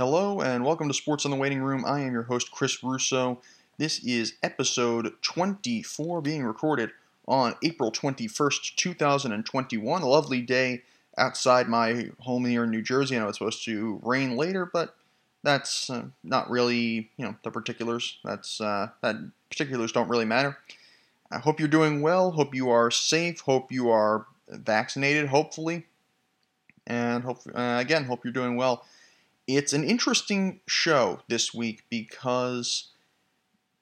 Hello 0.00 0.40
and 0.40 0.64
welcome 0.64 0.86
to 0.86 0.94
Sports 0.94 1.24
in 1.24 1.32
the 1.32 1.36
Waiting 1.36 1.60
Room. 1.60 1.84
I 1.84 2.02
am 2.02 2.12
your 2.12 2.22
host, 2.22 2.52
Chris 2.52 2.84
Russo. 2.84 3.40
This 3.78 3.98
is 4.04 4.34
episode 4.44 5.12
24 5.22 6.20
being 6.20 6.44
recorded 6.44 6.90
on 7.26 7.56
April 7.64 7.90
21st, 7.90 8.76
2021. 8.76 10.02
A 10.02 10.06
lovely 10.06 10.40
day 10.40 10.84
outside 11.16 11.66
my 11.66 12.10
home 12.20 12.44
here 12.44 12.62
in 12.62 12.70
New 12.70 12.80
Jersey. 12.80 13.16
I 13.16 13.18
know 13.18 13.28
it's 13.28 13.38
supposed 13.38 13.64
to 13.64 13.98
rain 14.04 14.36
later, 14.36 14.70
but 14.72 14.94
that's 15.42 15.90
uh, 15.90 16.04
not 16.22 16.48
really, 16.48 17.10
you 17.16 17.24
know, 17.24 17.34
the 17.42 17.50
particulars. 17.50 18.18
That's 18.22 18.60
uh, 18.60 18.90
that 19.02 19.16
particulars 19.50 19.90
don't 19.90 20.08
really 20.08 20.24
matter. 20.24 20.56
I 21.32 21.40
hope 21.40 21.58
you're 21.58 21.66
doing 21.66 22.02
well. 22.02 22.30
Hope 22.30 22.54
you 22.54 22.70
are 22.70 22.92
safe. 22.92 23.40
Hope 23.40 23.72
you 23.72 23.90
are 23.90 24.26
vaccinated, 24.48 25.26
hopefully. 25.26 25.86
And 26.86 27.24
hope 27.24 27.40
uh, 27.52 27.78
again, 27.80 28.04
hope 28.04 28.24
you're 28.24 28.32
doing 28.32 28.54
well 28.54 28.84
it's 29.48 29.72
an 29.72 29.82
interesting 29.82 30.60
show 30.68 31.20
this 31.26 31.54
week 31.54 31.84
because 31.88 32.90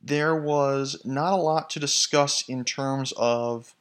there 0.01 0.37
was 0.37 1.03
not 1.05 1.33
a 1.33 1.37
lot 1.37 1.69
to 1.71 1.81
discuss 1.81 2.49
in 2.49 2.65
terms 2.65 3.13
of 3.17 3.75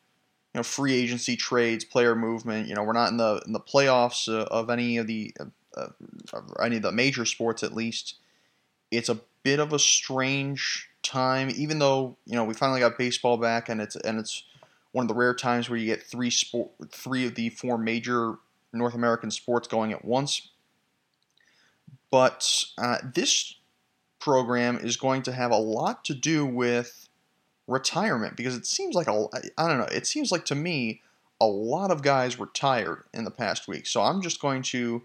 you 0.54 0.60
know 0.60 0.64
free 0.64 0.96
agency 0.96 1.36
trades, 1.36 1.86
player 1.86 2.16
movement. 2.16 2.68
You 2.68 2.74
know, 2.74 2.84
we're 2.84 2.94
not 2.94 3.12
in 3.12 3.18
the 3.18 3.42
in 3.46 3.54
the 3.54 3.60
playoffs 3.60 4.28
uh, 4.28 4.46
of 4.46 4.72
any 4.72 4.98
of 4.98 5.06
the 5.06 5.32
uh, 5.78 5.90
of 6.34 6.52
any 6.62 6.78
of 6.78 6.82
the 6.82 6.92
major 6.92 7.24
sports 7.24 7.62
at 7.62 7.74
least. 7.74 8.16
It's 8.90 9.10
a 9.10 9.20
bit 9.44 9.60
of 9.60 9.72
a 9.72 9.80
strange 9.80 10.90
time, 11.04 11.52
even 11.56 11.78
though 11.78 12.18
you 12.26 12.36
know 12.36 12.46
we 12.46 12.56
finally 12.56 12.80
got 12.80 12.98
baseball 12.98 13.38
back, 13.38 13.70
and 13.70 13.80
it's 13.80 13.96
and 13.96 14.18
it's 14.18 14.44
one 14.92 15.04
of 15.04 15.08
the 15.08 15.14
rare 15.14 15.36
times 15.36 15.70
where 15.70 15.78
you 15.78 15.86
get 15.86 16.02
three 16.02 16.32
sport, 16.32 16.72
three 16.90 17.28
of 17.28 17.36
the 17.36 17.50
four 17.50 17.78
major 17.78 18.38
North 18.74 18.96
American 18.96 19.30
sports 19.30 19.68
going 19.68 19.94
at 19.94 20.04
once. 20.04 20.50
But 22.16 22.64
uh, 22.78 23.00
this 23.14 23.56
program 24.22 24.78
is 24.78 24.96
going 24.96 25.24
to 25.24 25.34
have 25.34 25.52
a 25.52 25.58
lot 25.58 26.06
to 26.06 26.14
do 26.14 26.46
with 26.46 27.10
retirement 27.68 28.38
because 28.38 28.56
it 28.56 28.66
seems 28.66 28.96
like 28.96 29.08
a 29.08 29.28
I 29.58 29.68
don't 29.68 29.80
know, 29.80 29.90
it 29.92 30.08
seems 30.08 30.32
like 30.32 30.46
to 30.46 30.56
me 30.56 31.02
a 31.42 31.46
lot 31.46 31.92
of 31.92 32.04
guys 32.04 32.40
retired 32.40 33.04
in 33.14 33.26
the 33.26 33.32
past 33.32 33.68
week. 33.68 33.86
So 33.86 34.02
I'm 34.02 34.22
just 34.22 34.40
going 34.40 34.62
to 34.62 35.02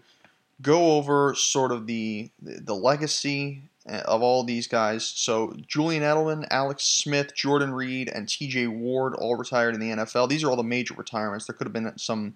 go 0.61 0.93
over 0.93 1.35
sort 1.35 1.73
of 1.73 1.85
the 1.85 2.29
the 2.41 2.75
legacy 2.75 3.63
uh, 3.89 4.03
of 4.05 4.21
all 4.21 4.45
these 4.45 4.67
guys. 4.67 5.03
So 5.03 5.53
Julian 5.67 6.03
Edelman, 6.03 6.47
Alex 6.49 6.85
Smith, 6.85 7.35
Jordan 7.35 7.73
Reed, 7.73 8.07
and 8.07 8.29
T.J. 8.29 8.67
Ward 8.67 9.15
all 9.15 9.35
retired 9.35 9.73
in 9.73 9.81
the 9.81 9.89
NFL. 9.89 10.29
These 10.29 10.45
are 10.45 10.49
all 10.49 10.55
the 10.55 10.63
major 10.63 10.93
retirements. 10.93 11.45
There 11.45 11.55
could 11.57 11.67
have 11.67 11.73
been 11.73 11.91
some 11.97 12.35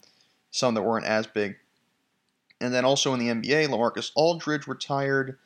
some 0.52 0.73
that 0.73 0.82
weren't 0.82 1.06
as 1.06 1.28
big. 1.28 1.56
And 2.61 2.73
then 2.73 2.86
also 2.86 3.14
in 3.14 3.20
the 3.20 3.28
NBA, 3.28 3.67
LaMarcus 3.67 4.11
Aldridge 4.16 4.67
retired 4.67 5.38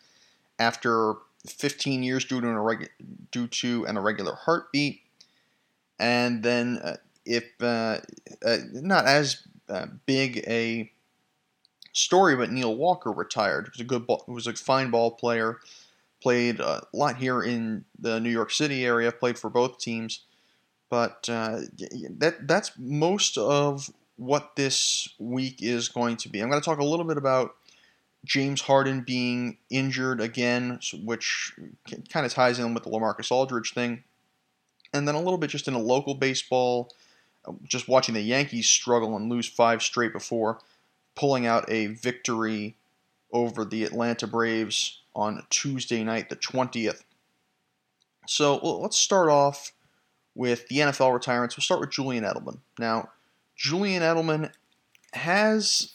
after 0.60 1.16
15 1.48 2.04
years 2.04 2.26
due 2.26 2.42
to 2.42 2.48
an, 2.48 2.56
irregu- 2.56 2.90
due 3.32 3.48
to 3.48 3.86
an 3.86 3.98
irregular 3.98 4.36
heartbeat. 4.36 5.02
And 6.00 6.44
then, 6.44 6.80
uh, 6.84 6.98
if 7.26 7.46
uh, 7.62 8.00
uh, 8.46 8.58
not 8.74 9.06
as 9.06 9.44
uh, 9.70 9.88
big 10.06 10.44
a 10.48 10.92
story, 11.94 12.36
but 12.36 12.52
Neil 12.52 12.76
Walker 12.76 13.12
retired. 13.12 13.66
He 13.66 13.72
was 13.72 13.82
a 13.82 13.88
good, 13.88 14.08
ball, 14.08 14.24
was 14.28 14.48
a 14.48 14.54
fine 14.54 14.90
ball 14.90 15.12
player. 15.12 15.60
Played 16.22 16.60
a 16.60 16.84
lot 16.94 17.18
here 17.18 17.42
in 17.42 17.86
the 17.98 18.20
New 18.20 18.30
York 18.30 18.52
City 18.52 18.86
area. 18.86 19.12
Played 19.12 19.40
for 19.40 19.50
both 19.50 19.80
teams, 19.80 20.22
but 20.90 21.30
uh, 21.30 21.62
that 22.18 22.46
that's 22.48 22.74
most 22.78 23.38
of 23.38 23.90
what 24.20 24.58
this 24.58 25.08
week 25.18 25.64
is 25.64 25.88
going 25.88 26.18
to 26.18 26.30
be. 26.30 26.42
I'm 26.42 26.50
going 26.50 26.62
to 26.62 26.66
talk 26.66 26.80
a 26.80 26.84
little 26.84 27.06
bit 27.06 27.18
about 27.18 27.56
James 28.26 28.62
Harden 28.62 29.02
being 29.02 29.58
injured 29.70 30.20
again, 30.20 30.80
which 31.04 31.54
kind 32.10 32.26
of 32.26 32.34
ties 32.34 32.60
in 32.60 32.74
with 32.74 32.84
the 32.84 32.90
LaMarcus 32.90 33.32
Aldridge 33.32 33.74
thing. 33.74 34.04
And 34.94 35.08
then 35.08 35.16
a 35.16 35.22
little 35.22 35.38
bit 35.38 35.50
just 35.50 35.70
in 35.70 35.74
a 35.74 35.80
local 35.80 36.16
baseball, 36.16 36.92
um, 37.46 37.62
just 37.66 37.88
watching 37.88 38.14
the 38.14 38.22
Yankees 38.22 38.70
struggle 38.70 39.16
and 39.16 39.30
lose 39.30 39.48
five 39.48 39.82
straight 39.82 40.12
before 40.12 40.60
pulling 41.16 41.46
out 41.46 41.70
a 41.70 41.88
victory 41.88 42.76
over 43.32 43.64
the 43.64 43.84
Atlanta 43.84 44.28
Braves 44.28 45.02
on 45.16 45.46
Tuesday 45.50 46.04
night, 46.04 46.30
the 46.30 46.36
20th. 46.36 47.04
So 48.28 48.58
let's 48.58 48.98
start 48.98 49.30
off 49.30 49.72
with 50.36 50.68
the 50.68 50.78
NFL 50.78 51.14
retirements. 51.14 51.56
We'll 51.56 51.64
start 51.64 51.80
with 51.80 51.92
Julian 51.92 52.24
Edelman. 52.24 52.60
Now, 52.78 53.10
Julian 53.60 54.02
Edelman 54.02 54.54
has 55.12 55.94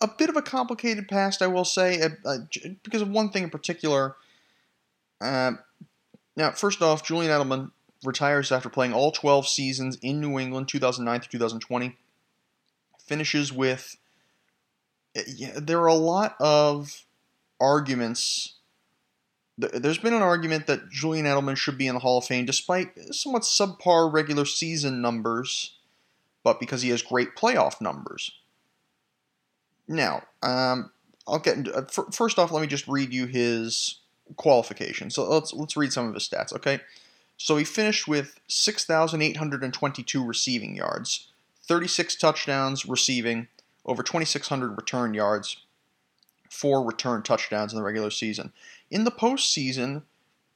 a 0.00 0.06
bit 0.06 0.30
of 0.30 0.36
a 0.36 0.42
complicated 0.42 1.08
past, 1.08 1.42
I 1.42 1.48
will 1.48 1.64
say, 1.64 2.00
uh, 2.00 2.10
uh, 2.24 2.38
because 2.84 3.02
of 3.02 3.10
one 3.10 3.30
thing 3.30 3.42
in 3.42 3.50
particular. 3.50 4.14
Uh, 5.20 5.52
now, 6.36 6.52
first 6.52 6.80
off, 6.82 7.04
Julian 7.04 7.32
Edelman 7.32 7.72
retires 8.04 8.52
after 8.52 8.68
playing 8.68 8.92
all 8.92 9.10
12 9.10 9.48
seasons 9.48 9.98
in 10.02 10.20
New 10.20 10.38
England, 10.38 10.68
2009 10.68 11.20
through 11.20 11.38
2020. 11.38 11.96
Finishes 13.04 13.52
with. 13.52 13.96
Uh, 15.18 15.22
yeah, 15.26 15.54
there 15.56 15.80
are 15.80 15.88
a 15.88 15.94
lot 15.94 16.36
of 16.38 17.04
arguments. 17.60 18.54
There's 19.58 19.98
been 19.98 20.14
an 20.14 20.22
argument 20.22 20.68
that 20.68 20.90
Julian 20.90 21.26
Edelman 21.26 21.56
should 21.56 21.78
be 21.78 21.88
in 21.88 21.94
the 21.94 22.00
Hall 22.00 22.18
of 22.18 22.24
Fame 22.24 22.44
despite 22.44 23.14
somewhat 23.14 23.42
subpar 23.42 24.12
regular 24.12 24.44
season 24.44 25.00
numbers 25.00 25.73
but 26.44 26.60
because 26.60 26.82
he 26.82 26.90
has 26.90 27.02
great 27.02 27.34
playoff 27.34 27.80
numbers. 27.80 28.30
Now, 29.88 30.22
um, 30.42 30.92
I'll 31.26 31.40
get 31.40 31.56
into, 31.56 31.74
uh, 31.74 31.84
first 32.12 32.38
off. 32.38 32.52
Let 32.52 32.60
me 32.60 32.68
just 32.68 32.86
read 32.86 33.12
you 33.12 33.26
his 33.26 33.98
qualifications. 34.36 35.14
So 35.14 35.28
let's 35.28 35.52
let's 35.52 35.76
read 35.76 35.92
some 35.92 36.06
of 36.06 36.14
his 36.14 36.28
stats. 36.28 36.54
Okay, 36.54 36.80
so 37.36 37.56
he 37.56 37.64
finished 37.64 38.06
with 38.06 38.38
six 38.46 38.84
thousand 38.84 39.22
eight 39.22 39.38
hundred 39.38 39.64
and 39.64 39.74
twenty-two 39.74 40.24
receiving 40.24 40.76
yards, 40.76 41.28
thirty-six 41.66 42.14
touchdowns 42.14 42.86
receiving, 42.86 43.48
over 43.84 44.02
twenty-six 44.02 44.48
hundred 44.48 44.76
return 44.76 45.14
yards, 45.14 45.58
four 46.50 46.84
return 46.84 47.22
touchdowns 47.22 47.72
in 47.72 47.78
the 47.78 47.84
regular 47.84 48.10
season. 48.10 48.52
In 48.90 49.04
the 49.04 49.10
postseason, 49.10 50.02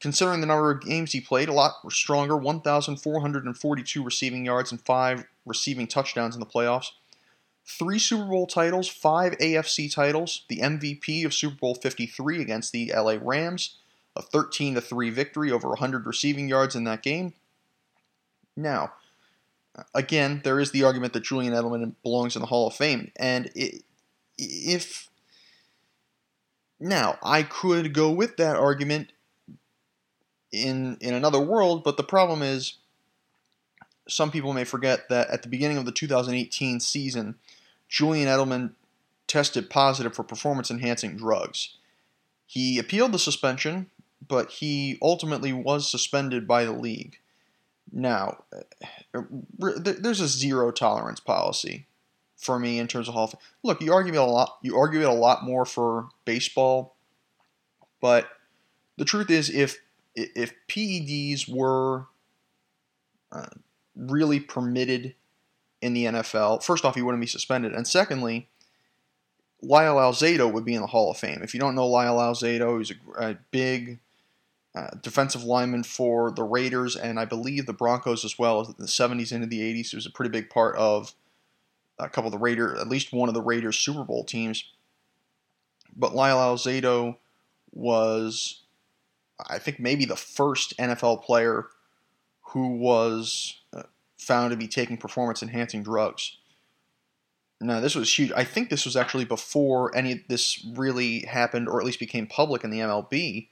considering 0.01 0.41
the 0.41 0.47
number 0.47 0.71
of 0.71 0.81
games 0.81 1.13
he 1.13 1.21
played, 1.21 1.49
a 1.49 1.53
lot 1.53 1.75
stronger 1.91 2.37
1,442 2.37 4.03
receiving 4.03 4.45
yards 4.45 4.71
and 4.71 4.81
five 4.81 5.25
receiving 5.45 5.87
touchdowns 5.87 6.35
in 6.35 6.41
the 6.41 6.47
playoffs. 6.47 6.91
Three 7.65 7.99
Super 7.99 8.25
Bowl 8.25 8.47
titles, 8.47 8.89
five 8.89 9.37
AFC 9.39 9.93
titles, 9.93 10.45
the 10.49 10.59
MVP 10.59 11.27
of 11.27 11.35
Super 11.35 11.57
Bowl 11.57 11.75
53 11.75 12.41
against 12.41 12.73
the 12.73 12.93
LA 12.95 13.17
Rams, 13.21 13.77
a 14.17 14.23
13 14.23 14.81
3 14.81 15.11
victory 15.11 15.53
over 15.53 15.69
100 15.69 16.07
receiving 16.07 16.49
yards 16.49 16.75
in 16.75 16.85
that 16.85 17.03
game. 17.03 17.35
Now, 18.57 18.93
again, 19.95 20.41
there 20.45 20.59
is 20.61 20.71
the 20.71 20.85
argument 20.85 21.13
that 21.13 21.25
Julian 21.25 21.53
Edelman 21.53 21.95
belongs 22.03 22.37
in 22.37 22.41
the 22.41 22.47
Hall 22.47 22.67
of 22.67 22.75
Fame. 22.75 23.11
And 23.17 23.51
if. 24.39 25.09
Now, 26.81 27.19
I 27.25 27.43
could 27.43 27.93
go 27.93 28.11
with 28.11 28.37
that 28.37 28.57
argument 28.57 29.13
in 30.53 30.97
in 31.01 31.15
another 31.15 31.41
world, 31.41 31.85
but 31.85 31.97
the 31.97 32.03
problem 32.03 32.43
is 32.43 32.75
some 34.09 34.31
people 34.31 34.53
may 34.53 34.65
forget 34.65 35.09
that 35.09 35.29
at 35.31 35.43
the 35.43 35.49
beginning 35.49 35.77
of 35.77 35.85
the 35.85 35.93
2018 35.93 36.81
season, 36.81 37.35
Julian 37.89 38.29
Edelman 38.29 38.73
tested 39.27 39.69
positive 39.69 40.15
for 40.15 40.25
performance 40.25 40.71
enhancing 40.71 41.17
drugs. 41.17 41.75
He 42.47 42.79
appealed 42.79 43.13
the 43.13 43.19
suspension, 43.19 43.91
but 44.27 44.51
he 44.53 44.99
ultimately 45.03 45.53
was 45.53 45.91
suspended 45.91 46.49
by 46.49 46.65
the 46.65 46.73
league. 46.73 47.19
Now, 47.93 48.45
uh, 49.15 49.21
there's 49.59 50.21
a 50.21 50.29
zero 50.29 50.71
tolerance 50.71 51.21
policy 51.21 51.87
for 52.37 52.59
me 52.59 52.79
in 52.79 52.87
terms 52.87 53.09
of 53.09 53.15
Hall 53.15 53.25
of 53.25 53.31
Fame. 53.33 53.41
Look, 53.63 53.83
you 53.83 53.93
argue 53.93 54.15
it 54.15 54.19
a 54.19 54.25
lot. 54.25 54.59
You 54.63 54.79
argue 54.79 55.01
it 55.01 55.09
a 55.09 55.13
lot 55.13 55.45
more 55.45 55.65
for 55.65 56.09
baseball, 56.25 56.95
but 58.01 58.29
the 58.97 59.05
truth 59.05 59.31
is, 59.31 59.51
if 59.51 59.79
if 60.35 60.55
PEDs 60.69 61.49
were 61.49 62.07
uh, 63.31 63.47
really 63.97 64.41
permitted 64.41 65.15
in 65.81 65.95
the 65.95 66.07
NFL, 66.07 66.63
first 66.63 66.85
off, 66.85 66.95
he 66.95 67.03
wouldn't 67.03 67.21
be 67.21 67.27
suspended, 67.27 67.73
and 67.73 67.87
secondly, 67.87 68.49
Lyle 69.61 69.97
Alzado 69.97 70.53
would 70.53 70.65
be 70.65 70.75
in 70.75 70.81
the 70.81 70.87
Hall 70.87 71.11
of 71.11 71.17
Fame. 71.17 71.41
If 71.43 71.53
you 71.53 71.61
don't 71.61 71.75
know 71.75 71.87
Lyle 71.87 72.19
Alzado, 72.19 72.79
he's 72.79 72.93
a, 72.93 73.31
a 73.31 73.39
big 73.51 73.99
uh, 74.75 74.91
defensive 75.03 75.43
lineman 75.43 75.83
for 75.83 76.31
the 76.31 76.45
Raiders 76.45 76.95
and 76.95 77.19
I 77.19 77.25
believe 77.25 77.67
the 77.67 77.73
Broncos 77.73 78.25
as 78.25 78.39
well. 78.39 78.61
In 78.61 78.75
the 78.79 78.85
70s 78.85 79.33
into 79.33 79.47
the 79.47 79.61
80s, 79.61 79.91
he 79.91 79.97
was 79.97 80.07
a 80.07 80.11
pretty 80.11 80.31
big 80.31 80.51
part 80.51 80.77
of 80.77 81.15
a 81.99 82.09
couple 82.09 82.29
of 82.29 82.33
the 82.33 82.39
Raiders, 82.39 82.79
at 82.79 82.89
least 82.89 83.13
one 83.13 83.29
of 83.29 83.35
the 83.35 83.43
Raiders 83.43 83.79
Super 83.79 84.05
Bowl 84.05 84.23
teams. 84.23 84.65
But 85.97 86.15
Lyle 86.15 86.37
Alzado 86.37 87.17
was 87.73 88.63
I 89.47 89.59
think 89.59 89.79
maybe 89.79 90.05
the 90.05 90.17
first 90.17 90.77
NFL 90.79 91.23
player 91.23 91.67
who 92.53 92.77
was 92.77 93.61
uh, 93.73 93.83
found 94.19 94.51
to 94.51 94.57
be 94.57 94.69
taking 94.69 94.97
performance 94.97 95.43
enhancing 95.43 95.83
drugs. 95.83 96.37
No, 97.61 97.81
this 97.81 97.95
was 97.95 98.17
huge. 98.17 98.33
I 98.37 98.45
think 98.45 98.71
this 98.71 98.85
was 98.85 98.97
actually 98.97 99.25
before 99.25 99.95
any 99.97 100.13
of 100.13 100.19
this 100.29 100.65
really 100.75 101.21
happened, 101.21 101.69
or 101.69 101.81
at 101.81 101.87
least 101.87 101.99
became 101.99 102.27
public 102.27 102.63
in 102.63 102.71
the 102.71 102.79
MLB, 102.79 103.49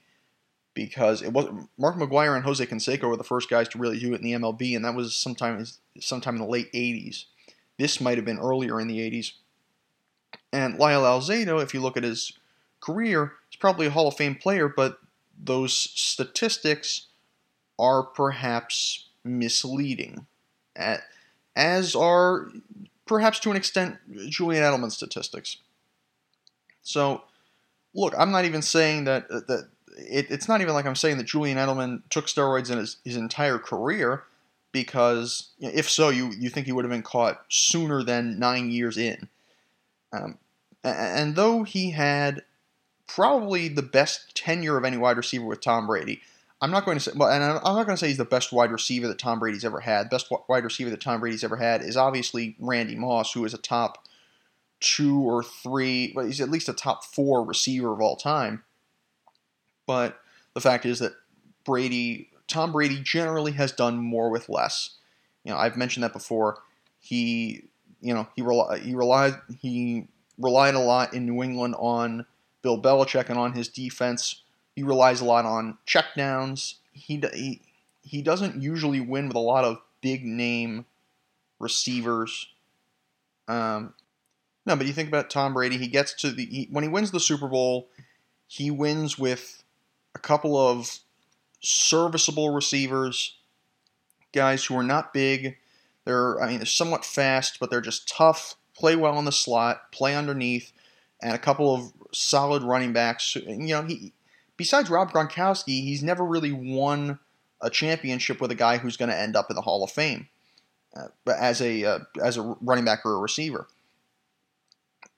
because 0.73 1.21
it 1.21 1.33
was 1.33 1.47
Mark 1.77 1.95
McGwire 1.95 2.35
and 2.35 2.45
Jose 2.45 2.65
Canseco 2.65 3.09
were 3.09 3.17
the 3.17 3.23
first 3.23 3.49
guys 3.49 3.67
to 3.69 3.77
really 3.77 3.99
do 3.99 4.13
it 4.13 4.21
in 4.21 4.23
the 4.23 4.33
MLB, 4.33 4.75
and 4.75 4.85
that 4.85 4.95
was 4.95 5.15
sometime 5.15 5.65
sometime 5.99 6.35
in 6.35 6.41
the 6.41 6.47
late 6.47 6.71
'80s. 6.71 7.25
This 7.77 7.99
might 7.99 8.17
have 8.17 8.25
been 8.25 8.39
earlier 8.39 8.79
in 8.79 8.87
the 8.87 8.99
'80s. 8.99 9.33
And 10.53 10.77
Lyle 10.77 11.03
Alzado, 11.03 11.61
if 11.61 11.73
you 11.73 11.81
look 11.81 11.97
at 11.97 12.03
his 12.03 12.31
career, 12.79 13.33
is 13.51 13.57
probably 13.57 13.87
a 13.87 13.91
Hall 13.91 14.07
of 14.07 14.15
Fame 14.15 14.35
player, 14.35 14.69
but 14.69 14.99
those 15.41 15.73
statistics 15.73 17.07
are 17.79 18.03
perhaps 18.03 19.07
misleading, 19.23 20.25
as 21.55 21.95
are 21.95 22.49
perhaps 23.05 23.39
to 23.39 23.51
an 23.51 23.57
extent, 23.57 23.97
Julian 24.29 24.63
Edelman's 24.63 24.95
statistics. 24.95 25.57
So, 26.81 27.23
look, 27.93 28.13
I'm 28.17 28.31
not 28.31 28.45
even 28.45 28.61
saying 28.61 29.05
that 29.05 29.25
uh, 29.29 29.41
that 29.47 29.69
it, 29.97 30.27
it's 30.29 30.47
not 30.47 30.61
even 30.61 30.73
like 30.73 30.85
I'm 30.85 30.95
saying 30.95 31.17
that 31.17 31.25
Julian 31.25 31.57
Edelman 31.57 32.01
took 32.09 32.27
steroids 32.27 32.71
in 32.71 32.77
his, 32.77 32.97
his 33.03 33.17
entire 33.17 33.57
career, 33.57 34.23
because 34.71 35.49
you 35.59 35.67
know, 35.67 35.73
if 35.75 35.89
so, 35.89 36.09
you 36.09 36.31
you 36.37 36.49
think 36.49 36.65
he 36.65 36.71
would 36.71 36.85
have 36.85 36.91
been 36.91 37.03
caught 37.03 37.43
sooner 37.49 38.03
than 38.03 38.39
nine 38.39 38.69
years 38.69 38.97
in. 38.97 39.27
Um, 40.13 40.37
and 40.83 41.35
though 41.35 41.63
he 41.63 41.91
had 41.91 42.43
probably 43.07 43.67
the 43.67 43.81
best 43.81 44.35
tenure 44.35 44.77
of 44.77 44.85
any 44.85 44.97
wide 44.97 45.17
receiver 45.17 45.45
with 45.45 45.61
Tom 45.61 45.87
Brady, 45.87 46.21
I'm 46.61 46.71
not 46.71 46.85
going 46.85 46.97
to 46.97 47.03
say, 47.03 47.11
well, 47.15 47.29
and 47.29 47.43
I'm 47.43 47.75
not 47.75 47.85
going 47.85 47.95
to 47.95 47.97
say 47.97 48.07
he's 48.07 48.17
the 48.17 48.25
best 48.25 48.51
wide 48.51 48.71
receiver 48.71 49.07
that 49.07 49.19
Tom 49.19 49.39
Brady's 49.39 49.65
ever 49.65 49.79
had. 49.79 50.09
Best 50.09 50.31
wide 50.47 50.63
receiver 50.63 50.89
that 50.89 51.01
Tom 51.01 51.19
Brady's 51.19 51.43
ever 51.43 51.57
had 51.57 51.81
is 51.81 51.95
obviously 51.95 52.55
Randy 52.59 52.95
Moss, 52.95 53.33
who 53.33 53.45
is 53.45 53.53
a 53.53 53.59
top 53.59 54.07
two 54.79 55.19
or 55.19 55.43
three, 55.43 56.11
but 56.13 56.25
he's 56.25 56.41
at 56.41 56.49
least 56.49 56.69
a 56.69 56.73
top 56.73 57.03
four 57.05 57.43
receiver 57.43 57.93
of 57.93 58.01
all 58.01 58.15
time. 58.15 58.63
But 59.85 60.19
the 60.53 60.61
fact 60.61 60.85
is 60.85 60.99
that 60.99 61.13
Brady, 61.63 62.29
Tom 62.47 62.71
Brady, 62.71 62.99
generally 63.01 63.53
has 63.53 63.71
done 63.71 63.97
more 63.97 64.29
with 64.29 64.49
less. 64.49 64.95
You 65.43 65.51
know, 65.51 65.57
I've 65.57 65.77
mentioned 65.77 66.03
that 66.03 66.13
before. 66.13 66.59
He, 66.99 67.63
you 68.01 68.13
know, 68.13 68.27
he 68.35 68.41
rel- 68.41 68.73
he 68.73 68.95
relied 68.95 69.35
he 69.59 70.07
relied 70.37 70.75
a 70.75 70.79
lot 70.79 71.13
in 71.13 71.25
New 71.25 71.41
England 71.43 71.75
on 71.77 72.25
Bill 72.61 72.81
Belichick 72.81 73.29
and 73.29 73.39
on 73.39 73.53
his 73.53 73.67
defense 73.67 74.41
he 74.77 74.83
relies 74.83 75.21
a 75.21 75.25
lot 75.25 75.43
on 75.43 75.79
checkdowns. 75.87 76.75
He, 76.91 77.19
he, 77.33 77.61
he 78.03 78.21
doesn't 78.21 78.61
usually 78.61 78.99
win 78.99 79.27
with 79.27 79.35
a 79.35 79.39
lot 79.39 79.63
of 79.63 79.79
big 80.01 80.23
name 80.23 80.85
receivers. 81.57 82.47
Um, 83.47 83.95
no, 84.67 84.75
but 84.75 84.85
you 84.85 84.93
think 84.93 85.07
about 85.07 85.31
Tom 85.31 85.55
Brady. 85.55 85.79
He 85.79 85.87
gets 85.87 86.13
to 86.21 86.29
the 86.29 86.45
he, 86.45 86.67
when 86.69 86.83
he 86.83 86.89
wins 86.89 87.09
the 87.09 87.19
Super 87.19 87.47
Bowl, 87.47 87.87
he 88.45 88.69
wins 88.69 89.17
with 89.17 89.63
a 90.13 90.19
couple 90.19 90.55
of 90.55 90.99
serviceable 91.59 92.53
receivers, 92.53 93.35
guys 94.31 94.65
who 94.65 94.77
are 94.77 94.83
not 94.83 95.11
big. 95.11 95.57
They're 96.05 96.39
I 96.39 96.49
mean 96.49 96.57
they're 96.57 96.67
somewhat 96.67 97.03
fast, 97.03 97.59
but 97.59 97.71
they're 97.71 97.81
just 97.81 98.07
tough. 98.07 98.53
Play 98.75 98.95
well 98.95 99.17
in 99.17 99.25
the 99.25 99.31
slot, 99.31 99.91
play 99.91 100.15
underneath, 100.15 100.71
and 101.19 101.33
a 101.33 101.39
couple 101.39 101.73
of 101.73 101.93
solid 102.13 102.63
running 102.63 102.93
backs. 102.93 103.35
You 103.35 103.57
know 103.57 103.83
he 103.83 104.13
besides 104.57 104.89
Rob 104.89 105.11
Gronkowski, 105.11 105.83
he's 105.83 106.03
never 106.03 106.25
really 106.25 106.51
won 106.51 107.19
a 107.61 107.69
championship 107.69 108.41
with 108.41 108.51
a 108.51 108.55
guy 108.55 108.77
who's 108.77 108.97
going 108.97 109.09
to 109.09 109.17
end 109.17 109.35
up 109.35 109.49
in 109.49 109.55
the 109.55 109.61
Hall 109.61 109.83
of 109.83 109.91
Fame 109.91 110.27
uh, 110.95 111.07
as 111.31 111.61
a 111.61 111.85
uh, 111.85 111.99
as 112.21 112.37
a 112.37 112.55
running 112.61 112.85
back 112.85 113.05
or 113.05 113.13
a 113.13 113.19
receiver. 113.19 113.67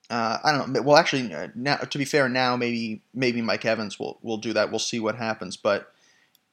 Uh, 0.10 0.40
I 0.44 0.52
don't 0.52 0.72
know. 0.72 0.82
Well, 0.82 0.98
actually, 0.98 1.34
uh, 1.34 1.50
now 1.56 1.78
to 1.78 1.98
be 1.98 2.06
fair, 2.06 2.30
now 2.30 2.56
maybe 2.56 3.02
maybe 3.14 3.42
Mike 3.42 3.66
Evans 3.66 4.00
will 4.00 4.20
will 4.22 4.38
do 4.38 4.54
that. 4.54 4.70
We'll 4.70 4.80
see 4.80 5.00
what 5.00 5.16
happens, 5.16 5.58
but 5.58 5.92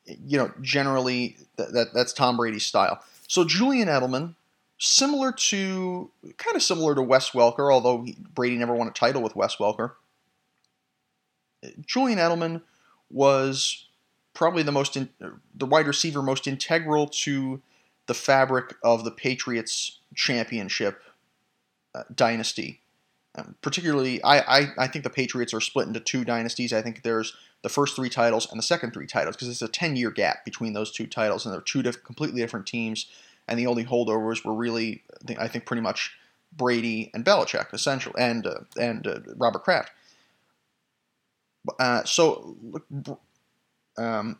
you 0.04 0.38
know, 0.38 0.52
generally 0.60 1.36
that, 1.56 1.72
that 1.72 1.94
that's 1.94 2.12
Tom 2.12 2.36
Brady's 2.36 2.66
style. 2.66 3.02
So 3.28 3.44
Julian 3.44 3.88
Edelman, 3.88 4.34
similar 4.78 5.32
to 5.32 6.10
kind 6.36 6.56
of 6.56 6.62
similar 6.62 6.94
to 6.94 7.02
Wes 7.02 7.30
Welker, 7.30 7.72
although 7.72 8.02
he, 8.02 8.16
Brady 8.34 8.56
never 8.56 8.74
won 8.74 8.88
a 8.88 8.92
title 8.92 9.22
with 9.22 9.34
Wes 9.34 9.56
Welker. 9.56 9.92
Julian 11.84 12.18
Edelman 12.18 12.62
was 13.10 13.86
probably 14.34 14.62
the 14.62 14.72
most 14.72 14.96
in, 14.96 15.08
the 15.54 15.66
wide 15.66 15.86
receiver 15.86 16.22
most 16.22 16.46
integral 16.46 17.06
to 17.08 17.62
the 18.06 18.14
fabric 18.14 18.74
of 18.82 19.04
the 19.04 19.10
Patriots 19.10 19.98
championship 20.14 21.02
uh, 21.94 22.02
dynasty. 22.14 22.80
Um, 23.34 23.54
particularly, 23.60 24.22
I, 24.22 24.38
I, 24.38 24.66
I 24.78 24.86
think 24.86 25.04
the 25.04 25.10
Patriots 25.10 25.52
are 25.52 25.60
split 25.60 25.86
into 25.86 26.00
two 26.00 26.24
dynasties. 26.24 26.72
I 26.72 26.82
think 26.82 27.02
there's 27.02 27.34
the 27.62 27.68
first 27.68 27.96
three 27.96 28.08
titles 28.08 28.50
and 28.50 28.58
the 28.58 28.62
second 28.62 28.92
three 28.92 29.06
titles 29.06 29.36
because 29.36 29.48
it's 29.48 29.62
a 29.62 29.68
10 29.68 29.96
year 29.96 30.10
gap 30.10 30.44
between 30.44 30.72
those 30.72 30.90
two 30.90 31.06
titles, 31.06 31.44
and 31.44 31.52
they're 31.52 31.60
two 31.60 31.82
diff- 31.82 32.04
completely 32.04 32.40
different 32.40 32.66
teams. 32.66 33.06
And 33.48 33.58
the 33.58 33.66
only 33.66 33.84
holdovers 33.84 34.44
were 34.44 34.54
really, 34.54 35.02
I 35.38 35.48
think, 35.48 35.66
pretty 35.66 35.82
much 35.82 36.12
Brady 36.56 37.10
and 37.14 37.24
Belichick, 37.24 37.72
essentially, 37.72 38.14
and 38.18 38.46
uh, 38.46 38.60
and 38.78 39.06
uh, 39.06 39.20
Robert 39.36 39.62
Kraft. 39.62 39.90
Uh, 41.78 42.04
so, 42.04 42.56
um, 43.98 44.38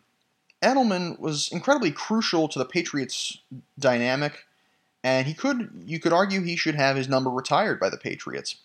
Edelman 0.61 1.19
was 1.19 1.49
incredibly 1.51 1.91
crucial 1.91 2.47
to 2.47 2.59
the 2.59 2.65
Patriots' 2.65 3.39
dynamic, 3.77 4.45
and 5.03 5.27
he 5.27 5.33
could 5.33 5.83
you 5.85 5.99
could 5.99 6.13
argue 6.13 6.41
he 6.41 6.55
should 6.55 6.75
have 6.75 6.95
his 6.95 7.07
number 7.07 7.29
retired 7.29 7.79
by 7.79 7.89
the 7.89 7.97
Patriots. 7.97 8.57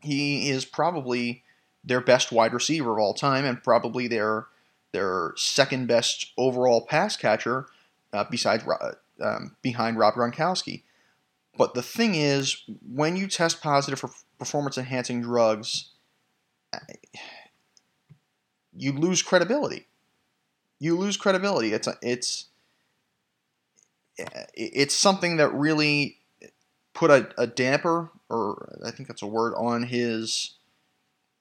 He 0.00 0.48
is 0.48 0.64
probably 0.64 1.42
their 1.84 2.00
best 2.00 2.30
wide 2.30 2.52
receiver 2.52 2.92
of 2.92 2.98
all 2.98 3.14
time, 3.14 3.44
and 3.44 3.62
probably 3.62 4.06
their 4.06 4.46
their 4.92 5.32
second 5.36 5.88
best 5.88 6.32
overall 6.36 6.86
pass 6.86 7.16
catcher, 7.16 7.66
uh, 8.12 8.24
besides 8.30 8.64
um, 9.20 9.56
behind 9.62 9.98
Rob 9.98 10.14
Gronkowski. 10.14 10.82
But 11.56 11.74
the 11.74 11.82
thing 11.82 12.14
is, 12.14 12.62
when 12.88 13.16
you 13.16 13.26
test 13.26 13.60
positive 13.60 13.98
for 13.98 14.10
performance 14.38 14.78
enhancing 14.78 15.20
drugs, 15.20 15.90
you 18.76 18.92
lose 18.92 19.22
credibility. 19.22 19.86
You 20.78 20.96
lose 20.96 21.16
credibility. 21.16 21.72
It's 21.72 21.86
a, 21.86 21.96
it's 22.02 22.46
it's 24.54 24.94
something 24.94 25.36
that 25.36 25.52
really 25.54 26.18
put 26.94 27.10
a, 27.10 27.28
a 27.38 27.46
damper, 27.46 28.10
or 28.28 28.78
I 28.84 28.90
think 28.90 29.08
that's 29.08 29.22
a 29.22 29.26
word, 29.26 29.54
on 29.56 29.84
his 29.84 30.54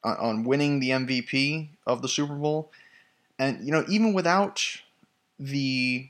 on 0.04 0.44
winning 0.44 0.80
the 0.80 0.90
MVP 0.90 1.70
of 1.86 2.02
the 2.02 2.08
Super 2.08 2.34
Bowl. 2.34 2.72
And 3.38 3.66
you 3.66 3.72
know, 3.72 3.86
even 3.88 4.14
without 4.14 4.64
the 5.40 6.10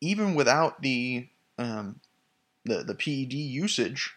even 0.00 0.34
without 0.34 0.82
the 0.82 1.28
um, 1.58 2.00
the 2.64 2.82
the 2.82 2.94
PED 2.94 3.32
usage, 3.32 4.14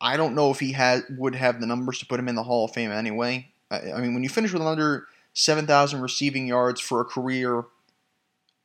I 0.00 0.16
don't 0.16 0.34
know 0.34 0.50
if 0.50 0.60
he 0.60 0.72
had 0.72 1.04
would 1.10 1.34
have 1.34 1.60
the 1.60 1.66
numbers 1.66 1.98
to 2.00 2.06
put 2.06 2.18
him 2.18 2.28
in 2.28 2.34
the 2.34 2.42
Hall 2.42 2.64
of 2.64 2.72
Fame 2.72 2.90
anyway. 2.90 3.51
I 3.72 4.00
mean, 4.00 4.14
when 4.14 4.22
you 4.22 4.28
finish 4.28 4.52
with 4.52 4.62
under 4.62 5.06
7,000 5.34 6.00
receiving 6.00 6.46
yards 6.46 6.80
for 6.80 7.00
a 7.00 7.04
career, 7.04 7.64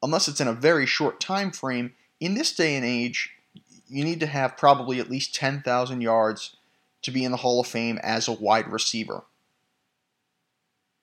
unless 0.03 0.27
it's 0.27 0.41
in 0.41 0.47
a 0.47 0.53
very 0.53 0.85
short 0.85 1.19
time 1.19 1.51
frame, 1.51 1.93
in 2.19 2.33
this 2.33 2.53
day 2.53 2.75
and 2.75 2.85
age, 2.85 3.31
you 3.87 4.03
need 4.03 4.19
to 4.19 4.27
have 4.27 4.57
probably 4.57 4.99
at 4.99 5.09
least 5.09 5.35
10,000 5.35 6.01
yards 6.01 6.55
to 7.03 7.11
be 7.11 7.23
in 7.23 7.31
the 7.31 7.37
Hall 7.37 7.59
of 7.59 7.67
Fame 7.67 7.99
as 8.03 8.27
a 8.27 8.33
wide 8.33 8.67
receiver. 8.67 9.23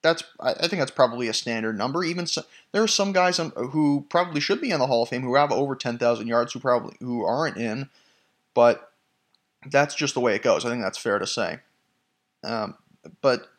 That's 0.03 0.23
I 0.39 0.53
think 0.53 0.81
that's 0.81 0.91
probably 0.91 1.27
a 1.27 1.33
standard 1.33 1.75
number. 1.75 2.03
Even 2.03 2.27
so, 2.27 2.43
there 2.71 2.83
are 2.83 2.87
some 2.87 3.11
guys 3.11 3.37
who 3.37 4.05
probably 4.07 4.39
should 4.39 4.61
be 4.61 4.69
in 4.69 4.77
the 4.77 4.85
Hall 4.85 5.01
of 5.01 5.09
Fame 5.09 5.23
who 5.23 5.33
have 5.33 5.51
over 5.51 5.75
10,000 5.75 6.27
yards 6.27 6.53
who 6.53 6.59
probably 6.59 6.95
who 6.99 7.25
aren't 7.25 7.57
in, 7.57 7.89
but 8.53 8.91
that's 9.65 9.95
just 9.95 10.13
the 10.13 10.19
way 10.19 10.35
it 10.35 10.43
goes. 10.43 10.63
I 10.63 10.69
think 10.69 10.83
that's 10.83 10.99
fair 10.99 11.17
to 11.17 11.25
say. 11.25 11.57
Um, 12.43 12.75
but 13.21 13.49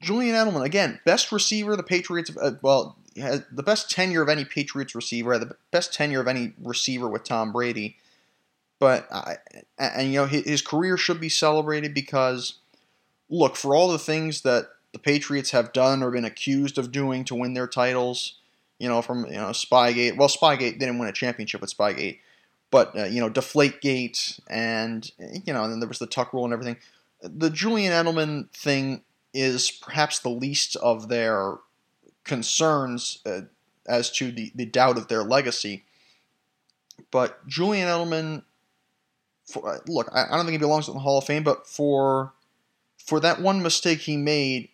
Julian 0.00 0.34
Edelman, 0.34 0.64
again, 0.64 1.00
best 1.04 1.32
receiver 1.32 1.76
the 1.76 1.82
Patriots, 1.82 2.30
uh, 2.40 2.52
well, 2.62 2.96
has 3.16 3.42
the 3.50 3.62
best 3.62 3.90
tenure 3.90 4.22
of 4.22 4.28
any 4.28 4.44
Patriots 4.44 4.94
receiver, 4.94 5.38
the 5.38 5.56
best 5.70 5.94
tenure 5.94 6.20
of 6.20 6.28
any 6.28 6.52
receiver 6.62 7.08
with 7.08 7.24
Tom 7.24 7.52
Brady. 7.52 7.96
But, 8.78 9.06
uh, 9.10 9.34
and, 9.78 10.12
you 10.12 10.20
know, 10.20 10.26
his, 10.26 10.44
his 10.44 10.62
career 10.62 10.98
should 10.98 11.18
be 11.18 11.30
celebrated 11.30 11.94
because, 11.94 12.58
look, 13.30 13.56
for 13.56 13.74
all 13.74 13.88
the 13.88 13.98
things 13.98 14.42
that 14.42 14.68
the 14.92 14.98
Patriots 14.98 15.52
have 15.52 15.72
done 15.72 16.02
or 16.02 16.10
been 16.10 16.26
accused 16.26 16.76
of 16.76 16.92
doing 16.92 17.24
to 17.24 17.34
win 17.34 17.54
their 17.54 17.66
titles, 17.66 18.34
you 18.78 18.88
know, 18.88 19.00
from, 19.00 19.24
you 19.26 19.32
know, 19.32 19.48
Spygate. 19.48 20.18
Well, 20.18 20.28
Spygate 20.28 20.78
didn't 20.78 20.98
win 20.98 21.08
a 21.08 21.12
championship 21.12 21.62
with 21.62 21.74
Spygate, 21.74 22.18
but, 22.70 22.98
uh, 22.98 23.04
you 23.04 23.20
know, 23.20 23.30
Deflategate 23.30 24.40
and, 24.48 25.10
you 25.18 25.54
know, 25.54 25.64
and 25.64 25.72
then 25.72 25.80
there 25.80 25.88
was 25.88 25.98
the 25.98 26.06
Tuck 26.06 26.34
rule 26.34 26.44
and 26.44 26.52
everything. 26.52 26.76
The 27.22 27.48
Julian 27.48 27.92
Edelman 27.92 28.50
thing 28.50 29.00
is 29.36 29.70
perhaps 29.70 30.18
the 30.18 30.30
least 30.30 30.76
of 30.76 31.08
their 31.08 31.56
concerns 32.24 33.18
uh, 33.26 33.42
as 33.86 34.10
to 34.12 34.32
the, 34.32 34.50
the 34.54 34.64
doubt 34.66 34.96
of 34.96 35.08
their 35.08 35.22
legacy. 35.22 35.84
But 37.10 37.46
Julian 37.46 37.88
Edelman 37.88 38.42
for, 39.46 39.68
uh, 39.68 39.78
look, 39.86 40.08
I, 40.12 40.24
I 40.24 40.36
don't 40.36 40.44
think 40.44 40.52
he 40.52 40.58
belongs 40.58 40.88
in 40.88 40.94
the 40.94 41.00
Hall 41.00 41.18
of 41.18 41.24
Fame, 41.24 41.44
but 41.44 41.66
for 41.66 42.32
for 42.98 43.20
that 43.20 43.40
one 43.40 43.62
mistake 43.62 44.00
he 44.00 44.16
made, 44.16 44.70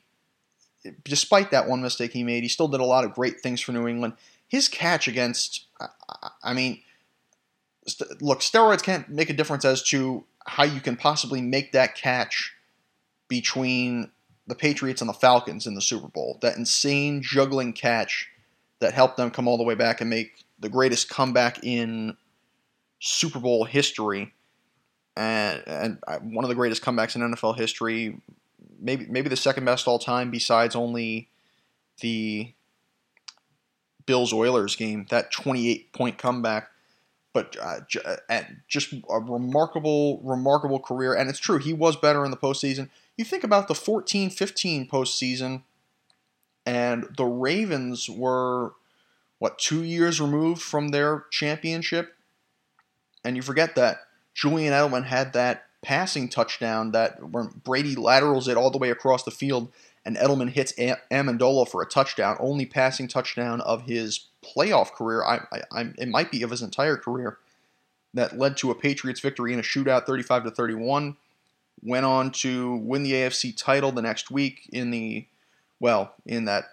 despite 1.04 1.50
that 1.50 1.68
one 1.68 1.82
mistake 1.82 2.12
he 2.12 2.24
made, 2.24 2.42
he 2.42 2.48
still 2.48 2.68
did 2.68 2.80
a 2.80 2.84
lot 2.84 3.04
of 3.04 3.12
great 3.12 3.40
things 3.40 3.60
for 3.60 3.72
New 3.72 3.86
England. 3.86 4.14
His 4.48 4.68
catch 4.68 5.06
against, 5.06 5.66
I, 5.78 5.88
I 6.42 6.54
mean, 6.54 6.80
st- 7.86 8.22
look, 8.22 8.40
steroids 8.40 8.82
can't 8.82 9.08
make 9.10 9.28
a 9.28 9.34
difference 9.34 9.66
as 9.66 9.82
to 9.84 10.24
how 10.46 10.64
you 10.64 10.80
can 10.80 10.96
possibly 10.96 11.42
make 11.42 11.72
that 11.72 11.94
catch 11.94 12.54
between 13.28 14.10
the 14.46 14.54
Patriots 14.54 15.00
and 15.00 15.08
the 15.08 15.14
Falcons 15.14 15.66
in 15.66 15.74
the 15.74 15.82
Super 15.82 16.08
Bowl. 16.08 16.38
That 16.42 16.56
insane 16.56 17.22
juggling 17.22 17.72
catch 17.72 18.28
that 18.80 18.94
helped 18.94 19.16
them 19.16 19.30
come 19.30 19.46
all 19.46 19.56
the 19.56 19.64
way 19.64 19.74
back 19.74 20.00
and 20.00 20.10
make 20.10 20.44
the 20.58 20.68
greatest 20.68 21.08
comeback 21.08 21.62
in 21.62 22.16
Super 23.00 23.38
Bowl 23.38 23.64
history, 23.64 24.32
and, 25.16 25.62
and 25.66 25.98
uh, 26.06 26.18
one 26.18 26.44
of 26.44 26.48
the 26.48 26.54
greatest 26.54 26.82
comebacks 26.82 27.16
in 27.16 27.22
NFL 27.22 27.56
history. 27.56 28.20
Maybe 28.80 29.06
maybe 29.08 29.28
the 29.28 29.36
second 29.36 29.64
best 29.64 29.86
all 29.86 29.98
time, 29.98 30.30
besides 30.30 30.74
only 30.74 31.28
the 32.00 32.52
Bills 34.06 34.32
Oilers 34.32 34.74
game. 34.76 35.06
That 35.10 35.30
28 35.30 35.92
point 35.92 36.18
comeback 36.18 36.68
but 37.32 37.56
uh, 37.60 37.80
uh 38.28 38.42
just 38.68 38.92
a 38.92 39.20
remarkable, 39.20 40.20
remarkable 40.22 40.78
career. 40.78 41.14
And 41.14 41.30
it's 41.30 41.38
true, 41.38 41.58
he 41.58 41.72
was 41.72 41.96
better 41.96 42.24
in 42.24 42.30
the 42.30 42.36
postseason. 42.36 42.90
You 43.22 43.26
think 43.26 43.44
about 43.44 43.68
the 43.68 43.76
14 43.76 44.30
15 44.30 44.88
postseason, 44.88 45.62
and 46.66 47.06
the 47.16 47.24
Ravens 47.24 48.10
were, 48.10 48.72
what, 49.38 49.60
two 49.60 49.84
years 49.84 50.20
removed 50.20 50.60
from 50.60 50.88
their 50.88 51.26
championship? 51.30 52.16
And 53.24 53.36
you 53.36 53.42
forget 53.42 53.76
that 53.76 53.98
Julian 54.34 54.72
Edelman 54.72 55.04
had 55.04 55.34
that 55.34 55.66
passing 55.82 56.28
touchdown 56.28 56.90
that 56.90 57.20
Brady 57.62 57.94
laterals 57.94 58.48
it 58.48 58.56
all 58.56 58.72
the 58.72 58.78
way 58.78 58.90
across 58.90 59.22
the 59.22 59.30
field, 59.30 59.70
and 60.04 60.16
Edelman 60.16 60.50
hits 60.50 60.72
Amendola 60.72 61.68
for 61.68 61.80
a 61.80 61.86
touchdown, 61.86 62.36
only 62.40 62.66
passing 62.66 63.06
touchdown 63.06 63.60
of 63.60 63.82
his 63.82 64.26
playoff 64.44 64.90
career. 64.90 65.24
I, 65.24 65.42
I, 65.70 65.92
it 65.96 66.08
might 66.08 66.32
be 66.32 66.42
of 66.42 66.50
his 66.50 66.60
entire 66.60 66.96
career. 66.96 67.38
That 68.14 68.36
led 68.36 68.56
to 68.56 68.72
a 68.72 68.74
Patriots 68.74 69.20
victory 69.20 69.52
in 69.52 69.60
a 69.60 69.62
shootout, 69.62 70.06
35 70.06 70.42
to 70.42 70.50
31. 70.50 71.16
Went 71.80 72.06
on 72.06 72.30
to 72.32 72.76
win 72.76 73.02
the 73.02 73.12
AFC 73.12 73.56
title 73.56 73.92
the 73.92 74.02
next 74.02 74.30
week 74.30 74.68
in 74.72 74.90
the, 74.90 75.26
well, 75.80 76.14
in 76.26 76.44
that 76.44 76.64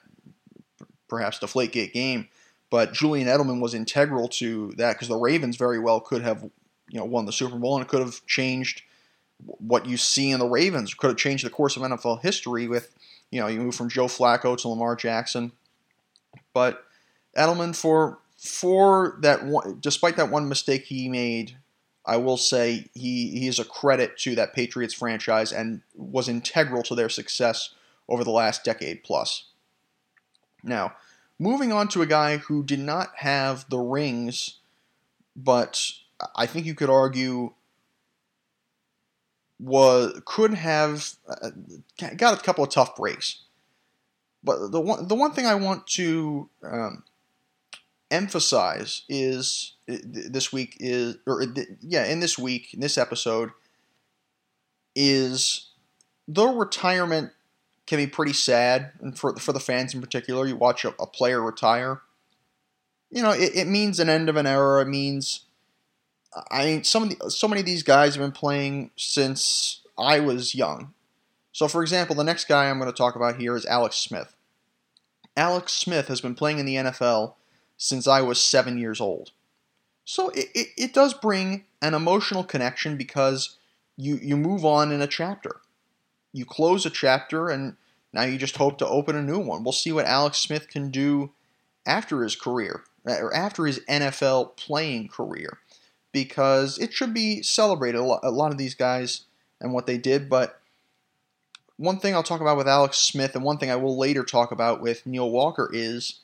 perhaps 1.07 1.39
Deflategate 1.39 1.93
game. 1.93 2.27
But 2.69 2.93
Julian 2.93 3.27
Edelman 3.27 3.61
was 3.61 3.73
integral 3.73 4.27
to 4.29 4.71
that 4.77 4.93
because 4.93 5.07
the 5.07 5.15
Ravens 5.15 5.57
very 5.57 5.79
well 5.79 5.99
could 5.99 6.21
have, 6.21 6.43
you 6.89 6.99
know, 6.99 7.05
won 7.05 7.25
the 7.25 7.31
Super 7.31 7.57
Bowl 7.57 7.75
and 7.75 7.85
it 7.85 7.89
could 7.89 8.01
have 8.01 8.25
changed 8.27 8.83
what 9.39 9.85
you 9.85 9.97
see 9.97 10.29
in 10.29 10.39
the 10.39 10.47
Ravens. 10.47 10.93
Could 10.93 11.09
have 11.09 11.17
changed 11.17 11.45
the 11.45 11.49
course 11.49 11.75
of 11.75 11.83
NFL 11.83 12.21
history 12.21 12.67
with, 12.67 12.93
you 13.31 13.39
know, 13.39 13.47
you 13.47 13.59
move 13.59 13.75
from 13.75 13.89
Joe 13.89 14.05
Flacco 14.05 14.55
to 14.57 14.67
Lamar 14.67 14.95
Jackson. 14.95 15.51
But 16.53 16.83
Edelman 17.35 17.75
for 17.75 18.19
for 18.37 19.17
that 19.21 19.45
one, 19.45 19.79
despite 19.81 20.15
that 20.17 20.29
one 20.31 20.47
mistake 20.47 20.85
he 20.85 21.09
made, 21.09 21.57
I 22.09 22.17
will 22.17 22.37
say 22.37 22.89
he 22.95 23.39
he 23.39 23.47
is 23.47 23.59
a 23.59 23.63
credit 23.63 24.17
to 24.19 24.33
that 24.33 24.55
Patriots 24.55 24.95
franchise 24.95 25.51
and 25.51 25.81
was 25.95 26.27
integral 26.27 26.81
to 26.83 26.95
their 26.95 27.07
success 27.07 27.75
over 28.07 28.23
the 28.23 28.31
last 28.31 28.63
decade 28.63 29.03
plus. 29.03 29.45
Now, 30.63 30.93
moving 31.37 31.71
on 31.71 31.87
to 31.89 32.01
a 32.01 32.07
guy 32.07 32.37
who 32.37 32.63
did 32.63 32.79
not 32.79 33.09
have 33.17 33.69
the 33.69 33.77
rings, 33.77 34.57
but 35.35 35.91
I 36.35 36.47
think 36.47 36.65
you 36.65 36.73
could 36.73 36.89
argue 36.89 37.53
was 39.59 40.19
could 40.25 40.55
have 40.55 41.11
uh, 41.27 41.51
got 42.17 42.39
a 42.39 42.43
couple 42.43 42.63
of 42.63 42.71
tough 42.71 42.95
breaks. 42.95 43.43
But 44.43 44.71
the 44.71 44.81
one 44.81 45.07
the 45.07 45.15
one 45.15 45.33
thing 45.33 45.45
I 45.45 45.55
want 45.55 45.85
to 45.89 46.49
um, 46.63 47.03
emphasize 48.11 49.03
is 49.07 49.73
uh, 49.89 49.97
this 50.03 50.51
week 50.51 50.77
is 50.79 51.17
or 51.27 51.43
uh, 51.43 51.45
yeah 51.81 52.05
in 52.05 52.19
this 52.19 52.37
week 52.39 52.73
in 52.73 52.79
this 52.79 52.97
episode 52.97 53.51
is 54.95 55.67
though 56.27 56.55
retirement 56.55 57.31
can 57.85 57.97
be 57.97 58.07
pretty 58.07 58.33
sad 58.33 58.91
and 59.01 59.17
for 59.17 59.35
for 59.35 59.53
the 59.53 59.59
fans 59.59 59.93
in 59.93 60.01
particular 60.01 60.47
you 60.47 60.55
watch 60.55 60.85
a, 60.85 60.89
a 60.99 61.05
player 61.05 61.41
retire 61.41 62.01
you 63.11 63.21
know 63.21 63.31
it, 63.31 63.55
it, 63.55 63.67
means 63.67 63.99
an 63.99 64.09
end 64.09 64.27
of 64.27 64.35
an 64.35 64.47
era 64.47 64.81
it 64.81 64.87
means 64.87 65.41
I 66.51 66.65
mean 66.65 66.83
some 66.83 67.03
of 67.03 67.09
the, 67.09 67.31
so 67.31 67.47
many 67.47 67.61
of 67.61 67.65
these 67.65 67.83
guys 67.83 68.15
have 68.15 68.23
been 68.23 68.31
playing 68.31 68.91
since 68.95 69.81
I 69.97 70.19
was 70.19 70.53
young. 70.53 70.93
So 71.51 71.67
for 71.67 71.81
example 71.81 72.15
the 72.15 72.23
next 72.23 72.47
guy 72.47 72.69
I'm 72.69 72.79
going 72.79 72.91
to 72.91 72.97
talk 72.97 73.15
about 73.15 73.39
here 73.39 73.55
is 73.55 73.65
Alex 73.65 73.97
Smith. 73.97 74.35
Alex 75.35 75.73
Smith 75.73 76.07
has 76.07 76.21
been 76.21 76.35
playing 76.35 76.59
in 76.59 76.65
the 76.65 76.75
NFL 76.75 77.35
since 77.79 78.07
I 78.07 78.21
was 78.21 78.39
seven 78.39 78.77
years 78.77 79.01
old. 79.01 79.31
So 80.05 80.29
it, 80.29 80.49
it, 80.53 80.67
it 80.77 80.93
does 80.93 81.15
bring 81.15 81.63
an 81.81 81.95
emotional 81.95 82.43
connection 82.43 82.97
because 82.97 83.57
you, 83.97 84.19
you 84.21 84.37
move 84.37 84.65
on 84.65 84.91
in 84.91 85.01
a 85.01 85.07
chapter. 85.07 85.61
You 86.33 86.45
close 86.45 86.85
a 86.85 86.91
chapter 86.91 87.49
and 87.49 87.77
now 88.13 88.23
you 88.23 88.37
just 88.37 88.57
hope 88.57 88.77
to 88.79 88.87
open 88.87 89.15
a 89.15 89.23
new 89.23 89.39
one. 89.39 89.63
We'll 89.63 89.71
see 89.71 89.91
what 89.91 90.05
Alex 90.05 90.37
Smith 90.39 90.67
can 90.67 90.91
do 90.91 91.31
after 91.85 92.21
his 92.21 92.35
career, 92.35 92.83
or 93.05 93.33
after 93.33 93.65
his 93.65 93.79
NFL 93.89 94.57
playing 94.57 95.07
career, 95.07 95.59
because 96.11 96.77
it 96.77 96.93
should 96.93 97.13
be 97.13 97.41
celebrated. 97.41 97.99
A 97.99 98.03
lot, 98.03 98.19
a 98.23 98.31
lot 98.31 98.51
of 98.51 98.57
these 98.57 98.75
guys 98.75 99.21
and 99.61 99.73
what 99.73 99.85
they 99.85 99.97
did, 99.97 100.29
but 100.29 100.59
one 101.77 101.99
thing 101.99 102.13
I'll 102.13 102.23
talk 102.23 102.41
about 102.41 102.57
with 102.57 102.67
Alex 102.67 102.97
Smith, 102.97 103.35
and 103.35 103.43
one 103.43 103.57
thing 103.57 103.71
I 103.71 103.77
will 103.77 103.97
later 103.97 104.23
talk 104.23 104.51
about 104.51 104.81
with 104.81 105.05
Neil 105.05 105.29
Walker 105.29 105.69
is 105.71 106.19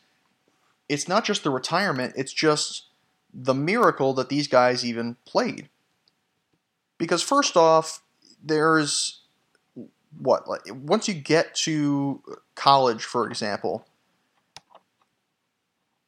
it's 0.88 1.08
not 1.08 1.26
just 1.26 1.44
the 1.44 1.50
retirement, 1.50 2.14
it's 2.16 2.34
just 2.34 2.88
the 3.34 3.54
miracle 3.54 4.14
that 4.14 4.30
these 4.30 4.48
guys 4.48 4.86
even 4.86 5.18
played. 5.26 5.70
Because 6.98 7.22
first 7.22 7.58
off, 7.58 8.02
there's 8.44 9.22
what 10.18 10.48
like 10.48 10.62
once 10.70 11.08
you 11.08 11.14
get 11.14 11.54
to 11.56 12.22
college, 12.56 13.04
for 13.04 13.28
example, 13.28 13.86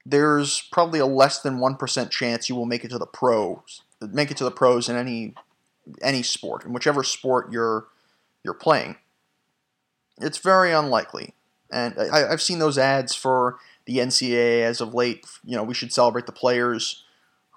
there's 0.05 0.61
probably 0.71 0.99
a 0.99 1.05
less 1.05 1.41
than 1.41 1.59
one 1.59 1.75
percent 1.75 2.11
chance 2.11 2.47
you 2.47 2.55
will 2.55 2.65
make 2.65 2.85
it 2.85 2.89
to 2.89 2.97
the 2.97 3.05
pros, 3.05 3.81
make 3.99 4.31
it 4.31 4.37
to 4.37 4.45
the 4.45 4.51
pros 4.51 4.87
in 4.87 4.95
any 4.95 5.33
any 6.01 6.23
sport, 6.23 6.65
in 6.65 6.71
whichever 6.71 7.03
sport 7.03 7.51
you're 7.51 7.87
you're 8.43 8.53
playing. 8.53 8.95
It's 10.19 10.37
very 10.37 10.71
unlikely, 10.71 11.33
and 11.69 11.95
I, 11.99 12.31
I've 12.31 12.41
seen 12.41 12.59
those 12.59 12.77
ads 12.77 13.13
for 13.13 13.57
the 13.87 13.97
NCAA 13.97 14.61
as 14.61 14.79
of 14.79 14.93
late. 14.93 15.25
You 15.43 15.55
know, 15.55 15.63
we 15.63 15.73
should 15.73 15.91
celebrate 15.91 16.27
the 16.27 16.31
players 16.31 17.03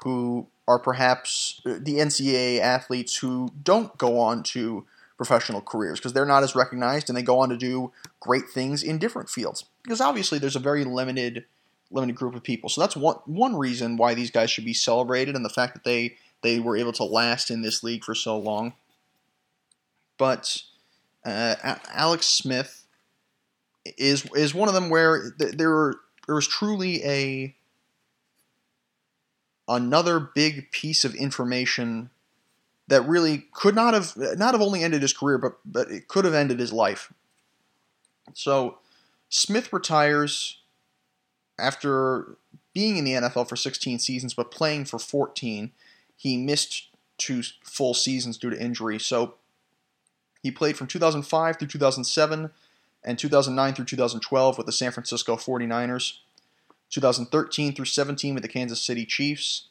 who 0.05 0.47
are 0.67 0.79
perhaps 0.79 1.61
uh, 1.67 1.75
the 1.81 1.97
NCAA 1.99 2.61
athletes 2.61 3.17
who 3.17 3.51
don't 3.63 3.97
go 3.99 4.19
on 4.19 4.43
to 4.45 4.87
professional 5.17 5.61
careers 5.61 5.99
because 5.99 6.15
they're 6.15 6.25
not 6.25 6.43
as 6.43 6.55
recognized 6.55 7.11
and 7.11 7.19
they 7.19 7.23
go 7.23 7.41
on 7.41 7.51
to 7.51 7.57
do 7.57 7.93
great 8.21 8.49
things 8.49 8.83
in 8.83 8.97
different 8.97 9.29
fields. 9.29 9.67
Because 9.83 10.01
obviously 10.01 10.39
there's 10.39 10.57
a 10.57 10.61
very 10.61 10.85
limited 10.85 11.45
limited 11.91 12.15
group 12.15 12.35
of 12.35 12.43
people. 12.43 12.71
So 12.71 12.81
that's 12.81 12.97
one 12.97 13.17
one 13.27 13.57
reason 13.57 13.97
why 13.97 14.15
these 14.15 14.31
guys 14.31 14.51
should 14.51 14.65
be 14.65 14.73
celebrated 14.73 15.37
and 15.37 15.45
the 15.45 15.51
fact 15.51 15.75
that 15.75 15.85
they 15.85 16.17
they 16.43 16.61
were 16.61 16.77
able 16.77 16.93
to 16.93 17.05
last 17.05 17.51
in 17.51 17.63
this 17.63 17.83
league 17.83 18.05
for 18.05 18.15
so 18.15 18.39
long. 18.39 18.75
But 20.17 20.63
uh, 21.25 21.57
Alex 21.93 22.27
Smith 22.27 22.87
is 23.85 24.25
is 24.35 24.55
one 24.55 24.69
of 24.69 24.75
them 24.75 24.89
where 24.89 25.35
there 25.37 25.73
are 25.73 25.97
there 26.31 26.37
was 26.37 26.47
truly 26.47 27.03
a 27.05 27.57
another 29.67 30.21
big 30.21 30.71
piece 30.71 31.05
of 31.05 31.13
information 31.17 32.11
that 32.87 33.03
really 33.03 33.49
could 33.53 33.75
not 33.75 33.95
have 33.95 34.17
not 34.17 34.55
have 34.55 34.61
only 34.61 34.85
ended 34.85 35.03
his 35.03 35.13
career, 35.13 35.39
but 35.39 35.59
but 35.65 35.91
it 35.91 36.07
could 36.07 36.25
have 36.25 36.35
ended 36.35 36.61
his 36.61 36.73
life. 36.73 37.13
So 38.33 38.79
Smith 39.29 39.73
retires 39.73 40.61
after 41.59 42.37
being 42.75 42.97
in 42.97 43.03
the 43.03 43.15
NFL 43.15 43.49
for 43.49 43.57
16 43.57 43.99
seasons, 43.99 44.33
but 44.33 44.53
playing 44.53 44.85
for 44.85 45.01
14. 45.01 45.73
He 46.17 46.37
missed 46.37 46.91
two 47.19 47.43
full 47.65 47.93
seasons 47.93 48.39
due 48.39 48.51
to 48.51 48.63
injury. 48.63 49.01
So 49.01 49.35
he 50.45 50.53
played 50.53 50.77
from 50.77 50.87
2005 50.87 51.57
through 51.57 51.67
2007 51.67 52.53
and 53.05 53.19
2009 53.19 53.75
through 53.75 53.85
2012 53.85 54.57
with 54.57 54.67
the 54.67 54.73
San 54.73 54.93
Francisco 54.93 55.37
49ers, 55.37 56.19
2013 56.91 57.75
through 57.75 57.85
17 57.85 58.35
with 58.35 58.43
the 58.43 58.49
Kansas 58.49 58.81
City 58.83 59.07
Chiefs, 59.07 59.69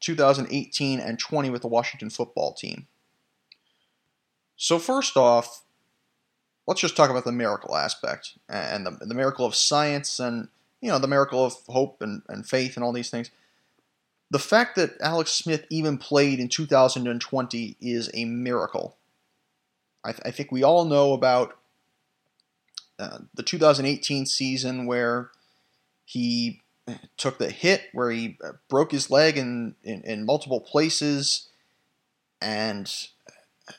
2018 0.00 1.00
and 1.00 1.18
20 1.18 1.50
with 1.50 1.62
the 1.62 1.68
Washington 1.68 2.10
football 2.10 2.52
team. 2.52 2.86
So, 4.56 4.78
first 4.78 5.16
off, 5.16 5.62
let's 6.66 6.80
just 6.80 6.96
talk 6.96 7.10
about 7.10 7.24
the 7.24 7.32
miracle 7.32 7.76
aspect 7.76 8.38
and 8.48 8.86
the, 8.86 8.90
the 9.00 9.14
miracle 9.14 9.44
of 9.46 9.54
science 9.54 10.18
and 10.20 10.48
you 10.80 10.88
know 10.88 10.98
the 10.98 11.08
miracle 11.08 11.44
of 11.44 11.54
hope 11.68 12.02
and, 12.02 12.22
and 12.28 12.46
faith 12.46 12.76
and 12.76 12.84
all 12.84 12.92
these 12.92 13.10
things. 13.10 13.30
the 14.30 14.38
fact 14.38 14.76
that 14.76 14.96
Alex 15.00 15.30
Smith 15.30 15.66
even 15.68 15.98
played 15.98 16.40
in 16.40 16.48
2020 16.48 17.76
is 17.80 18.10
a 18.14 18.24
miracle. 18.24 18.96
I, 20.04 20.12
th- 20.12 20.22
I 20.24 20.30
think 20.30 20.50
we 20.50 20.62
all 20.62 20.84
know 20.86 21.12
about 21.12 21.58
uh, 23.02 23.18
the 23.34 23.42
2018 23.42 24.26
season 24.26 24.86
where 24.86 25.30
he 26.04 26.60
took 27.16 27.38
the 27.38 27.50
hit, 27.50 27.84
where 27.92 28.10
he 28.10 28.38
uh, 28.44 28.52
broke 28.68 28.92
his 28.92 29.10
leg 29.10 29.36
in, 29.36 29.74
in, 29.82 30.02
in 30.02 30.24
multiple 30.24 30.60
places, 30.60 31.48
and 32.40 33.08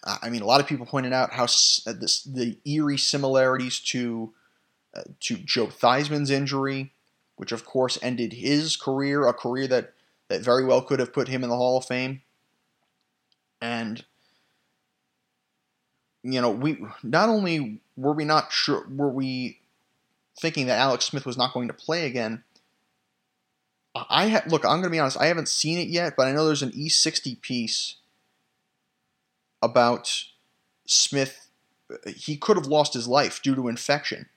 I 0.04 0.30
mean, 0.30 0.42
a 0.42 0.46
lot 0.46 0.62
of 0.62 0.68
people 0.68 0.86
pointed 0.86 1.14
out 1.14 1.34
how 1.34 1.44
uh, 1.44 1.94
this, 1.94 2.24
the 2.24 2.58
eerie 2.66 2.98
similarities 2.98 3.80
to 3.82 4.34
uh, 4.96 5.04
to 5.22 5.38
Joe 5.38 5.68
Theismann's 5.68 6.30
injury, 6.30 6.92
which 7.36 7.52
of 7.52 7.66
course 7.66 7.98
ended 8.02 8.34
his 8.34 8.76
career, 8.76 9.28
a 9.28 9.34
career 9.34 9.68
that 9.68 9.94
that 10.28 10.42
very 10.42 10.66
well 10.66 10.82
could 10.82 11.00
have 11.00 11.14
put 11.14 11.28
him 11.28 11.44
in 11.44 11.50
the 11.50 11.56
Hall 11.58 11.78
of 11.78 11.86
Fame. 11.86 12.22
And 13.62 14.06
you 16.24 16.42
know, 16.42 16.50
we 16.50 16.78
not 17.04 17.30
only 17.30 17.82
were 17.98 18.14
we 18.14 18.26
not 18.26 18.52
sure 18.52 18.88
were 18.90 19.10
we 19.10 19.60
thinking 20.40 20.68
that 20.68 20.80
Alex 20.80 21.06
Smith 21.06 21.26
was 21.26 21.38
not 21.38 21.54
going 21.54 21.68
to 21.68 21.74
play 21.74 22.06
again. 22.06 22.44
I 23.96 24.30
ha- 24.30 24.44
look, 24.48 24.66
I'm 24.66 24.78
going 24.78 24.84
to 24.84 24.90
be 24.90 25.00
honest, 25.00 25.20
I 25.20 25.28
haven't 25.28 25.50
seen 25.50 25.78
it 25.78 25.88
yet, 25.88 26.16
but 26.18 26.28
I 26.28 26.32
know 26.32 26.46
there's 26.46 26.64
an 26.64 26.72
E60 26.72 27.40
piece 27.42 27.98
about 29.62 30.24
Smith. 30.86 31.50
He 32.08 32.38
could 32.38 32.58
have 32.58 32.66
lost 32.66 32.96
his 32.96 33.08
life 33.08 33.42
due 33.44 33.54
to 33.54 33.68
infection, 33.68 34.30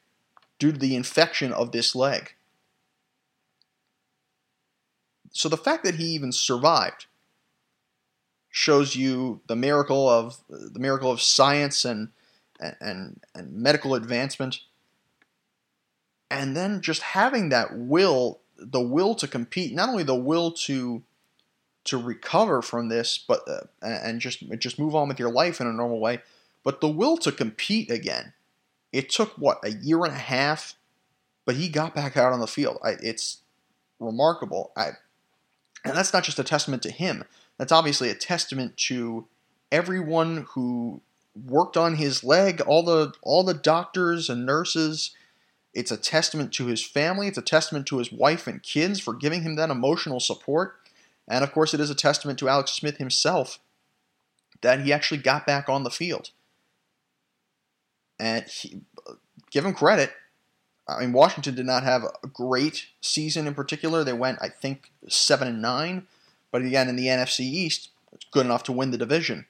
due 0.58 0.72
to 0.72 0.78
the 0.78 0.94
infection 0.94 1.52
of 1.52 1.72
this 1.72 1.94
leg. 1.94 2.34
So 5.30 5.48
the 5.48 5.56
fact 5.56 5.84
that 5.84 5.94
he 5.94 6.04
even 6.04 6.32
survived 6.32 7.06
shows 8.56 8.96
you 8.96 9.38
the 9.48 9.54
miracle 9.54 10.08
of 10.08 10.38
the 10.48 10.80
miracle 10.80 11.10
of 11.10 11.20
science 11.20 11.84
and 11.84 12.08
and 12.58 13.20
and 13.34 13.52
medical 13.52 13.94
advancement. 13.94 14.60
And 16.30 16.56
then 16.56 16.80
just 16.80 17.02
having 17.02 17.50
that 17.50 17.76
will 17.76 18.40
the 18.56 18.80
will 18.80 19.14
to 19.16 19.28
compete 19.28 19.74
not 19.74 19.90
only 19.90 20.04
the 20.04 20.14
will 20.14 20.52
to 20.52 21.02
to 21.84 21.98
recover 21.98 22.62
from 22.62 22.88
this 22.88 23.18
but 23.18 23.46
uh, 23.46 23.66
and 23.82 24.22
just 24.22 24.42
just 24.58 24.78
move 24.78 24.94
on 24.94 25.06
with 25.08 25.18
your 25.18 25.30
life 25.30 25.60
in 25.60 25.66
a 25.66 25.72
normal 25.72 26.00
way 26.00 26.22
but 26.64 26.80
the 26.80 26.88
will 26.88 27.18
to 27.18 27.30
compete 27.30 27.90
again. 27.90 28.32
It 28.90 29.10
took 29.10 29.36
what 29.36 29.58
a 29.62 29.72
year 29.72 30.02
and 30.02 30.14
a 30.14 30.18
half 30.18 30.76
but 31.44 31.56
he 31.56 31.68
got 31.68 31.94
back 31.94 32.16
out 32.16 32.32
on 32.32 32.40
the 32.40 32.46
field. 32.46 32.78
I, 32.82 32.92
it's 33.02 33.42
remarkable. 34.00 34.72
I 34.74 34.92
and 35.84 35.94
that's 35.94 36.14
not 36.14 36.24
just 36.24 36.38
a 36.38 36.44
testament 36.44 36.82
to 36.84 36.90
him, 36.90 37.24
that's 37.58 37.72
obviously 37.72 38.10
a 38.10 38.14
testament 38.14 38.76
to 38.76 39.26
everyone 39.72 40.46
who 40.50 41.00
worked 41.44 41.76
on 41.76 41.96
his 41.96 42.24
leg, 42.24 42.60
all 42.62 42.82
the 42.82 43.12
all 43.22 43.44
the 43.44 43.54
doctors 43.54 44.28
and 44.28 44.46
nurses. 44.46 45.12
It's 45.74 45.90
a 45.90 45.98
testament 45.98 46.52
to 46.54 46.66
his 46.66 46.82
family, 46.82 47.28
it's 47.28 47.38
a 47.38 47.42
testament 47.42 47.86
to 47.86 47.98
his 47.98 48.10
wife 48.10 48.46
and 48.46 48.62
kids 48.62 48.98
for 48.98 49.12
giving 49.12 49.42
him 49.42 49.56
that 49.56 49.70
emotional 49.70 50.20
support. 50.20 50.76
And 51.28 51.44
of 51.44 51.52
course, 51.52 51.74
it 51.74 51.80
is 51.80 51.90
a 51.90 51.94
testament 51.94 52.38
to 52.38 52.48
Alex 52.48 52.72
Smith 52.72 52.96
himself 52.96 53.58
that 54.62 54.80
he 54.80 54.92
actually 54.92 55.18
got 55.18 55.46
back 55.46 55.68
on 55.68 55.84
the 55.84 55.90
field. 55.90 56.30
And 58.18 58.46
he, 58.46 58.80
give 59.50 59.66
him 59.66 59.74
credit, 59.74 60.12
I 60.88 61.00
mean, 61.00 61.12
Washington 61.12 61.54
did 61.54 61.66
not 61.66 61.82
have 61.82 62.04
a 62.04 62.26
great 62.28 62.86
season 63.00 63.46
in 63.46 63.54
particular. 63.54 64.04
They 64.04 64.12
went, 64.12 64.38
I 64.40 64.48
think, 64.48 64.92
seven 65.08 65.48
and 65.48 65.62
nine, 65.62 66.06
but 66.50 66.62
again, 66.62 66.88
in 66.88 66.96
the 66.96 67.06
NFC 67.06 67.40
East, 67.40 67.90
it's 68.12 68.26
good 68.30 68.46
enough 68.46 68.62
to 68.64 68.72
win 68.72 68.90
the 68.90 68.98
division. 68.98 69.46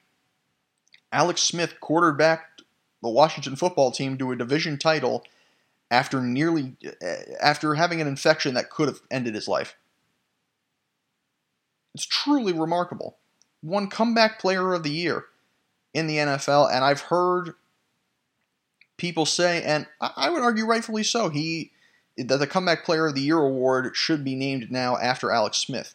Alex 1.12 1.42
Smith 1.42 1.80
quarterbacked 1.80 2.62
the 3.02 3.08
Washington 3.08 3.56
football 3.56 3.90
team 3.90 4.18
to 4.18 4.32
a 4.32 4.36
division 4.36 4.78
title 4.78 5.24
after 5.90 6.20
nearly 6.20 6.76
eh, 6.82 7.16
after 7.40 7.74
having 7.74 8.00
an 8.00 8.08
infection 8.08 8.54
that 8.54 8.70
could 8.70 8.88
have 8.88 9.00
ended 9.10 9.34
his 9.34 9.48
life. 9.48 9.76
It's 11.94 12.06
truly 12.06 12.52
remarkable. 12.52 13.16
One 13.62 13.88
comeback 13.88 14.38
player 14.38 14.74
of 14.74 14.82
the 14.82 14.90
year 14.90 15.26
in 15.94 16.06
the 16.06 16.16
NFL, 16.16 16.70
and 16.70 16.84
I've 16.84 17.00
heard 17.02 17.54
people 18.96 19.24
say, 19.24 19.62
and 19.62 19.86
I 20.00 20.28
would 20.28 20.42
argue 20.42 20.66
rightfully 20.66 21.02
so, 21.02 21.28
he 21.28 21.72
that 22.18 22.38
the 22.38 22.46
comeback 22.46 22.84
player 22.84 23.06
of 23.06 23.14
the 23.14 23.20
year 23.20 23.38
award 23.38 23.94
should 23.94 24.24
be 24.24 24.34
named 24.34 24.70
now 24.70 24.96
after 24.96 25.30
Alex 25.30 25.58
Smith. 25.58 25.94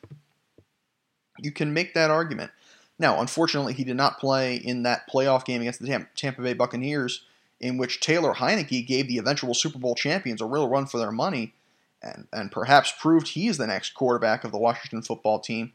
You 1.42 1.52
can 1.52 1.74
make 1.74 1.94
that 1.94 2.12
argument. 2.12 2.52
Now, 3.00 3.20
unfortunately, 3.20 3.74
he 3.74 3.84
did 3.84 3.96
not 3.96 4.20
play 4.20 4.56
in 4.56 4.84
that 4.84 5.10
playoff 5.12 5.44
game 5.44 5.62
against 5.62 5.82
the 5.82 6.06
Tampa 6.16 6.42
Bay 6.42 6.54
Buccaneers, 6.54 7.24
in 7.60 7.78
which 7.78 8.00
Taylor 8.00 8.34
Heinicke 8.34 8.86
gave 8.86 9.08
the 9.08 9.18
eventual 9.18 9.54
Super 9.54 9.80
Bowl 9.80 9.96
champions 9.96 10.42
a 10.42 10.46
real 10.46 10.70
run 10.70 10.86
for 10.86 11.00
their 11.00 11.12
money, 11.12 11.54
and, 12.02 12.28
and 12.32 12.52
perhaps 12.52 12.94
proved 13.00 13.30
he 13.30 13.48
is 13.48 13.58
the 13.58 13.68
next 13.68 13.94
quarterback 13.94 14.44
of 14.44 14.52
the 14.52 14.58
Washington 14.58 15.02
football 15.02 15.40
team. 15.40 15.74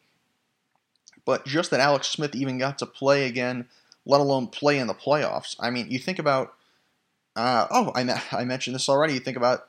But 1.25 1.45
just 1.45 1.73
that 1.73 1.81
Alex 1.81 2.09
Smith 2.09 2.35
even 2.37 2.59
got 2.59 2.79
to 2.79 2.87
play 2.87 3.27
again, 3.27 3.67
let 4.05 4.21
alone 4.21 4.47
play 4.47 4.79
in 4.79 4.87
the 4.87 4.95
playoffs. 4.95 5.57
I 5.59 5.71
mean, 5.71 5.91
you 5.91 5.99
think 5.99 6.21
about 6.21 6.55
uh, 7.37 7.67
oh, 7.71 7.93
I, 7.95 8.23
I 8.33 8.45
mentioned 8.45 8.75
this 8.75 8.89
already. 8.89 9.15
You 9.15 9.21
think 9.21 9.37
about, 9.37 9.69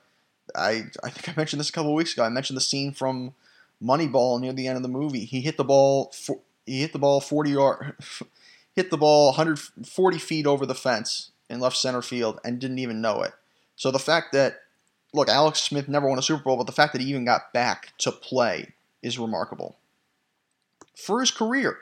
I 0.56 0.86
I 1.04 1.10
think 1.10 1.28
I 1.30 1.34
mentioned 1.36 1.60
this 1.60 1.70
a 1.70 1.74
couple 1.74 1.94
weeks 1.94 2.14
ago. 2.14 2.24
I 2.24 2.30
mentioned 2.30 2.56
the 2.56 2.62
scene 2.62 2.94
from 2.94 3.34
Moneyball 3.82 4.40
near 4.40 4.54
the 4.54 4.68
end 4.68 4.78
of 4.78 4.84
the 4.84 4.90
movie. 4.90 5.26
He 5.26 5.42
hit 5.42 5.58
the 5.58 5.64
ball. 5.64 6.12
For, 6.12 6.40
he 6.66 6.82
hit 6.82 6.94
the 6.94 7.00
ball 7.00 7.22
40 7.22 7.52
yard, 7.52 7.96
hit 8.76 8.92
the 8.92 8.98
ball 8.98 9.28
140 9.28 10.18
feet 10.18 10.46
over 10.46 10.66
the 10.66 10.76
fence 10.76 11.32
in 11.50 11.60
left 11.60 11.78
center 11.78 12.02
field 12.02 12.40
and 12.44 12.60
didn't 12.60 12.80
even 12.80 13.02
know 13.02 13.22
it. 13.22 13.34
So 13.76 13.92
the 13.92 14.00
fact 14.00 14.34
that, 14.34 14.62
look, 15.14 15.30
Alex 15.30 15.62
Smith 15.62 15.88
never 15.88 16.10
won 16.10 16.20
a 16.20 16.22
Super 16.22 16.44
Bowl, 16.44 16.58
but 16.58 16.66
the 16.66 16.74
fact 16.74 16.94
that 16.94 17.02
he 17.02 17.10
even 17.10 17.26
got 17.26 17.54
back 17.54 17.94
to 18.00 18.12
play 18.12 18.74
is 19.02 19.18
remarkable. 19.18 19.78
For 20.96 21.20
his 21.22 21.32
career, 21.32 21.78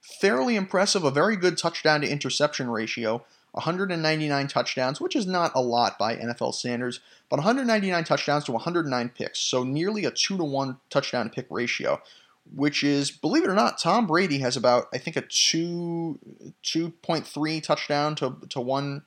fairly 0.00 0.54
impressive, 0.54 1.04
a 1.04 1.10
very 1.10 1.36
good 1.36 1.58
touchdown 1.58 2.02
to 2.02 2.08
interception 2.08 2.70
ratio, 2.70 3.24
199 3.52 4.48
touchdowns, 4.48 5.00
which 5.00 5.16
is 5.16 5.26
not 5.26 5.52
a 5.54 5.60
lot 5.60 5.98
by 5.98 6.14
NFL 6.16 6.54
standards, 6.54 7.00
but 7.28 7.38
199 7.38 8.04
touchdowns 8.04 8.44
to 8.44 8.52
109 8.52 9.08
picks, 9.10 9.38
so 9.38 9.64
nearly 9.64 10.04
a 10.04 10.10
2 10.10 10.36
to 10.36 10.44
1 10.44 10.78
touchdown 10.90 11.30
pick 11.30 11.46
ratio, 11.50 12.00
which 12.54 12.82
is, 12.84 13.10
believe 13.10 13.44
it 13.44 13.50
or 13.50 13.54
not, 13.54 13.78
Tom 13.78 14.06
Brady 14.06 14.38
has 14.38 14.56
about, 14.56 14.86
I 14.92 14.98
think, 14.98 15.16
a 15.16 15.22
2 15.22 16.18
2.3 16.64 17.62
touchdown 17.62 18.14
to, 18.16 18.36
to 18.50 18.60
1 18.60 19.02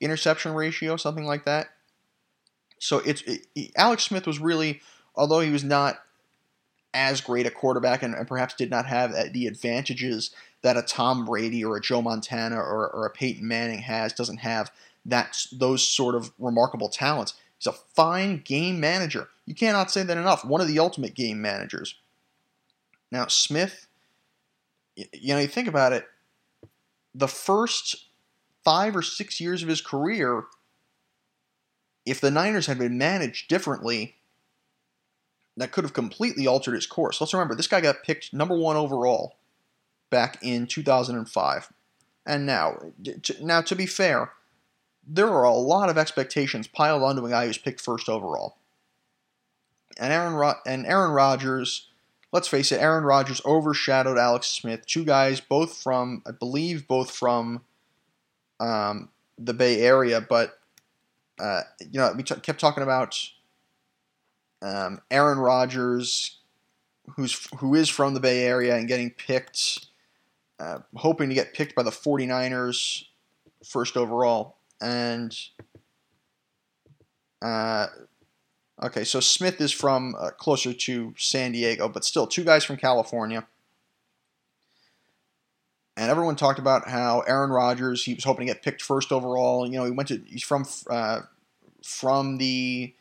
interception 0.00 0.52
ratio, 0.52 0.96
something 0.96 1.24
like 1.24 1.44
that. 1.44 1.68
So 2.78 2.98
it's 2.98 3.22
it, 3.22 3.46
Alex 3.76 4.02
Smith 4.02 4.26
was 4.26 4.40
really, 4.40 4.80
although 5.14 5.40
he 5.40 5.50
was 5.50 5.62
not 5.62 6.02
as 6.92 7.20
great 7.20 7.46
a 7.46 7.50
quarterback 7.50 8.02
and, 8.02 8.14
and 8.14 8.26
perhaps 8.26 8.54
did 8.54 8.70
not 8.70 8.86
have 8.86 9.32
the 9.32 9.46
advantages 9.46 10.34
that 10.62 10.76
a 10.76 10.82
Tom 10.82 11.24
Brady 11.24 11.64
or 11.64 11.76
a 11.76 11.80
Joe 11.80 12.02
Montana 12.02 12.56
or, 12.56 12.88
or 12.88 13.06
a 13.06 13.10
Peyton 13.10 13.46
Manning 13.46 13.80
has, 13.80 14.12
doesn't 14.12 14.38
have 14.38 14.72
that 15.04 15.46
those 15.52 15.86
sort 15.86 16.14
of 16.14 16.32
remarkable 16.38 16.88
talents. 16.88 17.34
He's 17.58 17.66
a 17.66 17.72
fine 17.72 18.42
game 18.44 18.80
manager. 18.80 19.28
You 19.46 19.54
cannot 19.54 19.90
say 19.90 20.02
that 20.02 20.16
enough. 20.16 20.44
One 20.44 20.60
of 20.60 20.68
the 20.68 20.78
ultimate 20.78 21.14
game 21.14 21.40
managers. 21.42 21.96
Now, 23.10 23.26
Smith, 23.26 23.88
you 24.96 25.34
know, 25.34 25.40
you 25.40 25.48
think 25.48 25.68
about 25.68 25.92
it, 25.92 26.06
the 27.14 27.28
first 27.28 28.06
five 28.64 28.96
or 28.96 29.02
six 29.02 29.40
years 29.40 29.62
of 29.62 29.68
his 29.68 29.80
career, 29.80 30.44
if 32.06 32.20
the 32.20 32.30
Niners 32.30 32.66
had 32.66 32.78
been 32.78 32.96
managed 32.96 33.48
differently, 33.48 34.16
that 35.56 35.72
could 35.72 35.84
have 35.84 35.92
completely 35.92 36.46
altered 36.46 36.74
his 36.74 36.86
course. 36.86 37.20
Let's 37.20 37.34
remember, 37.34 37.54
this 37.54 37.66
guy 37.66 37.80
got 37.80 38.04
picked 38.04 38.32
number 38.32 38.56
one 38.56 38.76
overall 38.76 39.36
back 40.12 40.38
in 40.42 40.68
2005. 40.68 41.72
And 42.24 42.46
now, 42.46 42.78
now 43.40 43.62
to 43.62 43.74
be 43.74 43.86
fair, 43.86 44.30
there 45.04 45.28
are 45.28 45.42
a 45.42 45.54
lot 45.54 45.88
of 45.88 45.98
expectations 45.98 46.68
piled 46.68 47.02
onto 47.02 47.26
a 47.26 47.30
guy 47.30 47.46
who's 47.46 47.58
picked 47.58 47.80
first 47.80 48.08
overall. 48.08 48.58
And 49.98 50.12
Aaron 50.12 50.34
Ro- 50.34 50.60
and 50.64 50.86
Aaron 50.86 51.10
Rodgers, 51.10 51.88
let's 52.30 52.46
face 52.46 52.70
it, 52.70 52.80
Aaron 52.80 53.02
Rodgers 53.02 53.42
overshadowed 53.44 54.18
Alex 54.18 54.46
Smith, 54.46 54.86
two 54.86 55.04
guys 55.04 55.40
both 55.40 55.76
from, 55.76 56.22
I 56.24 56.30
believe, 56.30 56.86
both 56.86 57.10
from 57.10 57.62
um, 58.60 59.08
the 59.36 59.54
Bay 59.54 59.80
Area, 59.80 60.20
but 60.20 60.60
uh, 61.40 61.62
you 61.80 61.98
know, 61.98 62.12
we 62.16 62.22
t- 62.22 62.36
kept 62.36 62.60
talking 62.60 62.84
about 62.84 63.18
um, 64.60 65.00
Aaron 65.10 65.38
Rodgers, 65.38 66.38
who's 67.16 67.48
who 67.58 67.74
is 67.74 67.88
from 67.88 68.14
the 68.14 68.20
Bay 68.20 68.44
Area 68.44 68.76
and 68.76 68.86
getting 68.86 69.10
picked 69.10 69.86
uh, 70.62 70.78
hoping 70.94 71.28
to 71.28 71.34
get 71.34 71.54
picked 71.54 71.74
by 71.74 71.82
the 71.82 71.90
49ers 71.90 73.04
first 73.64 73.96
overall. 73.96 74.56
And 74.80 75.36
uh, 77.40 77.86
Okay, 78.82 79.04
so 79.04 79.20
Smith 79.20 79.60
is 79.60 79.70
from 79.70 80.16
uh, 80.18 80.30
closer 80.30 80.72
to 80.72 81.14
San 81.16 81.52
Diego, 81.52 81.88
but 81.88 82.04
still 82.04 82.26
two 82.26 82.42
guys 82.42 82.64
from 82.64 82.76
California. 82.76 83.46
And 85.96 86.10
everyone 86.10 86.34
talked 86.34 86.58
about 86.58 86.88
how 86.88 87.20
Aaron 87.20 87.50
Rodgers, 87.50 88.04
he 88.04 88.14
was 88.14 88.24
hoping 88.24 88.46
to 88.46 88.52
get 88.52 88.62
picked 88.62 88.82
first 88.82 89.12
overall. 89.12 89.66
You 89.66 89.78
know, 89.78 89.84
he 89.84 89.92
went 89.92 90.08
to 90.08 90.20
he's 90.26 90.42
from 90.42 90.66
uh, 90.90 91.20
from 91.84 92.38
the 92.38 92.92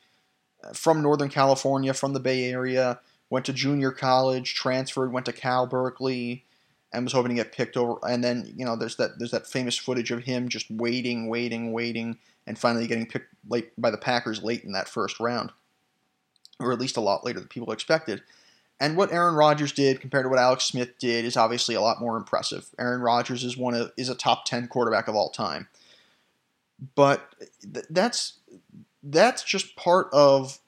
from 0.74 1.02
Northern 1.02 1.30
California, 1.30 1.94
from 1.96 2.14
the 2.14 2.20
Bay 2.20 2.52
Area, 2.52 3.00
went 3.32 3.46
to 3.46 3.54
junior 3.54 3.92
college, 3.92 4.54
transferred, 4.54 5.12
went 5.12 5.26
to 5.26 5.34
Cal 5.34 5.66
Berkeley, 5.66 6.46
and 6.94 7.04
was 7.04 7.14
hoping 7.14 7.30
to 7.30 7.36
get 7.36 7.52
picked 7.52 7.78
over. 7.78 7.96
And 8.04 8.24
then 8.24 8.54
you 8.56 8.66
know, 8.66 8.76
there's 8.76 8.98
that 8.98 9.18
there's 9.18 9.32
that 9.32 9.48
famous 9.48 9.78
footage 9.78 10.12
of 10.12 10.24
him 10.24 10.50
just 10.50 10.70
waiting, 10.70 11.28
waiting, 11.28 11.72
waiting, 11.72 12.18
and 12.46 12.58
finally 12.58 12.88
getting 12.88 13.06
picked 13.06 13.34
late 13.48 13.72
by 13.80 13.92
the 13.92 13.98
Packers 13.98 14.44
late 14.44 14.64
in 14.64 14.74
that 14.74 14.90
first 14.90 15.20
round, 15.20 15.52
or 16.60 16.72
at 16.72 16.80
least 16.80 16.98
a 16.98 17.02
lot 17.02 17.26
later 17.26 17.40
than 17.40 17.48
people 17.48 17.72
expected. 17.72 18.24
And 18.80 18.98
what 18.98 19.14
Aaron 19.14 19.36
Rodgers 19.36 19.72
did 19.72 20.02
compared 20.02 20.26
to 20.26 20.30
what 20.30 20.40
Alex 20.40 20.64
Smith 20.64 20.98
did 20.98 21.24
is 21.24 21.38
obviously 21.38 21.76
a 21.76 21.82
lot 21.82 22.02
more 22.02 22.18
impressive. 22.18 22.68
Aaron 22.80 23.02
Rodgers 23.02 23.44
is 23.44 23.56
one 23.56 23.76
of 23.76 23.92
is 23.96 24.10
a 24.10 24.16
top 24.16 24.46
ten 24.46 24.68
quarterback 24.68 25.08
of 25.08 25.16
all 25.16 25.30
time, 25.30 25.68
but 26.96 27.36
th- 27.62 27.86
that's 27.90 28.40
that's 29.04 29.44
just 29.44 29.76
part 29.76 30.08
of 30.12 30.60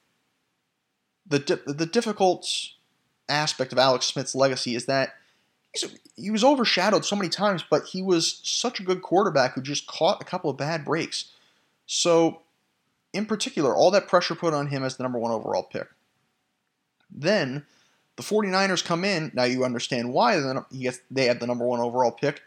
the 1.26 1.40
di- 1.40 1.60
the 1.66 1.86
difficult 1.86 2.48
aspect 3.30 3.72
of 3.72 3.80
Alex 3.80 4.06
Smith's 4.06 4.36
legacy 4.36 4.76
is 4.76 4.86
that 4.86 5.16
he 6.16 6.30
was 6.30 6.44
overshadowed 6.44 7.06
so 7.06 7.16
many 7.16 7.30
times, 7.30 7.64
but 7.68 7.86
he 7.86 8.02
was 8.02 8.40
such 8.44 8.80
a 8.80 8.84
good 8.84 9.02
quarterback 9.02 9.54
who 9.54 9.62
just 9.62 9.88
caught 9.88 10.22
a 10.22 10.26
couple 10.26 10.50
of 10.50 10.58
bad 10.58 10.86
breaks. 10.86 11.32
So, 11.86 12.42
in 13.12 13.26
particular, 13.26 13.76
all 13.76 13.92
that 13.92 14.08
pressure 14.08 14.36
put 14.36 14.54
on 14.54 14.68
him 14.68 14.84
as 14.84 14.98
the 14.98 15.04
number 15.04 15.20
one 15.20 15.32
overall 15.32 15.64
pick. 15.64 15.88
Then 17.10 17.66
the 18.16 18.24
49ers 18.24 18.86
come 18.86 19.04
in. 19.04 19.32
Now 19.34 19.44
you 19.44 19.64
understand 19.64 20.14
why 20.14 20.40
they 21.10 21.26
have 21.26 21.40
the 21.40 21.48
number 21.48 21.66
one 21.66 21.80
overall 21.80 22.12
pick. 22.12 22.42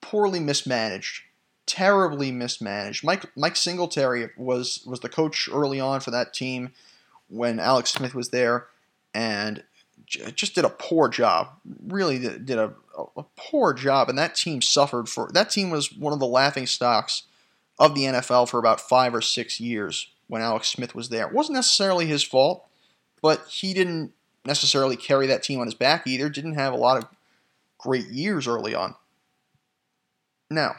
Poorly 0.00 0.40
mismanaged, 0.40 1.22
terribly 1.66 2.30
mismanaged. 2.30 3.04
Mike 3.04 3.24
Mike 3.36 3.56
Singletary 3.56 4.30
was 4.36 4.84
was 4.86 5.00
the 5.00 5.08
coach 5.08 5.48
early 5.50 5.80
on 5.80 6.00
for 6.00 6.10
that 6.10 6.34
team 6.34 6.72
when 7.28 7.58
Alex 7.58 7.92
Smith 7.92 8.14
was 8.14 8.28
there, 8.28 8.66
and 9.14 9.62
just 10.06 10.54
did 10.54 10.64
a 10.64 10.70
poor 10.70 11.08
job. 11.08 11.48
Really 11.86 12.18
did, 12.18 12.58
a, 12.58 12.72
a 13.16 13.24
poor 13.36 13.72
job, 13.72 14.08
and 14.08 14.18
that 14.18 14.34
team 14.34 14.62
suffered 14.62 15.08
for. 15.08 15.30
That 15.32 15.50
team 15.50 15.70
was 15.70 15.92
one 15.92 16.12
of 16.12 16.20
the 16.20 16.26
laughing 16.26 16.66
stocks 16.66 17.24
of 17.78 17.94
the 17.94 18.02
NFL 18.02 18.48
for 18.48 18.58
about 18.58 18.80
five 18.80 19.14
or 19.14 19.20
six 19.20 19.60
years 19.60 20.08
when 20.28 20.42
Alex 20.42 20.68
Smith 20.68 20.94
was 20.94 21.08
there. 21.08 21.26
It 21.26 21.32
wasn't 21.32 21.56
necessarily 21.56 22.06
his 22.06 22.22
fault, 22.22 22.66
but 23.22 23.46
he 23.48 23.74
didn't 23.74 24.12
necessarily 24.44 24.96
carry 24.96 25.26
that 25.26 25.42
team 25.42 25.60
on 25.60 25.66
his 25.66 25.74
back 25.74 26.06
either. 26.06 26.28
Didn't 26.28 26.54
have 26.54 26.72
a 26.72 26.76
lot 26.78 26.98
of 26.98 27.08
great 27.78 28.06
years 28.06 28.46
early 28.46 28.74
on. 28.74 28.94
Now, 30.50 30.76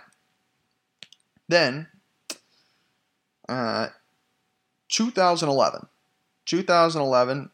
then, 1.47 1.87
uh, 3.49 3.87
2011. 4.89 5.87
2011, 6.45 7.49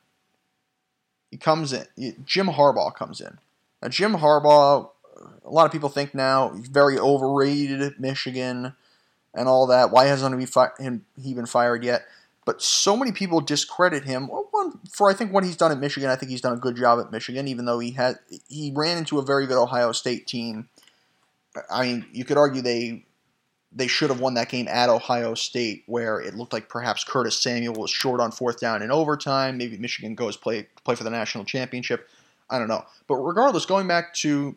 he 1.31 1.37
comes 1.37 1.73
in. 1.73 1.87
Jim 2.25 2.47
Harbaugh 2.47 2.93
comes 2.93 3.21
in. 3.21 3.39
Now, 3.81 3.87
Jim 3.87 4.15
Harbaugh, 4.15 4.89
a 5.43 5.49
lot 5.49 5.65
of 5.65 5.71
people 5.71 5.89
think 5.89 6.13
now 6.13 6.51
very 6.53 6.99
overrated 6.99 7.81
at 7.81 7.99
Michigan 7.99 8.73
and 9.33 9.47
all 9.47 9.65
that. 9.67 9.91
Why 9.91 10.05
hasn't 10.05 10.37
he, 10.39 10.45
fi- 10.45 10.71
him, 10.77 11.05
he 11.19 11.33
been 11.33 11.45
fired 11.45 11.83
yet? 11.83 12.05
But 12.43 12.61
so 12.61 12.97
many 12.97 13.11
people 13.11 13.39
discredit 13.39 14.03
him. 14.03 14.27
One, 14.27 14.79
for 14.89 15.09
I 15.09 15.13
think 15.13 15.31
what 15.31 15.43
he's 15.43 15.55
done 15.55 15.71
at 15.71 15.79
Michigan, 15.79 16.09
I 16.09 16.15
think 16.15 16.31
he's 16.31 16.41
done 16.41 16.53
a 16.53 16.59
good 16.59 16.75
job 16.75 16.99
at 16.99 17.11
Michigan, 17.11 17.47
even 17.47 17.65
though 17.65 17.79
he 17.79 17.91
had 17.91 18.17
he 18.47 18.71
ran 18.75 18.97
into 18.97 19.19
a 19.19 19.23
very 19.23 19.45
good 19.47 19.61
Ohio 19.61 19.91
State 19.91 20.25
team. 20.27 20.67
I 21.69 21.83
mean, 21.83 22.05
you 22.11 22.25
could 22.25 22.37
argue 22.37 22.61
they 22.61 23.05
they 23.71 23.87
should 23.87 24.09
have 24.09 24.19
won 24.19 24.33
that 24.33 24.49
game 24.49 24.67
at 24.67 24.89
Ohio 24.89 25.33
State, 25.33 25.83
where 25.85 26.19
it 26.19 26.35
looked 26.35 26.53
like 26.53 26.67
perhaps 26.67 27.03
Curtis 27.03 27.39
Samuel 27.39 27.73
was 27.73 27.89
short 27.89 28.19
on 28.19 28.31
fourth 28.31 28.59
down 28.59 28.81
in 28.81 28.91
overtime. 28.91 29.57
Maybe 29.57 29.77
Michigan 29.77 30.15
goes 30.15 30.35
play 30.35 30.67
play 30.83 30.95
for 30.95 31.03
the 31.03 31.09
national 31.09 31.45
championship. 31.45 32.09
I 32.49 32.59
don't 32.59 32.67
know. 32.67 32.85
But 33.07 33.15
regardless, 33.15 33.65
going 33.65 33.87
back 33.87 34.13
to 34.15 34.55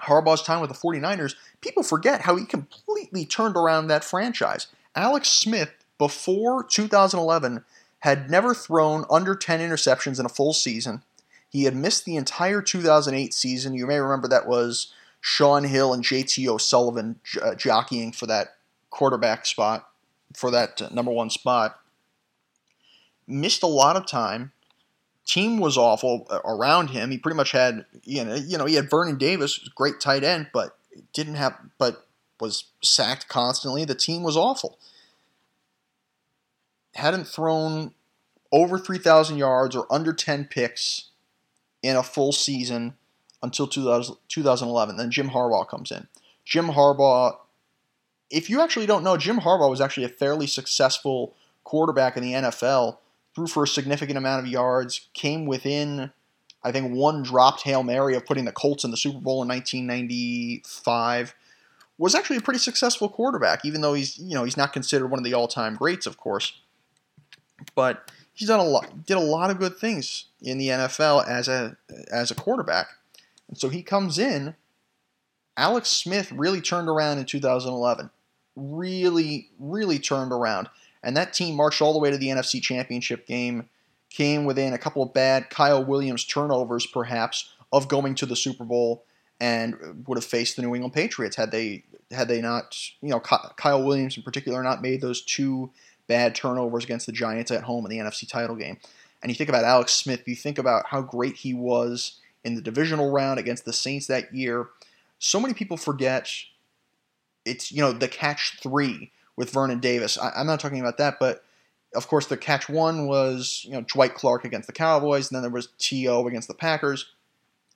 Harbaugh's 0.00 0.42
time 0.42 0.60
with 0.60 0.70
the 0.70 0.76
49ers, 0.76 1.34
people 1.60 1.82
forget 1.82 2.22
how 2.22 2.36
he 2.36 2.46
completely 2.46 3.26
turned 3.26 3.56
around 3.56 3.88
that 3.88 4.04
franchise. 4.04 4.68
Alex 4.96 5.28
Smith, 5.28 5.72
before 5.98 6.64
2011, 6.64 7.64
had 8.00 8.30
never 8.30 8.54
thrown 8.54 9.04
under 9.10 9.34
10 9.34 9.60
interceptions 9.60 10.18
in 10.18 10.26
a 10.26 10.30
full 10.30 10.52
season. 10.52 11.02
He 11.48 11.64
had 11.64 11.76
missed 11.76 12.04
the 12.04 12.16
entire 12.16 12.60
2008 12.60 13.32
season. 13.32 13.74
You 13.74 13.86
may 13.86 13.98
remember 14.00 14.28
that 14.28 14.46
was 14.46 14.92
Shaun 15.26 15.64
Hill 15.64 15.94
and 15.94 16.04
JT 16.04 16.46
O'Sullivan 16.48 17.18
uh, 17.42 17.54
jockeying 17.54 18.12
for 18.12 18.26
that 18.26 18.56
quarterback 18.90 19.46
spot, 19.46 19.88
for 20.36 20.50
that 20.50 20.82
uh, 20.82 20.90
number 20.92 21.10
one 21.10 21.30
spot. 21.30 21.80
Missed 23.26 23.62
a 23.62 23.66
lot 23.66 23.96
of 23.96 24.06
time. 24.06 24.52
Team 25.24 25.60
was 25.60 25.78
awful 25.78 26.26
uh, 26.28 26.40
around 26.44 26.90
him. 26.90 27.10
He 27.10 27.16
pretty 27.16 27.38
much 27.38 27.52
had, 27.52 27.86
you 28.02 28.22
know, 28.22 28.34
you 28.34 28.58
know, 28.58 28.66
he 28.66 28.74
had 28.74 28.90
Vernon 28.90 29.16
Davis, 29.16 29.56
great 29.74 29.98
tight 29.98 30.24
end, 30.24 30.48
but 30.52 30.76
didn't 31.14 31.36
have, 31.36 31.58
but 31.78 32.06
was 32.38 32.64
sacked 32.82 33.26
constantly. 33.26 33.86
The 33.86 33.94
team 33.94 34.24
was 34.24 34.36
awful. 34.36 34.78
Hadn't 36.96 37.26
thrown 37.26 37.94
over 38.52 38.78
3,000 38.78 39.38
yards 39.38 39.74
or 39.74 39.86
under 39.90 40.12
10 40.12 40.48
picks 40.50 41.08
in 41.82 41.96
a 41.96 42.02
full 42.02 42.32
season 42.32 42.96
until 43.44 43.68
2011. 43.68 44.96
Then 44.96 45.10
Jim 45.10 45.30
Harbaugh 45.30 45.68
comes 45.68 45.92
in. 45.92 46.08
Jim 46.44 46.68
Harbaugh, 46.68 47.36
if 48.30 48.50
you 48.50 48.60
actually 48.60 48.86
don't 48.86 49.04
know, 49.04 49.16
Jim 49.16 49.40
Harbaugh 49.40 49.70
was 49.70 49.80
actually 49.80 50.04
a 50.04 50.08
fairly 50.08 50.46
successful 50.46 51.34
quarterback 51.62 52.16
in 52.16 52.22
the 52.22 52.32
NFL, 52.32 52.98
threw 53.34 53.46
for 53.46 53.64
a 53.64 53.68
significant 53.68 54.18
amount 54.18 54.44
of 54.44 54.50
yards, 54.50 55.08
came 55.12 55.46
within, 55.46 56.10
I 56.62 56.72
think, 56.72 56.94
one 56.94 57.22
dropped 57.22 57.62
Hail 57.62 57.82
Mary 57.82 58.16
of 58.16 58.26
putting 58.26 58.46
the 58.46 58.52
Colts 58.52 58.84
in 58.84 58.90
the 58.90 58.96
Super 58.96 59.20
Bowl 59.20 59.42
in 59.42 59.48
1995. 59.48 61.34
Was 61.96 62.14
actually 62.16 62.38
a 62.38 62.40
pretty 62.40 62.58
successful 62.58 63.08
quarterback, 63.08 63.64
even 63.64 63.80
though 63.80 63.94
he's 63.94 64.18
you 64.18 64.34
know 64.34 64.42
he's 64.42 64.56
not 64.56 64.72
considered 64.72 65.06
one 65.08 65.20
of 65.20 65.24
the 65.24 65.34
all-time 65.34 65.76
greats, 65.76 66.06
of 66.06 66.16
course. 66.16 66.60
But 67.76 68.10
he's 68.32 68.48
done 68.48 68.58
a 68.58 68.64
lot, 68.64 69.06
did 69.06 69.16
a 69.16 69.20
lot 69.20 69.50
of 69.50 69.60
good 69.60 69.76
things 69.76 70.24
in 70.42 70.58
the 70.58 70.68
NFL 70.68 71.24
as 71.28 71.46
a 71.46 71.76
as 72.10 72.32
a 72.32 72.34
quarterback. 72.34 72.88
And 73.48 73.58
so 73.58 73.68
he 73.68 73.82
comes 73.82 74.18
in. 74.18 74.54
Alex 75.56 75.88
Smith 75.88 76.32
really 76.32 76.60
turned 76.60 76.88
around 76.88 77.18
in 77.18 77.24
2011. 77.26 78.10
Really, 78.56 79.50
really 79.58 79.98
turned 79.98 80.32
around. 80.32 80.68
And 81.02 81.16
that 81.16 81.32
team 81.32 81.54
marched 81.54 81.82
all 81.82 81.92
the 81.92 81.98
way 81.98 82.10
to 82.10 82.18
the 82.18 82.28
NFC 82.28 82.60
Championship 82.62 83.26
game, 83.26 83.68
came 84.10 84.44
within 84.44 84.72
a 84.72 84.78
couple 84.78 85.02
of 85.02 85.12
bad 85.12 85.50
Kyle 85.50 85.84
Williams 85.84 86.24
turnovers, 86.24 86.86
perhaps, 86.86 87.52
of 87.72 87.88
going 87.88 88.14
to 88.16 88.26
the 88.26 88.36
Super 88.36 88.64
Bowl 88.64 89.04
and 89.40 90.04
would 90.06 90.16
have 90.16 90.24
faced 90.24 90.56
the 90.56 90.62
New 90.62 90.74
England 90.74 90.94
Patriots 90.94 91.36
had 91.36 91.50
they 91.50 91.84
had 92.10 92.28
they 92.28 92.40
not, 92.40 92.78
you 93.00 93.08
know, 93.08 93.20
Kyle 93.20 93.82
Williams 93.82 94.16
in 94.16 94.22
particular 94.22 94.62
not 94.62 94.82
made 94.82 95.00
those 95.00 95.22
two 95.22 95.70
bad 96.06 96.34
turnovers 96.34 96.84
against 96.84 97.06
the 97.06 97.12
Giants 97.12 97.50
at 97.50 97.64
home 97.64 97.84
in 97.84 97.90
the 97.90 97.98
NFC 97.98 98.28
title 98.28 98.56
game. 98.56 98.78
And 99.22 99.30
you 99.30 99.34
think 99.34 99.48
about 99.48 99.64
Alex 99.64 99.92
Smith, 99.92 100.22
you 100.26 100.36
think 100.36 100.58
about 100.58 100.86
how 100.86 101.02
great 101.02 101.36
he 101.36 101.54
was 101.54 102.20
in 102.44 102.54
the 102.54 102.62
divisional 102.62 103.10
round 103.10 103.38
against 103.38 103.64
the 103.64 103.72
Saints 103.72 104.06
that 104.06 104.34
year. 104.34 104.68
So 105.18 105.40
many 105.40 105.54
people 105.54 105.76
forget 105.76 106.30
it's, 107.44 107.72
you 107.72 107.80
know, 107.80 107.92
the 107.92 108.08
catch 108.08 108.58
three 108.62 109.10
with 109.36 109.50
Vernon 109.50 109.80
Davis. 109.80 110.18
I, 110.18 110.40
am 110.40 110.46
not 110.46 110.60
talking 110.60 110.80
about 110.80 110.98
that, 110.98 111.18
but 111.18 111.44
of 111.94 112.08
course 112.08 112.26
the 112.26 112.36
catch 112.36 112.68
one 112.68 113.06
was, 113.06 113.62
you 113.64 113.72
know, 113.72 113.84
Dwight 113.86 114.14
Clark 114.14 114.44
against 114.44 114.66
the 114.66 114.72
Cowboys, 114.72 115.30
and 115.30 115.36
then 115.36 115.42
there 115.42 115.50
was 115.50 115.68
T.O. 115.78 116.26
against 116.26 116.48
the 116.48 116.54
Packers. 116.54 117.06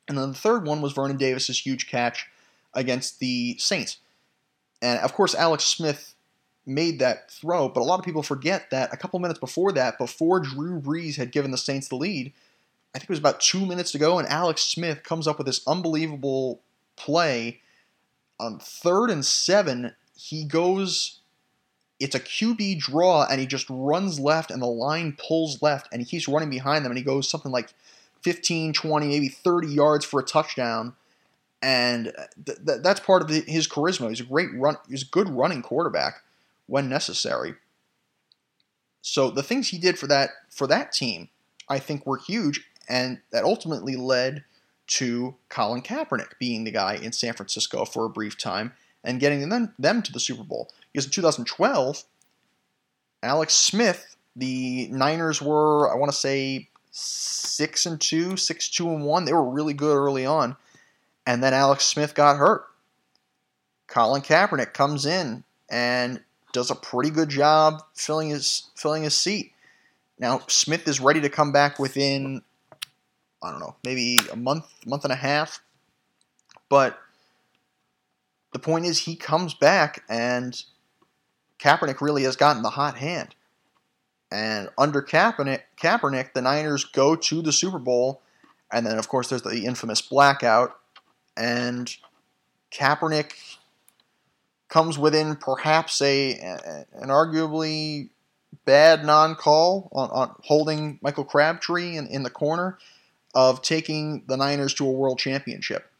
And 0.08 0.16
then 0.16 0.32
the 0.32 0.38
third 0.38 0.66
one 0.66 0.80
was 0.80 0.92
Vernon 0.92 1.16
Davis's 1.16 1.64
huge 1.64 1.88
catch 1.88 2.26
against 2.74 3.18
the 3.20 3.56
Saints. 3.58 3.98
And 4.80 4.98
of 5.00 5.12
course, 5.12 5.34
Alex 5.34 5.64
Smith 5.64 6.14
made 6.64 6.98
that 6.98 7.30
throw, 7.30 7.68
but 7.68 7.80
a 7.80 7.84
lot 7.84 7.98
of 7.98 8.04
people 8.04 8.22
forget 8.22 8.70
that 8.70 8.92
a 8.92 8.96
couple 8.96 9.18
minutes 9.18 9.40
before 9.40 9.72
that, 9.72 9.98
before 9.98 10.40
Drew 10.40 10.80
Brees 10.80 11.16
had 11.16 11.32
given 11.32 11.50
the 11.50 11.58
Saints 11.58 11.88
the 11.88 11.96
lead, 11.96 12.32
I 12.94 12.98
think 12.98 13.10
it 13.10 13.12
was 13.12 13.18
about 13.18 13.40
two 13.40 13.66
minutes 13.66 13.92
to 13.92 13.98
go, 13.98 14.18
and 14.18 14.26
Alex 14.28 14.62
Smith 14.62 15.02
comes 15.02 15.26
up 15.26 15.38
with 15.38 15.46
this 15.46 15.66
unbelievable 15.66 16.60
play 16.96 17.60
on 18.40 18.58
third 18.58 19.10
and 19.10 19.24
seven. 19.24 19.94
He 20.16 20.44
goes, 20.44 21.20
it's 22.00 22.14
a 22.14 22.20
QB 22.20 22.78
draw, 22.78 23.26
and 23.28 23.40
he 23.40 23.46
just 23.46 23.66
runs 23.68 24.20
left, 24.20 24.50
and 24.50 24.62
the 24.62 24.66
line 24.66 25.16
pulls 25.18 25.60
left, 25.62 25.88
and 25.92 26.00
he 26.00 26.06
keeps 26.06 26.28
running 26.28 26.50
behind 26.50 26.84
them, 26.84 26.92
and 26.92 26.98
he 26.98 27.04
goes 27.04 27.28
something 27.28 27.52
like 27.52 27.74
15, 28.22 28.72
20, 28.72 29.06
maybe 29.06 29.28
30 29.28 29.68
yards 29.68 30.04
for 30.04 30.20
a 30.20 30.24
touchdown. 30.24 30.94
And 31.60 32.12
th- 32.46 32.58
th- 32.64 32.82
that's 32.82 33.00
part 33.00 33.22
of 33.22 33.28
his 33.28 33.68
charisma. 33.68 34.08
He's 34.10 34.20
a 34.20 34.24
great 34.24 34.50
run. 34.54 34.76
He's 34.88 35.02
a 35.02 35.06
good 35.06 35.28
running 35.28 35.62
quarterback 35.62 36.22
when 36.66 36.88
necessary. 36.88 37.54
So 39.02 39.30
the 39.30 39.42
things 39.42 39.68
he 39.68 39.78
did 39.78 39.98
for 39.98 40.06
that 40.06 40.30
for 40.50 40.66
that 40.68 40.92
team, 40.92 41.30
I 41.68 41.80
think, 41.80 42.06
were 42.06 42.18
huge, 42.18 42.64
and 42.88 43.20
that 43.30 43.44
ultimately 43.44 43.96
led 43.96 44.44
to 44.86 45.36
Colin 45.48 45.82
Kaepernick 45.82 46.38
being 46.38 46.64
the 46.64 46.70
guy 46.70 46.94
in 46.94 47.12
San 47.12 47.34
Francisco 47.34 47.84
for 47.84 48.06
a 48.06 48.10
brief 48.10 48.38
time 48.38 48.72
and 49.04 49.20
getting 49.20 49.48
them, 49.48 49.74
them 49.78 50.02
to 50.02 50.12
the 50.12 50.20
Super 50.20 50.44
Bowl. 50.44 50.70
Because 50.92 51.04
in 51.06 51.12
2012, 51.12 52.04
Alex 53.22 53.54
Smith, 53.54 54.16
the 54.34 54.88
Niners 54.88 55.42
were, 55.42 55.92
I 55.92 55.96
want 55.96 56.10
to 56.10 56.16
say, 56.16 56.68
six 56.90 57.86
and 57.86 58.00
two, 58.00 58.36
six 58.36 58.68
two 58.68 58.88
and 58.90 59.04
one. 59.04 59.24
They 59.24 59.32
were 59.32 59.48
really 59.48 59.74
good 59.74 59.96
early 59.96 60.26
on, 60.26 60.56
and 61.26 61.42
then 61.42 61.54
Alex 61.54 61.84
Smith 61.84 62.14
got 62.14 62.36
hurt. 62.36 62.64
Colin 63.86 64.22
Kaepernick 64.22 64.72
comes 64.72 65.06
in 65.06 65.44
and 65.70 66.22
does 66.52 66.70
a 66.70 66.74
pretty 66.74 67.10
good 67.10 67.28
job 67.28 67.82
filling 67.94 68.30
his 68.30 68.70
filling 68.74 69.02
his 69.02 69.14
seat. 69.14 69.52
Now 70.18 70.42
Smith 70.48 70.88
is 70.88 71.00
ready 71.00 71.20
to 71.20 71.28
come 71.28 71.52
back 71.52 71.78
within 71.78 72.42
I 73.42 73.50
don't 73.50 73.60
know, 73.60 73.76
maybe 73.84 74.18
a 74.32 74.36
month, 74.36 74.66
month 74.86 75.04
and 75.04 75.12
a 75.12 75.16
half. 75.16 75.60
But 76.68 76.98
the 78.52 78.58
point 78.58 78.84
is 78.84 78.98
he 78.98 79.16
comes 79.16 79.54
back 79.54 80.02
and 80.08 80.60
Kaepernick 81.58 82.00
really 82.00 82.24
has 82.24 82.36
gotten 82.36 82.62
the 82.62 82.70
hot 82.70 82.98
hand. 82.98 83.34
And 84.30 84.68
under 84.76 85.02
Kaepernick, 85.02 85.62
Kaepernick, 85.80 86.32
the 86.34 86.42
Niners 86.42 86.84
go 86.84 87.16
to 87.16 87.42
the 87.42 87.52
Super 87.52 87.78
Bowl, 87.78 88.20
and 88.70 88.86
then 88.86 88.98
of 88.98 89.08
course 89.08 89.28
there's 89.28 89.42
the 89.42 89.64
infamous 89.64 90.02
blackout, 90.02 90.78
and 91.36 91.94
Kaepernick 92.70 93.32
comes 94.68 94.98
within 94.98 95.36
perhaps 95.36 96.02
a 96.02 96.34
an 96.92 97.08
arguably 97.08 98.10
bad 98.66 99.02
non-call 99.02 99.88
on, 99.92 100.10
on 100.10 100.34
holding 100.44 100.98
Michael 101.00 101.24
Crabtree 101.24 101.96
in, 101.96 102.06
in 102.08 102.22
the 102.22 102.30
corner 102.30 102.76
of 103.38 103.62
taking 103.62 104.24
the 104.26 104.36
Niners 104.36 104.74
to 104.74 104.84
a 104.84 104.90
world 104.90 105.20
championship. 105.20 105.92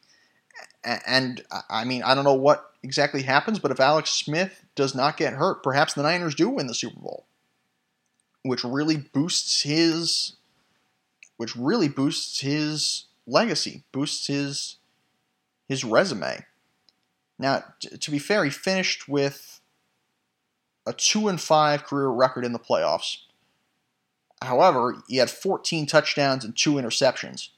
And 0.82 1.40
I 1.70 1.84
mean, 1.84 2.02
I 2.02 2.16
don't 2.16 2.24
know 2.24 2.34
what 2.34 2.72
exactly 2.82 3.22
happens, 3.22 3.60
but 3.60 3.70
if 3.70 3.78
Alex 3.78 4.10
Smith 4.10 4.64
does 4.74 4.92
not 4.92 5.16
get 5.16 5.34
hurt, 5.34 5.62
perhaps 5.62 5.94
the 5.94 6.02
Niners 6.02 6.34
do 6.34 6.48
win 6.48 6.66
the 6.66 6.74
Super 6.74 6.98
Bowl, 6.98 7.26
which 8.42 8.64
really 8.64 8.96
boosts 8.96 9.62
his, 9.62 10.34
which 11.36 11.54
really 11.54 11.86
boosts 11.86 12.40
his 12.40 13.04
legacy, 13.24 13.84
boosts 13.92 14.26
his 14.26 14.78
his 15.68 15.84
resume. 15.84 16.44
Now, 17.38 17.62
to 18.00 18.10
be 18.10 18.18
fair, 18.18 18.42
he 18.42 18.50
finished 18.50 19.08
with 19.08 19.60
a 20.84 20.92
two 20.92 21.28
and 21.28 21.40
five 21.40 21.84
career 21.84 22.08
record 22.08 22.44
in 22.44 22.52
the 22.52 22.58
playoffs. 22.58 23.18
However, 24.42 25.02
he 25.08 25.16
had 25.16 25.30
14 25.30 25.86
touchdowns 25.86 26.44
and 26.44 26.56
two 26.56 26.74
interceptions, 26.74 27.48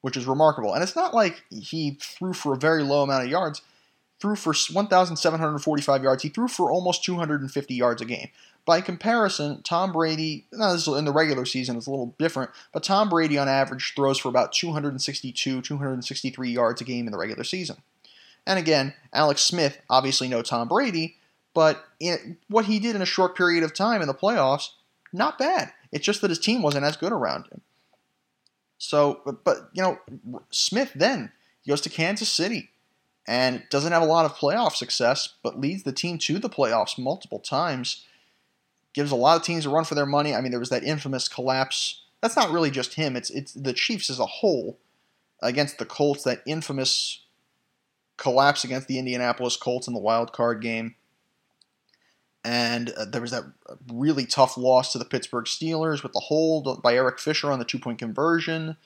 which 0.00 0.16
is 0.16 0.26
remarkable. 0.26 0.74
And 0.74 0.82
it's 0.82 0.96
not 0.96 1.14
like 1.14 1.44
he 1.50 1.98
threw 2.00 2.32
for 2.32 2.54
a 2.54 2.58
very 2.58 2.82
low 2.82 3.02
amount 3.02 3.24
of 3.24 3.30
yards. 3.30 3.62
Threw 4.20 4.36
for 4.36 4.52
1,745 4.52 6.02
yards. 6.02 6.22
He 6.22 6.28
threw 6.28 6.46
for 6.46 6.70
almost 6.70 7.04
250 7.04 7.74
yards 7.74 8.02
a 8.02 8.04
game. 8.04 8.28
By 8.66 8.82
comparison, 8.82 9.62
Tom 9.62 9.92
Brady, 9.92 10.44
now 10.52 10.74
this 10.74 10.86
in 10.86 11.06
the 11.06 11.12
regular 11.12 11.46
season, 11.46 11.78
it's 11.78 11.86
a 11.86 11.90
little 11.90 12.14
different, 12.18 12.50
but 12.74 12.82
Tom 12.82 13.08
Brady 13.08 13.38
on 13.38 13.48
average 13.48 13.94
throws 13.96 14.18
for 14.18 14.28
about 14.28 14.52
262, 14.52 15.62
263 15.62 16.50
yards 16.50 16.82
a 16.82 16.84
game 16.84 17.06
in 17.06 17.12
the 17.12 17.18
regular 17.18 17.42
season. 17.42 17.76
And 18.46 18.58
again, 18.58 18.92
Alex 19.14 19.40
Smith, 19.40 19.78
obviously 19.88 20.28
no 20.28 20.42
Tom 20.42 20.68
Brady, 20.68 21.16
but 21.54 21.82
what 22.48 22.66
he 22.66 22.78
did 22.78 22.94
in 22.94 23.00
a 23.02 23.06
short 23.06 23.34
period 23.34 23.64
of 23.64 23.72
time 23.72 24.02
in 24.02 24.06
the 24.06 24.14
playoffs, 24.14 24.68
not 25.14 25.38
bad. 25.38 25.72
It's 25.92 26.04
just 26.04 26.20
that 26.20 26.30
his 26.30 26.38
team 26.38 26.62
wasn't 26.62 26.84
as 26.84 26.96
good 26.96 27.12
around 27.12 27.46
him. 27.46 27.62
So, 28.78 29.20
but, 29.24 29.44
but 29.44 29.70
you 29.72 29.82
know, 29.82 29.98
Smith 30.50 30.92
then 30.94 31.32
goes 31.66 31.80
to 31.82 31.90
Kansas 31.90 32.28
City 32.28 32.70
and 33.26 33.62
doesn't 33.70 33.92
have 33.92 34.02
a 34.02 34.06
lot 34.06 34.24
of 34.24 34.36
playoff 34.36 34.74
success, 34.74 35.34
but 35.42 35.60
leads 35.60 35.82
the 35.82 35.92
team 35.92 36.18
to 36.18 36.38
the 36.38 36.48
playoffs 36.48 36.98
multiple 36.98 37.38
times. 37.38 38.06
Gives 38.92 39.10
a 39.10 39.16
lot 39.16 39.36
of 39.36 39.44
teams 39.44 39.66
a 39.66 39.70
run 39.70 39.84
for 39.84 39.94
their 39.94 40.06
money. 40.06 40.34
I 40.34 40.40
mean, 40.40 40.50
there 40.50 40.58
was 40.58 40.70
that 40.70 40.82
infamous 40.82 41.28
collapse. 41.28 42.02
That's 42.20 42.36
not 42.36 42.50
really 42.50 42.70
just 42.70 42.94
him. 42.94 43.16
It's 43.16 43.30
it's 43.30 43.52
the 43.52 43.72
Chiefs 43.72 44.10
as 44.10 44.18
a 44.18 44.26
whole 44.26 44.78
against 45.42 45.78
the 45.78 45.84
Colts. 45.84 46.24
That 46.24 46.42
infamous 46.44 47.20
collapse 48.16 48.64
against 48.64 48.88
the 48.88 48.98
Indianapolis 48.98 49.56
Colts 49.56 49.86
in 49.86 49.94
the 49.94 50.00
wild 50.00 50.32
card 50.32 50.60
game 50.60 50.96
and 52.44 52.90
uh, 52.90 53.04
there 53.04 53.20
was 53.20 53.30
that 53.32 53.44
really 53.92 54.24
tough 54.24 54.56
loss 54.56 54.92
to 54.92 54.98
the 54.98 55.04
Pittsburgh 55.04 55.44
Steelers 55.44 56.02
with 56.02 56.12
the 56.12 56.20
hold 56.20 56.82
by 56.82 56.94
Eric 56.94 57.18
Fisher 57.18 57.50
on 57.50 57.58
the 57.58 57.64
two 57.64 57.78
point 57.78 57.98
conversion. 57.98 58.76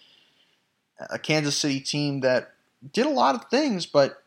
A 1.11 1.19
Kansas 1.19 1.57
City 1.57 1.81
team 1.81 2.21
that 2.21 2.53
did 2.93 3.07
a 3.07 3.11
lot 3.11 3.35
of 3.35 3.51
things, 3.51 3.87
but 3.87 4.23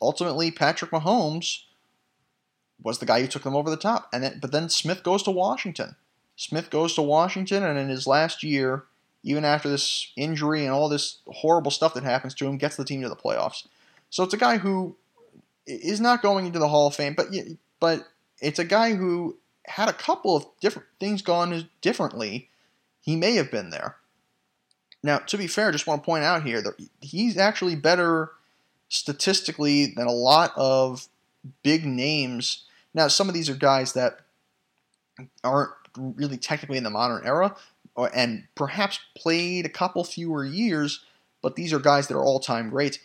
ultimately 0.00 0.50
Patrick 0.50 0.90
Mahomes 0.90 1.62
was 2.82 2.98
the 2.98 3.06
guy 3.06 3.20
who 3.20 3.26
took 3.26 3.42
them 3.42 3.56
over 3.56 3.70
the 3.70 3.76
top. 3.76 4.08
And 4.12 4.22
then, 4.22 4.38
but 4.40 4.52
then 4.52 4.68
Smith 4.68 5.02
goes 5.02 5.22
to 5.24 5.30
Washington. 5.30 5.96
Smith 6.36 6.70
goes 6.70 6.94
to 6.94 7.02
Washington, 7.02 7.62
and 7.62 7.78
in 7.78 7.88
his 7.88 8.06
last 8.06 8.42
year, 8.42 8.84
even 9.22 9.44
after 9.44 9.68
this 9.68 10.12
injury 10.16 10.64
and 10.64 10.72
all 10.72 10.88
this 10.88 11.18
horrible 11.28 11.70
stuff 11.70 11.94
that 11.94 12.04
happens 12.04 12.34
to 12.34 12.46
him, 12.46 12.58
gets 12.58 12.76
the 12.76 12.84
team 12.84 13.02
to 13.02 13.08
the 13.08 13.16
playoffs. 13.16 13.66
So 14.10 14.22
it's 14.22 14.34
a 14.34 14.38
guy 14.38 14.58
who 14.58 14.96
is 15.66 16.00
not 16.00 16.22
going 16.22 16.46
into 16.46 16.58
the 16.58 16.68
Hall 16.68 16.86
of 16.86 16.94
Fame, 16.94 17.14
but 17.14 17.28
but 17.80 18.06
it's 18.40 18.58
a 18.58 18.64
guy 18.64 18.94
who 18.94 19.36
had 19.66 19.88
a 19.88 19.94
couple 19.94 20.36
of 20.36 20.46
different 20.60 20.88
things 21.00 21.22
gone 21.22 21.68
differently. 21.80 22.50
He 23.00 23.16
may 23.16 23.34
have 23.34 23.50
been 23.50 23.70
there. 23.70 23.96
Now, 25.02 25.18
to 25.18 25.38
be 25.38 25.46
fair, 25.46 25.68
I 25.68 25.72
just 25.72 25.86
want 25.86 26.02
to 26.02 26.06
point 26.06 26.24
out 26.24 26.42
here 26.42 26.60
that 26.62 26.74
he's 27.00 27.36
actually 27.36 27.76
better 27.76 28.30
statistically 28.88 29.86
than 29.86 30.06
a 30.06 30.12
lot 30.12 30.52
of 30.56 31.08
big 31.62 31.84
names. 31.84 32.64
Now, 32.94 33.08
some 33.08 33.28
of 33.28 33.34
these 33.34 33.48
are 33.48 33.54
guys 33.54 33.92
that 33.92 34.20
aren't 35.44 35.72
really 35.96 36.36
technically 36.36 36.78
in 36.78 36.84
the 36.84 36.90
modern 36.90 37.26
era 37.26 37.56
and 38.14 38.44
perhaps 38.54 38.98
played 39.16 39.64
a 39.64 39.70
couple 39.70 40.04
fewer 40.04 40.44
years, 40.44 41.04
but 41.42 41.56
these 41.56 41.72
are 41.72 41.78
guys 41.78 42.08
that 42.08 42.16
are 42.16 42.24
all 42.24 42.40
time 42.40 42.70
greats. 42.70 42.98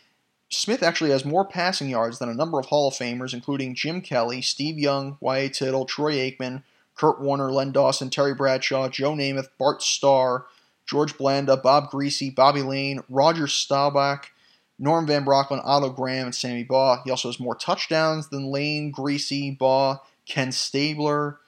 Smith 0.52 0.84
actually 0.84 1.12
has 1.12 1.24
more 1.24 1.46
passing 1.46 1.90
yards 1.90 2.20
than 2.20 2.30
a 2.30 2.34
number 2.34 2.60
of 2.60 2.66
Hall 2.66 2.90
of 2.90 2.94
Famers, 2.94 3.34
including 3.34 3.74
Jim 3.74 4.02
Kelly, 4.02 4.42
Steve 4.42 4.78
Young, 4.78 5.18
Y.A. 5.22 5.50
Tittle, 5.50 5.86
Troy 5.86 6.16
Aikman, 6.16 6.64
Kurt 6.96 7.22
Warner, 7.22 7.52
Len 7.52 7.72
Dawson, 7.72 8.10
Terry 8.10 8.36
Bradshaw, 8.36 8.90
Joe 8.90 9.14
Namath, 9.14 9.48
Bart 9.58 9.82
Starr, 9.82 10.46
George 10.86 11.18
Blanda, 11.18 11.56
Bob 11.56 11.90
Griese, 11.90 12.36
Bobby 12.36 12.62
Layne, 12.62 13.00
Roger 13.08 13.48
Staubach, 13.48 14.30
Norm 14.78 15.08
Van 15.08 15.24
Brocklin, 15.24 15.62
Otto 15.64 15.90
Graham, 15.90 16.26
and 16.26 16.36
Sammy 16.36 16.64
Baugh. 16.64 17.02
He 17.06 17.12
also 17.12 17.30
has 17.30 17.40
more 17.40 17.56
touchdowns 17.56 18.28
than 18.28 18.52
Layne, 18.52 18.92
Griese, 18.92 19.58
Baugh, 19.58 20.00
Ken 20.26 20.52
Stabler, 20.52 21.40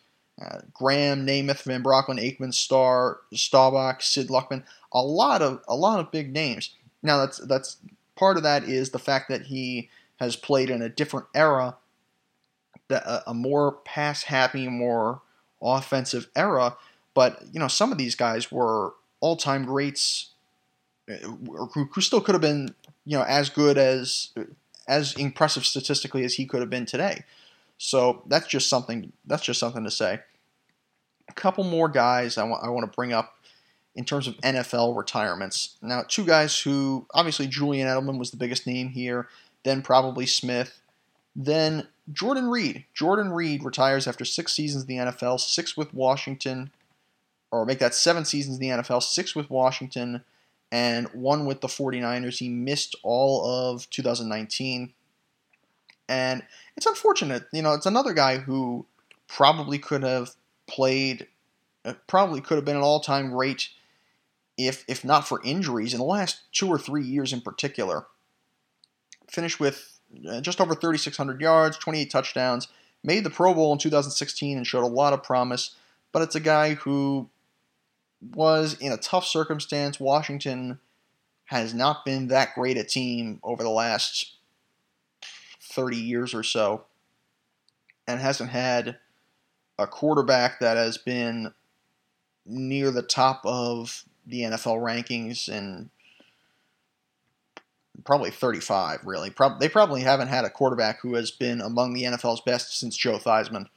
uh, 0.41 0.59
Graham, 0.73 1.27
Namath, 1.27 1.63
Van 1.63 1.83
Brocklin, 1.83 2.19
Aikman, 2.19 2.53
Starr, 2.53 3.19
Staubach, 3.33 4.01
Sid 4.01 4.29
Luckman. 4.29 4.63
A 4.93 5.01
lot 5.01 5.41
of 5.41 5.61
a 5.67 5.75
lot 5.75 5.99
of 5.99 6.11
big 6.11 6.31
names. 6.31 6.71
Now 7.01 7.17
that's 7.17 7.39
that's 7.39 7.77
part 8.15 8.37
of 8.37 8.43
that 8.43 8.63
is 8.63 8.89
the 8.89 8.99
fact 8.99 9.29
that 9.29 9.43
he 9.43 9.89
has 10.19 10.35
played 10.35 10.69
in 10.69 10.81
a 10.81 10.89
different 10.89 11.27
era, 11.33 11.77
a, 12.89 13.33
more 13.33 13.73
pass 13.85 14.23
happy, 14.23 14.67
more 14.67 15.21
offensive 15.61 16.29
era. 16.35 16.75
But 17.13 17.41
you 17.51 17.59
know, 17.59 17.67
some 17.67 17.91
of 17.91 17.97
these 17.97 18.15
guys 18.15 18.51
were 18.51 18.93
all 19.19 19.35
time 19.35 19.65
greats, 19.65 20.31
uh, 21.09 21.15
who, 21.17 21.85
who 21.91 22.01
still 22.01 22.21
could 22.21 22.35
have 22.35 22.41
been 22.41 22.75
you 23.05 23.17
know 23.17 23.23
as 23.23 23.49
good 23.49 23.77
as 23.77 24.29
as 24.87 25.13
impressive 25.13 25.65
statistically 25.65 26.23
as 26.23 26.35
he 26.35 26.45
could 26.45 26.61
have 26.61 26.69
been 26.69 26.85
today. 26.85 27.23
So 27.77 28.23
that's 28.27 28.47
just 28.47 28.69
something. 28.69 29.11
That's 29.25 29.43
just 29.43 29.59
something 29.59 29.83
to 29.83 29.91
say. 29.91 30.19
A 31.29 31.33
couple 31.33 31.63
more 31.63 31.89
guys 31.89 32.37
I 32.37 32.43
want 32.43 32.63
I 32.63 32.69
want 32.69 32.89
to 32.89 32.95
bring 32.95 33.13
up 33.13 33.35
in 33.95 34.05
terms 34.05 34.27
of 34.27 34.37
NFL 34.37 34.97
retirements. 34.97 35.75
Now, 35.81 36.03
two 36.07 36.25
guys 36.25 36.59
who 36.59 37.05
obviously 37.13 37.47
Julian 37.47 37.87
Edelman 37.87 38.17
was 38.17 38.31
the 38.31 38.37
biggest 38.37 38.65
name 38.65 38.89
here, 38.89 39.27
then 39.63 39.81
probably 39.81 40.25
Smith, 40.25 40.79
then 41.35 41.87
Jordan 42.11 42.49
Reed. 42.49 42.85
Jordan 42.93 43.31
Reed 43.31 43.63
retires 43.63 44.07
after 44.07 44.25
six 44.25 44.53
seasons 44.53 44.83
in 44.83 44.87
the 44.87 45.11
NFL, 45.11 45.39
six 45.39 45.77
with 45.77 45.93
Washington, 45.93 46.71
or 47.51 47.65
make 47.65 47.79
that 47.79 47.93
seven 47.93 48.25
seasons 48.25 48.57
in 48.57 48.61
the 48.61 48.83
NFL, 48.83 49.03
six 49.03 49.35
with 49.35 49.49
Washington, 49.49 50.23
and 50.71 51.07
one 51.13 51.45
with 51.45 51.61
the 51.61 51.67
49ers. 51.67 52.39
He 52.39 52.49
missed 52.49 52.95
all 53.03 53.45
of 53.45 53.89
2019. 53.91 54.91
And 56.09 56.43
it's 56.75 56.85
unfortunate. 56.87 57.43
You 57.53 57.61
know, 57.61 57.73
it's 57.73 57.85
another 57.85 58.13
guy 58.13 58.39
who 58.39 58.85
probably 59.27 59.77
could 59.77 60.03
have 60.03 60.31
played, 60.67 61.27
uh, 61.85 61.93
probably 62.07 62.41
could 62.41 62.55
have 62.55 62.65
been 62.65 62.75
an 62.75 62.81
all 62.81 62.99
time 62.99 63.31
great 63.31 63.69
if 64.57 64.83
if 64.87 65.03
not 65.03 65.27
for 65.27 65.41
injuries 65.43 65.93
in 65.93 65.99
the 65.99 66.05
last 66.05 66.41
two 66.51 66.67
or 66.67 66.77
three 66.77 67.03
years 67.03 67.33
in 67.33 67.41
particular. 67.41 68.05
Finished 69.29 69.59
with 69.59 69.99
uh, 70.29 70.41
just 70.41 70.61
over 70.61 70.75
3,600 70.75 71.41
yards, 71.41 71.77
28 71.77 72.11
touchdowns, 72.11 72.67
made 73.03 73.23
the 73.23 73.29
Pro 73.29 73.53
Bowl 73.53 73.73
in 73.73 73.79
2016 73.79 74.57
and 74.57 74.67
showed 74.67 74.83
a 74.83 74.87
lot 74.87 75.13
of 75.13 75.23
promise. 75.23 75.75
but 76.11 76.21
it's 76.21 76.35
a 76.35 76.39
guy 76.39 76.75
who 76.75 77.27
was 78.35 78.75
in 78.79 78.91
a 78.91 78.97
tough 78.97 79.25
circumstance. 79.25 79.99
Washington 79.99 80.79
has 81.45 81.73
not 81.73 82.05
been 82.05 82.27
that 82.27 82.53
great 82.55 82.77
a 82.77 82.83
team 82.83 83.39
over 83.43 83.63
the 83.63 83.69
last 83.69 84.35
30 85.61 85.97
years 85.97 86.33
or 86.33 86.43
so 86.43 86.85
and 88.07 88.19
hasn't 88.19 88.51
had 88.51 88.97
a 89.77 89.87
quarterback 89.87 90.59
that 90.59 90.77
has 90.77 90.97
been 90.97 91.53
near 92.45 92.91
the 92.91 93.01
top 93.01 93.41
of 93.43 94.05
the 94.25 94.41
NFL 94.41 94.77
rankings 94.77 95.47
and 95.47 95.89
probably 98.03 98.31
35 98.31 99.01
really. 99.05 99.29
Pro- 99.29 99.57
they 99.57 99.69
probably 99.69 100.01
haven't 100.01 100.27
had 100.27 100.45
a 100.45 100.49
quarterback 100.49 101.01
who 101.01 101.15
has 101.15 101.31
been 101.31 101.61
among 101.61 101.93
the 101.93 102.03
NFL's 102.03 102.41
best 102.41 102.77
since 102.79 102.97
Joe 102.97 103.17
Theismann, 103.17 103.67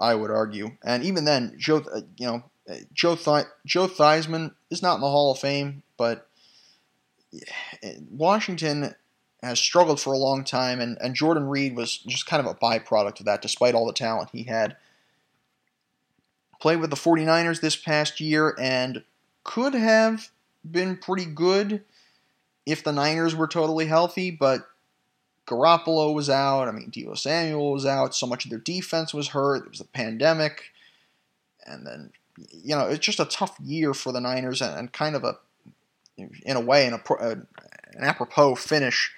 I 0.00 0.14
would 0.14 0.30
argue. 0.30 0.72
And 0.84 1.02
even 1.02 1.24
then, 1.24 1.54
Joe, 1.58 1.84
uh, 1.94 2.02
you 2.16 2.26
know, 2.26 2.44
Joe 2.92 3.16
Th- 3.16 3.46
Joe 3.66 3.88
Theismann 3.88 4.54
is 4.70 4.82
not 4.82 4.94
in 4.94 5.00
the 5.00 5.10
Hall 5.10 5.32
of 5.32 5.38
Fame, 5.38 5.82
but 5.96 6.28
Washington 8.10 8.94
has 9.42 9.58
struggled 9.58 10.00
for 10.00 10.12
a 10.12 10.18
long 10.18 10.44
time, 10.44 10.80
and, 10.80 10.96
and 11.00 11.14
Jordan 11.14 11.48
Reed 11.48 11.76
was 11.76 11.98
just 11.98 12.26
kind 12.26 12.44
of 12.44 12.50
a 12.50 12.54
byproduct 12.54 13.20
of 13.20 13.26
that, 13.26 13.42
despite 13.42 13.74
all 13.74 13.86
the 13.86 13.92
talent 13.92 14.30
he 14.32 14.44
had. 14.44 14.76
Played 16.60 16.80
with 16.80 16.90
the 16.90 16.96
49ers 16.96 17.60
this 17.60 17.76
past 17.76 18.20
year 18.20 18.56
and 18.58 19.04
could 19.44 19.74
have 19.74 20.30
been 20.68 20.96
pretty 20.96 21.26
good 21.26 21.84
if 22.66 22.82
the 22.82 22.92
Niners 22.92 23.34
were 23.34 23.46
totally 23.46 23.86
healthy, 23.86 24.30
but 24.30 24.66
Garoppolo 25.46 26.14
was 26.14 26.30
out. 26.30 26.68
I 26.68 26.72
mean, 26.72 26.90
Deebo 26.90 27.16
Samuel 27.16 27.72
was 27.72 27.84
out. 27.84 28.14
So 28.14 28.26
much 28.26 28.44
of 28.44 28.50
their 28.50 28.58
defense 28.58 29.12
was 29.12 29.28
hurt. 29.28 29.66
It 29.66 29.70
was 29.70 29.80
a 29.80 29.86
pandemic. 29.86 30.72
And 31.66 31.86
then, 31.86 32.12
you 32.50 32.74
know, 32.74 32.86
it's 32.88 33.04
just 33.04 33.20
a 33.20 33.26
tough 33.26 33.56
year 33.62 33.92
for 33.92 34.12
the 34.12 34.20
Niners 34.20 34.62
and, 34.62 34.78
and 34.78 34.92
kind 34.92 35.14
of 35.14 35.24
a, 35.24 35.36
in 36.16 36.56
a 36.56 36.60
way, 36.60 36.86
an, 36.86 36.98
an 37.20 37.46
apropos 37.98 38.54
finish 38.54 39.12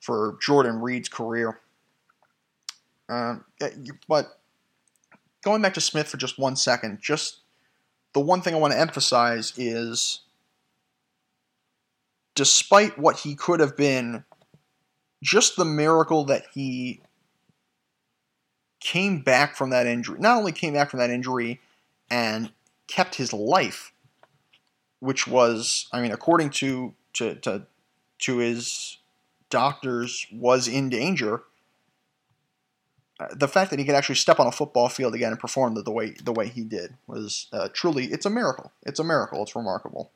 for 0.00 0.36
Jordan 0.40 0.80
Reed's 0.80 1.08
career. 1.08 1.60
Um, 3.08 3.44
but 4.08 4.40
going 5.44 5.62
back 5.62 5.74
to 5.74 5.80
Smith 5.80 6.08
for 6.08 6.16
just 6.16 6.38
one 6.38 6.56
second, 6.56 6.98
just 7.00 7.41
the 8.14 8.20
one 8.20 8.42
thing 8.42 8.54
I 8.54 8.58
want 8.58 8.72
to 8.72 8.80
emphasize 8.80 9.52
is 9.56 10.20
despite 12.34 12.98
what 12.98 13.20
he 13.20 13.34
could 13.34 13.60
have 13.60 13.76
been, 13.76 14.24
just 15.22 15.56
the 15.56 15.64
miracle 15.64 16.24
that 16.24 16.44
he 16.54 17.00
came 18.80 19.20
back 19.20 19.54
from 19.56 19.70
that 19.70 19.86
injury, 19.86 20.18
not 20.18 20.38
only 20.38 20.52
came 20.52 20.74
back 20.74 20.90
from 20.90 20.98
that 21.00 21.10
injury 21.10 21.60
and 22.10 22.52
kept 22.88 23.14
his 23.14 23.32
life, 23.32 23.92
which 25.00 25.26
was, 25.26 25.88
I 25.92 26.00
mean, 26.00 26.12
according 26.12 26.50
to 26.50 26.94
to 27.14 27.34
to, 27.36 27.66
to 28.20 28.38
his 28.38 28.98
doctors, 29.50 30.26
was 30.32 30.68
in 30.68 30.88
danger. 30.88 31.42
The 33.30 33.48
fact 33.48 33.70
that 33.70 33.78
he 33.78 33.84
could 33.84 33.94
actually 33.94 34.14
step 34.16 34.40
on 34.40 34.46
a 34.46 34.52
football 34.52 34.88
field 34.88 35.14
again 35.14 35.32
and 35.32 35.40
perform 35.40 35.74
the, 35.74 35.82
the 35.82 35.90
way 35.90 36.10
the 36.22 36.32
way 36.32 36.48
he 36.48 36.62
did 36.62 36.94
was 37.06 37.46
uh, 37.52 37.68
truly 37.72 38.06
it's 38.06 38.26
a 38.26 38.30
miracle. 38.30 38.72
It's 38.84 38.98
a 38.98 39.04
miracle. 39.04 39.42
It's 39.42 39.54
remarkable 39.54 40.10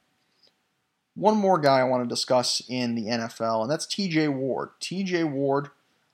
one 1.16 1.36
more 1.36 1.58
guy 1.58 1.80
I 1.80 1.84
want 1.84 2.04
to 2.04 2.08
discuss 2.08 2.62
in 2.68 2.94
the 2.94 3.06
NFL, 3.06 3.62
and 3.62 3.70
that's 3.70 3.86
TJ 3.86 4.32
Ward. 4.32 4.68
TJ 4.80 5.28
Ward, 5.28 5.70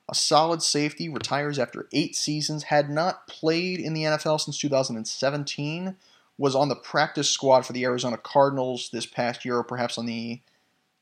a 0.09 0.15
solid 0.15 0.63
safety, 0.63 1.09
retires 1.09 1.59
after 1.59 1.87
eight 1.91 2.15
seasons, 2.15 2.63
had 2.63 2.89
not 2.89 3.27
played 3.27 3.79
in 3.79 3.93
the 3.93 4.03
NFL 4.03 4.39
since 4.39 4.57
2017, 4.57 5.97
was 6.37 6.55
on 6.55 6.69
the 6.69 6.75
practice 6.75 7.29
squad 7.29 7.65
for 7.65 7.73
the 7.73 7.83
Arizona 7.83 8.17
Cardinals 8.17 8.89
this 8.91 9.05
past 9.05 9.43
year, 9.43 9.57
or 9.57 9.63
perhaps 9.63 9.97
on 9.97 10.05
the 10.05 10.39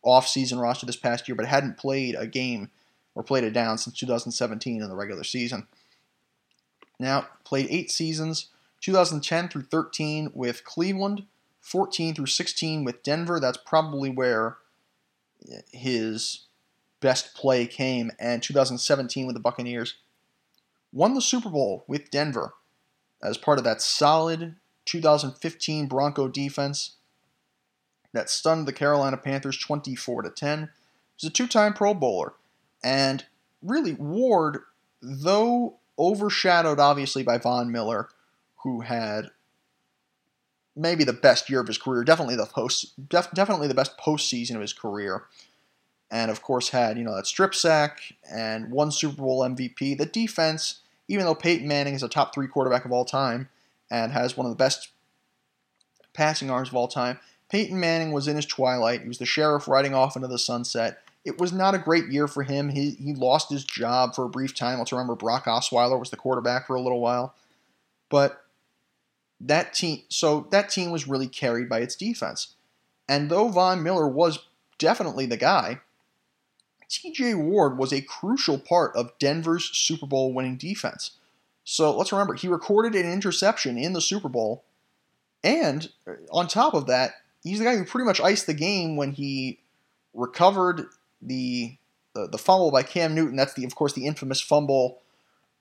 off-season 0.02 0.60
roster 0.60 0.88
this 0.88 0.96
past 0.96 1.28
year, 1.28 1.36
but 1.36 1.46
hadn't 1.46 1.78
played 1.78 2.16
a 2.16 2.26
game 2.26 2.72
or 3.14 3.22
played 3.22 3.44
it 3.44 3.54
down 3.54 3.78
since 3.78 3.98
2017 4.00 4.82
in 4.82 4.90
the 4.90 4.96
regular 4.96 5.24
season. 5.24 5.68
Now, 7.02 7.30
played 7.44 7.66
eight 7.72 7.90
seasons, 7.90 8.50
2010 8.82 9.50
through 9.50 9.64
13 9.64 10.32
with 10.36 10.64
Cleveland, 10.64 11.26
14 11.60 12.14
through 12.14 12.28
16 12.28 12.84
with 12.84 13.02
Denver. 13.02 13.40
That's 13.40 13.58
probably 13.58 14.12
where 14.12 14.58
his 15.72 16.46
best 17.00 17.34
play 17.34 17.66
came. 17.66 18.12
And 18.20 18.44
2017 18.44 19.26
with 19.26 19.36
the 19.36 19.42
Buccaneers. 19.42 19.96
Won 20.94 21.16
the 21.16 21.22
Super 21.22 21.50
Bowl 21.50 21.86
with 21.88 22.12
Denver 22.12 22.54
as 23.24 23.36
part 23.36 23.58
of 23.58 23.64
that 23.64 23.82
solid 23.82 24.58
2015 24.86 25.88
Bronco 25.88 26.28
defense 26.28 26.98
that 28.14 28.30
stunned 28.30 28.68
the 28.68 28.74
Carolina 28.74 29.18
Panthers 29.18 29.58
24 29.58 30.22
to 30.22 30.30
10. 30.30 30.70
He's 31.16 31.28
a 31.28 31.34
two-time 31.34 31.74
Pro 31.74 31.96
Bowler, 31.96 32.34
and 32.84 33.26
really 33.64 33.94
Ward, 33.94 34.60
though 35.02 35.80
overshadowed 36.02 36.80
obviously 36.80 37.22
by 37.22 37.38
Von 37.38 37.72
Miller, 37.72 38.10
who 38.64 38.82
had 38.82 39.30
maybe 40.76 41.04
the 41.04 41.14
best 41.14 41.50
year 41.50 41.62
of 41.62 41.68
his 41.68 41.78
career, 41.78 42.04
definitely 42.04 42.36
the 42.36 42.46
post, 42.46 43.08
def, 43.08 43.32
definitely 43.32 43.68
the 43.68 43.76
best 43.76 43.98
postseason 43.98 44.56
of 44.56 44.62
his 44.62 44.74
career, 44.74 45.26
and 46.10 46.32
of 46.32 46.42
course 46.42 46.70
had 46.70 46.98
you 46.98 47.04
know 47.04 47.16
that 47.16 47.28
strip 47.28 47.54
sack 47.54 48.14
and 48.30 48.72
one 48.72 48.92
Super 48.92 49.22
Bowl 49.22 49.42
MVP. 49.42 49.98
The 49.98 50.06
defense, 50.08 50.80
even 51.08 51.26
though 51.26 51.36
Peyton 51.36 51.68
Manning 51.68 51.94
is 51.94 52.04
a 52.04 52.10
top 52.10 52.34
three 52.34 52.48
quarterback 52.48 52.84
of 52.84 52.92
all 52.92 53.06
time 53.06 53.50
and 53.90 54.12
has 54.12 54.36
one 54.36 54.48
of 54.48 54.52
the 54.52 54.64
best 54.64 54.90
passing 56.14 56.50
arms 56.50 56.70
of 56.70 56.76
all 56.76 56.88
time, 56.88 57.20
Peyton 57.50 57.80
Manning 57.80 58.12
was 58.12 58.28
in 58.28 58.36
his 58.36 58.46
twilight. 58.46 59.02
He 59.02 59.08
was 59.08 59.20
the 59.20 59.26
sheriff 59.26 59.68
riding 59.68 59.94
off 59.94 60.16
into 60.16 60.28
the 60.28 60.40
sunset. 60.40 61.04
It 61.24 61.40
was 61.40 61.54
not 61.54 61.76
a 61.76 61.80
great 61.80 62.08
year 62.08 62.28
for 62.28 62.44
him. 62.44 62.70
He, 62.70 62.92
he 62.92 63.14
lost 63.14 63.52
his 63.52 63.64
job 63.64 64.16
for 64.16 64.26
a 64.26 64.30
brief 64.30 64.56
time. 64.56 64.80
Let's 64.80 64.92
remember 64.92 65.16
Brock 65.16 65.46
Osweiler 65.46 66.00
was 66.00 66.10
the 66.10 66.18
quarterback 66.18 66.66
for 66.66 66.76
a 66.76 66.82
little 66.82 67.00
while. 67.00 67.36
But 68.10 68.44
that 69.40 69.74
team 69.74 70.02
so 70.10 70.48
that 70.52 70.70
team 70.70 70.92
was 70.92 71.08
really 71.08 71.28
carried 71.28 71.70
by 71.70 71.80
its 71.80 71.96
defense. 71.96 72.56
And 73.08 73.30
though 73.30 73.50
Von 73.50 73.84
Miller 73.84 74.08
was 74.08 74.40
definitely 74.78 75.26
the 75.26 75.38
guy, 75.38 75.80
TJ 76.90 77.42
Ward 77.42 77.78
was 77.78 77.94
a 77.94 78.02
crucial 78.02 78.58
part 78.58 78.96
of 78.96 79.18
Denver's 79.18 79.70
Super 79.74 80.06
Bowl 80.06 80.34
winning 80.34 80.58
defense. 80.58 81.12
So 81.64 81.96
let's 81.96 82.12
remember, 82.12 82.34
he 82.34 82.48
recorded 82.48 82.96
an 82.96 83.12
interception 83.12 83.78
in 83.78 83.94
the 83.94 84.02
Super 84.02 84.30
Bowl. 84.30 84.64
And 85.44 85.90
uh, 86.08 86.14
on 86.32 86.48
top 86.48 86.74
of 86.74 86.88
that, 86.88 87.14
he's 87.44 87.60
the 87.60 87.66
guy 87.66 87.78
who 87.78 87.86
pretty 87.86 88.06
much 88.06 88.20
iced 88.20 88.46
the 88.46 88.54
game 88.54 88.96
when 88.96 89.12
he 89.12 89.60
recovered 90.14 90.88
the 91.22 91.78
the, 92.14 92.28
the 92.28 92.38
fumble 92.38 92.72
by 92.72 92.84
Cam 92.84 93.16
Newton. 93.16 93.36
That's 93.36 93.54
the 93.54 93.66
of 93.66 93.76
course 93.76 93.94
the 93.94 94.06
infamous 94.06 94.42
fumble 94.42 95.02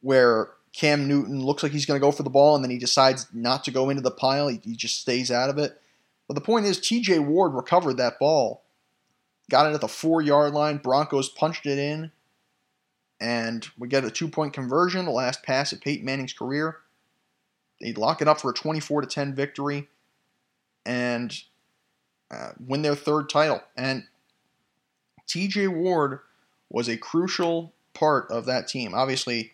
where 0.01 0.51
Cam 0.73 1.09
Newton 1.09 1.44
looks 1.44 1.62
like 1.62 1.73
he's 1.73 1.87
going 1.87 2.01
to 2.01 2.05
go 2.05 2.12
for 2.12 2.23
the 2.23 2.31
ball, 2.31 2.55
and 2.55 2.64
then 2.64 2.70
he 2.70 2.79
decides 2.79 3.27
not 3.33 3.64
to 3.64 3.70
go 3.70 3.90
into 3.90 4.03
the 4.03 4.11
pile. 4.11 4.49
He, 4.49 4.61
he 4.64 4.77
just 4.77 5.01
stays 5.01 5.31
out 5.31 5.51
of 5.51 5.59
it. 5.59 5.81
But 6.29 6.35
the 6.35 6.40
point 6.40 6.66
is, 6.66 6.79
TJ 6.79 7.27
Ward 7.27 7.55
recovered 7.55 7.96
that 7.96 8.18
ball, 8.20 8.62
got 9.51 9.66
it 9.66 9.75
at 9.75 9.81
the 9.81 9.88
four 9.88 10.23
yard 10.23 10.53
line. 10.53 10.79
Broncos 10.79 11.29
punched 11.29 11.66
it 11.66 11.79
in, 11.79 12.12
and 13.20 13.66
we 13.77 13.88
get 13.88 14.05
a 14.05 14.11
two 14.11 14.29
point 14.29 14.53
conversion, 14.53 15.05
the 15.05 15.11
last 15.11 15.42
pass 15.42 15.73
of 15.73 15.81
Peyton 15.81 16.05
Manning's 16.05 16.33
career. 16.33 16.79
They 17.81 17.92
lock 17.92 18.23
it 18.23 18.29
up 18.29 18.40
for 18.40 18.51
a 18.51 18.55
24 18.55 19.03
to 19.03 19.07
10 19.07 19.35
victory 19.35 19.88
and 20.85 21.35
uh, 22.31 22.51
win 22.64 22.83
their 22.83 22.94
third 22.94 23.29
title. 23.29 23.62
And 23.77 24.05
TJ 25.31 25.69
Ward 25.69 26.21
was 26.69 26.88
a 26.88 26.97
crucial 26.97 27.73
part 27.95 28.31
of 28.31 28.47
that 28.47 28.69
team. 28.69 28.95
Obviously, 28.95 29.53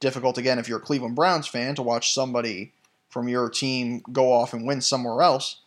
difficult 0.00 0.38
again 0.38 0.58
if 0.58 0.68
you're 0.68 0.78
a 0.78 0.82
Cleveland 0.82 1.16
Browns 1.16 1.46
fan 1.46 1.74
to 1.74 1.82
watch 1.82 2.12
somebody 2.12 2.72
from 3.08 3.28
your 3.28 3.48
team 3.48 4.02
go 4.12 4.32
off 4.32 4.52
and 4.52 4.66
win 4.66 4.80
somewhere 4.80 5.22
else. 5.22 5.60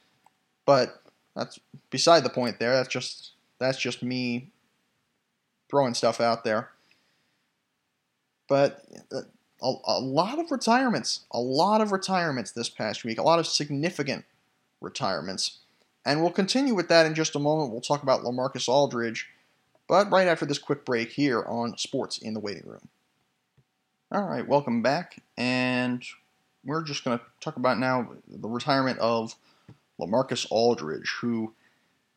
But 0.65 1.02
that's 1.36 1.60
beside 1.89 2.24
the 2.24 2.30
point 2.30 2.60
there. 2.60 2.74
That's 2.74 2.89
just 2.89 3.32
that's 3.60 3.80
just 3.80 4.02
me 4.02 4.52
throwing 5.69 5.94
stuff 5.94 6.21
out 6.21 6.44
there. 6.44 6.69
But 8.48 8.83
uh, 9.12 9.21
a, 9.62 9.73
a 9.86 10.00
lot 10.00 10.40
of 10.40 10.52
retirements, 10.52 11.21
a 11.31 11.40
lot 11.40 11.81
of 11.81 11.92
retirements 11.92 12.52
this 12.52 12.69
past 12.69 13.04
week, 13.04 13.19
a 13.19 13.23
lot 13.23 13.40
of 13.40 13.48
significant 13.48 14.25
retirements. 14.81 15.60
And 16.06 16.21
we'll 16.21 16.31
continue 16.31 16.73
with 16.73 16.88
that 16.88 17.06
in 17.06 17.13
just 17.13 17.36
a 17.36 17.40
moment. 17.40 17.71
We'll 17.71 17.81
talk 17.81 18.02
about 18.02 18.21
LaMarcus 18.21 18.67
Aldridge, 18.69 19.27
but 19.90 20.12
right 20.12 20.27
after 20.27 20.46
this 20.46 20.60
quick 20.60 20.85
break 20.85 21.12
here 21.12 21.44
on 21.44 21.77
Sports 21.77 22.19
in 22.19 22.35
the 22.35 22.40
Waiting 22.40 22.65
Room. 22.65 22.87
All 24.12 24.23
right, 24.23 24.48
welcome 24.48 24.81
back, 24.81 25.21
and 25.35 26.04
we're 26.63 26.83
just 26.83 27.04
going 27.04 27.17
to 27.17 27.25
talk 27.42 27.58
about 27.58 27.79
now 27.79 28.10
the 28.27 28.48
retirement 28.48 29.00
of 29.00 29.35
LaMarcus 30.00 30.48
Aldridge, 30.52 31.15
who 31.21 31.54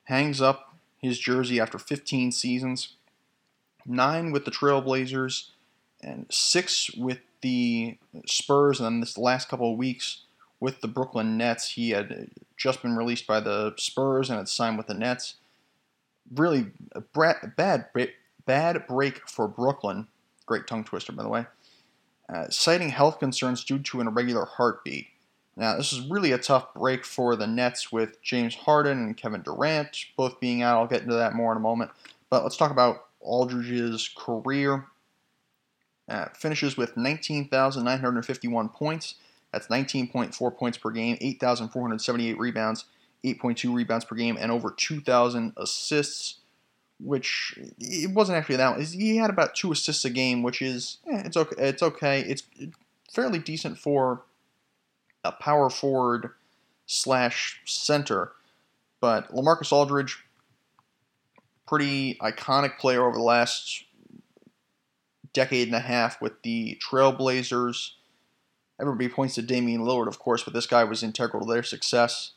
hangs 0.05 0.41
up 0.41 0.75
his 0.99 1.19
jersey 1.19 1.59
after 1.59 1.79
15 1.79 2.31
seasons, 2.31 2.97
nine 3.87 4.33
with 4.33 4.45
the 4.45 4.51
Trailblazers, 4.51 5.49
and 6.03 6.27
six 6.31 6.91
with 6.95 7.21
the 7.41 7.97
Spurs, 8.27 8.81
and 8.81 8.87
then 8.87 9.01
this 9.01 9.17
last 9.17 9.49
couple 9.49 9.73
of 9.73 9.79
weeks 9.79 10.23
with 10.61 10.81
the 10.81 10.89
Brooklyn 10.89 11.39
Nets. 11.39 11.71
He 11.71 11.91
had 11.91 12.31
just 12.57 12.83
been 12.83 12.97
released 12.97 13.27
by 13.27 13.41
the 13.41 13.75
Spurs 13.79 14.29
and 14.29 14.39
had 14.39 14.49
signed 14.49 14.77
with 14.77 14.87
the 14.89 14.95
Nets. 14.95 15.35
Really 16.35 16.67
a 16.93 17.01
bad, 17.01 17.89
bad 18.47 18.87
break 18.87 19.29
for 19.29 19.49
Brooklyn. 19.49 20.09
Great 20.47 20.67
tongue 20.67 20.85
twister, 20.85 21.13
by 21.13 21.23
the 21.23 21.29
way. 21.29 21.47
Uh, 22.33 22.49
citing 22.49 22.91
health 22.91 23.19
concerns 23.19 23.65
due 23.65 23.79
to 23.79 24.01
an 24.01 24.07
irregular 24.07 24.45
heartbeat. 24.45 25.09
Now, 25.57 25.77
this 25.77 25.93
is 25.93 26.09
really 26.09 26.33
a 26.33 26.39
tough 26.39 26.73
break 26.73 27.05
for 27.05 27.37
the 27.37 27.47
Nets 27.47 27.93
with 27.93 28.23
James 28.23 28.55
Harden 28.55 28.99
and 28.99 29.17
Kevin 29.17 29.43
Durant 29.43 30.07
both 30.17 30.41
being 30.41 30.63
out. 30.63 30.79
I'll 30.79 30.87
get 30.87 31.03
into 31.03 31.15
that 31.15 31.35
more 31.35 31.53
in 31.53 31.59
a 31.59 31.61
moment. 31.61 31.91
But 32.31 32.43
let's 32.43 32.57
talk 32.57 32.71
about 32.71 33.05
Aldridge's 33.21 34.09
career. 34.17 34.87
Uh, 36.09 36.27
finishes 36.35 36.77
with 36.77 36.97
19,951 36.97 38.69
points. 38.71 39.17
That's 39.53 39.69
19.4 39.69 40.57
points 40.57 40.79
per 40.79 40.91
game, 40.91 41.19
8,478 41.21 42.39
rebounds, 42.39 42.87
8.2 43.25 43.73
rebounds 43.75 44.05
per 44.05 44.17
game, 44.17 44.37
and 44.39 44.51
over 44.51 44.71
2,000 44.71 45.53
assists. 45.57 46.39
Which 47.01 47.59
it 47.81 48.13
wasn't 48.13 48.39
actually 48.39 48.57
that. 48.57 48.81
He 48.81 49.17
had 49.17 49.29
about 49.29 49.57
two 49.57 49.73
assists 49.73 50.05
a 50.05 50.11
game, 50.11 50.45
which 50.45 50.63
is 50.63 50.99
eh, 51.11 51.23
it's 51.25 51.37
okay. 51.37 51.57
It's 51.59 51.83
okay. 51.83 52.21
It's 52.21 52.45
fairly 53.13 53.41
decent 53.41 53.77
for 53.77 54.23
a 55.25 55.33
power 55.33 55.69
forward 55.69 56.31
slash 56.87 57.61
center. 57.65 58.33
But 59.01 59.33
LaMarcus 59.33 59.73
Aldridge, 59.73 60.25
pretty 61.67 62.15
iconic 62.23 62.79
player 62.79 63.05
over 63.05 63.17
the 63.17 63.23
last 63.23 63.85
decade 65.33 65.67
and 65.67 65.77
a 65.77 65.81
half 65.81 66.21
with 66.21 66.43
the 66.43 66.79
Trailblazers. 66.89 67.93
Everybody 68.81 69.09
points 69.09 69.35
to 69.37 69.43
Damian 69.43 69.83
Lillard, 69.83 70.07
of 70.07 70.21
course, 70.21 70.45
but 70.45 70.55
this 70.55 70.67
guy 70.67 70.85
was 70.85 71.03
integral 71.03 71.47
to 71.47 71.53
their 71.53 71.63
success 71.63 72.33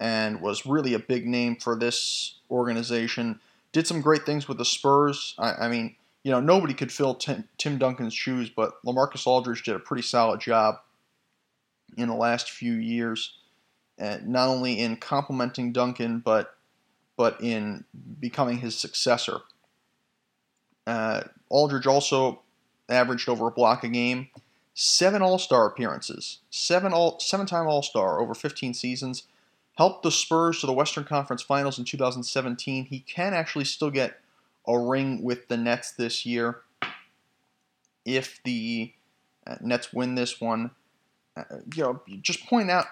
and 0.00 0.40
was 0.40 0.66
really 0.66 0.94
a 0.94 0.98
big 0.98 1.26
name 1.26 1.56
for 1.56 1.76
this 1.76 2.38
organization. 2.50 3.38
Did 3.72 3.86
some 3.86 4.00
great 4.00 4.24
things 4.24 4.48
with 4.48 4.58
the 4.58 4.64
Spurs. 4.64 5.34
I, 5.38 5.66
I 5.66 5.68
mean, 5.68 5.94
you 6.24 6.30
know, 6.30 6.40
nobody 6.40 6.74
could 6.74 6.90
fill 6.90 7.14
Tim, 7.14 7.48
Tim 7.58 7.78
Duncan's 7.78 8.14
shoes, 8.14 8.50
but 8.50 8.82
LaMarcus 8.84 9.26
Aldridge 9.26 9.62
did 9.62 9.76
a 9.76 9.78
pretty 9.78 10.02
solid 10.02 10.40
job 10.40 10.76
in 11.96 12.08
the 12.08 12.14
last 12.14 12.50
few 12.50 12.74
years, 12.74 13.34
uh, 14.00 14.18
not 14.24 14.48
only 14.48 14.78
in 14.80 14.96
complementing 14.96 15.72
Duncan, 15.72 16.20
but 16.20 16.56
but 17.16 17.38
in 17.42 17.84
becoming 18.18 18.58
his 18.58 18.74
successor. 18.74 19.40
Uh, 20.86 21.20
Aldridge 21.50 21.86
also 21.86 22.40
averaged 22.88 23.28
over 23.28 23.48
a 23.48 23.50
block 23.50 23.84
a 23.84 23.88
game, 23.88 24.28
seven 24.72 25.20
All 25.20 25.38
Star 25.38 25.66
appearances, 25.66 26.38
seven 26.50 26.92
all 26.92 27.20
seven 27.20 27.46
time 27.46 27.66
All 27.66 27.82
Star 27.82 28.20
over 28.20 28.34
15 28.34 28.72
seasons. 28.74 29.24
Helped 29.80 30.02
the 30.02 30.10
Spurs 30.10 30.60
to 30.60 30.66
the 30.66 30.74
Western 30.74 31.04
Conference 31.04 31.40
Finals 31.40 31.78
in 31.78 31.86
2017. 31.86 32.84
He 32.84 33.00
can 33.00 33.32
actually 33.32 33.64
still 33.64 33.90
get 33.90 34.20
a 34.68 34.78
ring 34.78 35.22
with 35.22 35.48
the 35.48 35.56
Nets 35.56 35.92
this 35.92 36.26
year 36.26 36.60
if 38.04 38.42
the 38.44 38.92
uh, 39.46 39.56
Nets 39.62 39.90
win 39.90 40.16
this 40.16 40.38
one. 40.38 40.72
Uh, 41.34 41.44
you 41.74 41.82
know, 41.82 42.02
just 42.20 42.46
point 42.46 42.70
out 42.70 42.84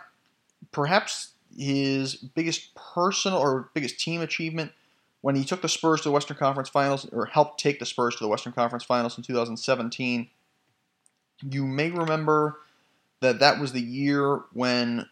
perhaps 0.72 1.32
his 1.54 2.14
biggest 2.14 2.74
personal 2.74 3.36
or 3.36 3.68
biggest 3.74 4.00
team 4.00 4.22
achievement 4.22 4.72
when 5.20 5.36
he 5.36 5.44
took 5.44 5.60
the 5.60 5.68
Spurs 5.68 6.00
to 6.00 6.08
the 6.08 6.12
Western 6.12 6.38
Conference 6.38 6.70
Finals, 6.70 7.06
or 7.12 7.26
helped 7.26 7.60
take 7.60 7.80
the 7.80 7.84
Spurs 7.84 8.16
to 8.16 8.24
the 8.24 8.28
Western 8.28 8.54
Conference 8.54 8.84
Finals 8.84 9.18
in 9.18 9.22
2017. 9.22 10.30
You 11.50 11.66
may 11.66 11.90
remember 11.90 12.60
that 13.20 13.40
that 13.40 13.60
was 13.60 13.74
the 13.74 13.82
year 13.82 14.40
when 14.54 15.04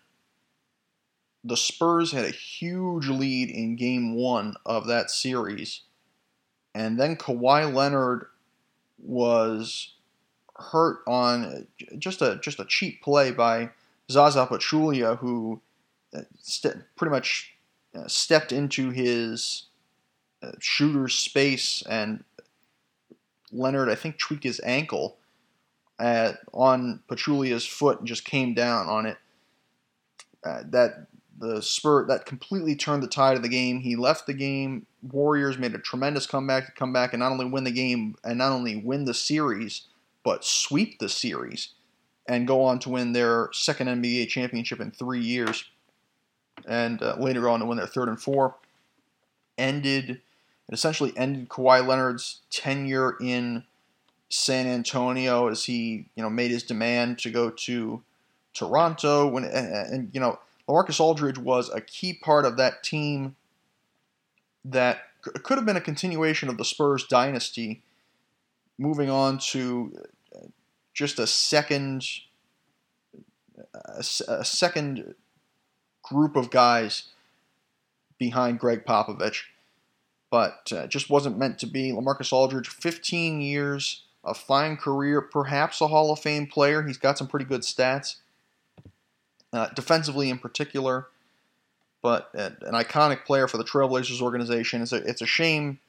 the 1.46 1.56
Spurs 1.56 2.12
had 2.12 2.24
a 2.24 2.30
huge 2.30 3.08
lead 3.08 3.50
in 3.50 3.76
game 3.76 4.14
one 4.14 4.54
of 4.64 4.86
that 4.86 5.10
series. 5.10 5.82
And 6.74 6.98
then 6.98 7.16
Kawhi 7.16 7.72
Leonard 7.72 8.26
was 8.98 9.94
hurt 10.56 10.98
on 11.06 11.66
just 11.98 12.20
a 12.22 12.38
just 12.42 12.58
a 12.58 12.64
cheap 12.64 13.02
play 13.02 13.30
by 13.30 13.70
Zaza 14.10 14.46
Pachulia, 14.46 15.18
who 15.18 15.60
uh, 16.14 16.22
st- 16.40 16.82
pretty 16.96 17.10
much 17.12 17.54
uh, 17.94 18.06
stepped 18.08 18.52
into 18.52 18.90
his 18.90 19.64
uh, 20.42 20.52
shooter's 20.60 21.14
space, 21.14 21.82
and 21.88 22.24
Leonard, 23.52 23.88
I 23.88 23.94
think, 23.94 24.18
tweaked 24.18 24.44
his 24.44 24.60
ankle 24.64 25.16
at, 25.98 26.38
on 26.52 27.00
Pachulia's 27.08 27.66
foot 27.66 28.00
and 28.00 28.08
just 28.08 28.24
came 28.24 28.54
down 28.54 28.86
on 28.88 29.06
it. 29.06 29.16
Uh, 30.44 30.62
that 30.70 31.06
the 31.38 31.60
spurt 31.60 32.08
that 32.08 32.24
completely 32.24 32.74
turned 32.74 33.02
the 33.02 33.08
tide 33.08 33.36
of 33.36 33.42
the 33.42 33.48
game. 33.48 33.80
He 33.80 33.96
left 33.96 34.26
the 34.26 34.34
game. 34.34 34.86
Warriors 35.02 35.58
made 35.58 35.74
a 35.74 35.78
tremendous 35.78 36.26
comeback 36.26 36.66
to 36.66 36.72
come 36.72 36.92
back 36.92 37.12
and 37.12 37.20
not 37.20 37.32
only 37.32 37.46
win 37.46 37.64
the 37.64 37.70
game 37.70 38.16
and 38.24 38.38
not 38.38 38.52
only 38.52 38.76
win 38.76 39.04
the 39.04 39.14
series, 39.14 39.82
but 40.24 40.44
sweep 40.44 40.98
the 40.98 41.08
series 41.08 41.70
and 42.28 42.46
go 42.46 42.64
on 42.64 42.78
to 42.80 42.90
win 42.90 43.12
their 43.12 43.48
second 43.52 43.88
NBA 43.88 44.28
championship 44.28 44.80
in 44.80 44.90
three 44.90 45.20
years, 45.20 45.64
and 46.66 47.02
uh, 47.02 47.16
later 47.18 47.48
on 47.48 47.60
to 47.60 47.66
win 47.66 47.78
their 47.78 47.86
third 47.86 48.08
and 48.08 48.20
four. 48.20 48.56
Ended, 49.58 50.10
it 50.10 50.20
essentially 50.72 51.12
ended 51.16 51.48
Kawhi 51.48 51.86
Leonard's 51.86 52.40
tenure 52.50 53.16
in 53.20 53.64
San 54.28 54.66
Antonio 54.66 55.46
as 55.48 55.64
he, 55.64 56.06
you 56.16 56.22
know, 56.22 56.30
made 56.30 56.50
his 56.50 56.64
demand 56.64 57.18
to 57.20 57.30
go 57.30 57.50
to 57.50 58.02
Toronto. 58.52 59.28
When 59.28 59.44
and, 59.44 59.92
and 59.92 60.10
you 60.12 60.20
know, 60.20 60.38
LaMarcus 60.68 61.00
Aldridge 61.00 61.38
was 61.38 61.70
a 61.70 61.80
key 61.80 62.12
part 62.12 62.44
of 62.44 62.56
that 62.56 62.82
team 62.82 63.36
that 64.64 64.98
could 65.22 65.58
have 65.58 65.66
been 65.66 65.76
a 65.76 65.80
continuation 65.80 66.48
of 66.48 66.58
the 66.58 66.64
Spurs 66.64 67.04
dynasty, 67.06 67.82
moving 68.78 69.10
on 69.10 69.38
to 69.38 69.92
just 70.92 71.18
a 71.18 71.26
second 71.26 72.04
a, 73.74 74.04
a 74.28 74.44
second 74.44 75.14
group 76.02 76.36
of 76.36 76.50
guys 76.50 77.04
behind 78.18 78.58
Gregg 78.58 78.84
Popovich, 78.84 79.42
but 80.30 80.72
uh, 80.74 80.86
just 80.86 81.10
wasn't 81.10 81.38
meant 81.38 81.58
to 81.60 81.66
be. 81.66 81.92
LaMarcus 81.92 82.32
Aldridge, 82.32 82.68
15 82.68 83.40
years, 83.40 84.02
a 84.24 84.34
fine 84.34 84.76
career, 84.76 85.20
perhaps 85.20 85.80
a 85.80 85.88
Hall 85.88 86.12
of 86.12 86.18
Fame 86.18 86.46
player. 86.46 86.82
He's 86.82 86.98
got 86.98 87.18
some 87.18 87.28
pretty 87.28 87.46
good 87.46 87.62
stats, 87.62 88.16
uh, 89.56 89.70
defensively 89.74 90.30
in 90.30 90.38
particular, 90.38 91.08
but 92.02 92.30
an 92.34 92.74
iconic 92.74 93.24
player 93.24 93.48
for 93.48 93.56
the 93.56 93.64
Trailblazers 93.64 94.20
organization. 94.20 94.82
It's 94.82 94.92
a, 94.92 94.96
it's 94.96 95.22
a 95.22 95.26
shame 95.26 95.80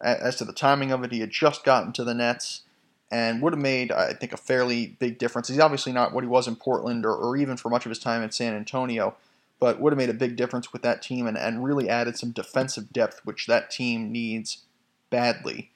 as 0.00 0.36
to 0.36 0.44
the 0.44 0.52
timing 0.52 0.92
of 0.92 1.02
it. 1.02 1.12
He 1.12 1.20
had 1.20 1.30
just 1.30 1.64
gotten 1.64 1.92
to 1.94 2.04
the 2.04 2.14
Nets 2.14 2.62
and 3.10 3.40
would 3.42 3.52
have 3.52 3.62
made, 3.62 3.92
I 3.92 4.12
think, 4.12 4.32
a 4.32 4.36
fairly 4.36 4.96
big 4.98 5.18
difference. 5.18 5.48
He's 5.48 5.60
obviously 5.60 5.92
not 5.92 6.12
what 6.12 6.24
he 6.24 6.28
was 6.28 6.48
in 6.48 6.56
Portland 6.56 7.04
or, 7.06 7.14
or 7.14 7.36
even 7.36 7.56
for 7.56 7.68
much 7.68 7.86
of 7.86 7.90
his 7.90 7.98
time 7.98 8.22
in 8.22 8.30
San 8.30 8.54
Antonio, 8.54 9.14
but 9.60 9.80
would 9.80 9.92
have 9.92 9.98
made 9.98 10.10
a 10.10 10.14
big 10.14 10.36
difference 10.36 10.72
with 10.72 10.82
that 10.82 11.00
team 11.00 11.26
and, 11.26 11.38
and 11.38 11.64
really 11.64 11.88
added 11.88 12.18
some 12.18 12.32
defensive 12.32 12.92
depth, 12.92 13.20
which 13.24 13.46
that 13.46 13.70
team 13.70 14.10
needs 14.10 14.64
badly. 15.10 15.70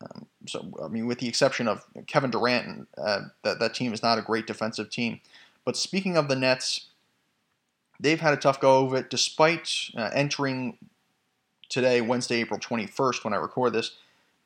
Um, 0.00 0.26
so, 0.46 0.72
I 0.82 0.88
mean, 0.88 1.06
with 1.06 1.18
the 1.18 1.28
exception 1.28 1.66
of 1.66 1.84
Kevin 2.06 2.30
Durant, 2.30 2.88
uh, 2.96 3.22
that, 3.42 3.58
that 3.58 3.74
team 3.74 3.92
is 3.92 4.02
not 4.02 4.18
a 4.18 4.22
great 4.22 4.46
defensive 4.46 4.90
team. 4.90 5.20
But 5.68 5.76
speaking 5.76 6.16
of 6.16 6.28
the 6.28 6.34
Nets, 6.34 6.86
they've 8.00 8.18
had 8.18 8.32
a 8.32 8.38
tough 8.38 8.58
go 8.58 8.86
of 8.86 8.94
it 8.94 9.10
despite 9.10 9.90
uh, 9.94 10.08
entering 10.14 10.78
today, 11.68 12.00
Wednesday, 12.00 12.36
April 12.36 12.58
21st, 12.58 13.22
when 13.22 13.34
I 13.34 13.36
record 13.36 13.74
this 13.74 13.90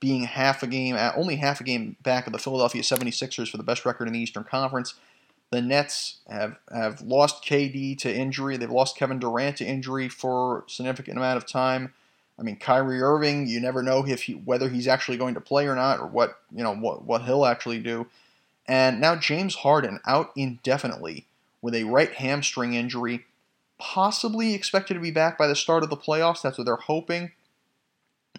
being 0.00 0.24
half 0.24 0.64
a 0.64 0.66
game, 0.66 0.96
only 1.14 1.36
half 1.36 1.60
a 1.60 1.62
game 1.62 1.94
back 2.02 2.26
of 2.26 2.32
the 2.32 2.40
Philadelphia 2.40 2.82
76ers 2.82 3.48
for 3.48 3.56
the 3.56 3.62
best 3.62 3.86
record 3.86 4.08
in 4.08 4.14
the 4.14 4.18
Eastern 4.18 4.42
Conference. 4.42 4.94
The 5.52 5.62
Nets 5.62 6.16
have, 6.28 6.56
have 6.74 7.00
lost 7.02 7.44
KD 7.44 7.96
to 7.98 8.12
injury. 8.12 8.56
They've 8.56 8.68
lost 8.68 8.96
Kevin 8.96 9.20
Durant 9.20 9.58
to 9.58 9.64
injury 9.64 10.08
for 10.08 10.64
a 10.66 10.70
significant 10.70 11.18
amount 11.18 11.36
of 11.36 11.46
time. 11.46 11.94
I 12.36 12.42
mean, 12.42 12.56
Kyrie 12.56 13.00
Irving, 13.00 13.46
you 13.46 13.60
never 13.60 13.80
know 13.84 14.04
if 14.04 14.24
he, 14.24 14.32
whether 14.32 14.68
he's 14.68 14.88
actually 14.88 15.18
going 15.18 15.34
to 15.34 15.40
play 15.40 15.68
or 15.68 15.76
not, 15.76 16.00
or 16.00 16.08
what 16.08 16.40
you 16.52 16.64
know 16.64 16.74
what 16.74 17.04
what 17.04 17.22
he'll 17.22 17.46
actually 17.46 17.78
do. 17.78 18.08
And 18.66 19.00
now 19.00 19.16
James 19.16 19.56
Harden 19.56 20.00
out 20.06 20.30
indefinitely 20.36 21.26
with 21.60 21.74
a 21.74 21.84
right 21.84 22.12
hamstring 22.12 22.74
injury, 22.74 23.24
possibly 23.78 24.54
expected 24.54 24.94
to 24.94 25.00
be 25.00 25.10
back 25.10 25.36
by 25.36 25.46
the 25.46 25.56
start 25.56 25.82
of 25.82 25.90
the 25.90 25.96
playoffs. 25.96 26.42
That's 26.42 26.58
what 26.58 26.64
they're 26.64 26.76
hoping. 26.76 27.32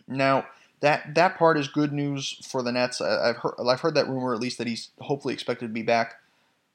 Now, 0.07 0.45
that 0.81 1.15
that 1.15 1.37
part 1.37 1.57
is 1.57 1.67
good 1.67 1.93
news 1.93 2.37
for 2.45 2.61
the 2.61 2.71
Nets. 2.71 2.99
I've 2.99 3.37
heard 3.37 3.55
I've 3.65 3.79
heard 3.79 3.95
that 3.95 4.09
rumor 4.09 4.33
at 4.33 4.41
least 4.41 4.57
that 4.57 4.67
he's 4.67 4.89
hopefully 4.99 5.33
expected 5.33 5.67
to 5.67 5.73
be 5.73 5.81
back 5.81 6.15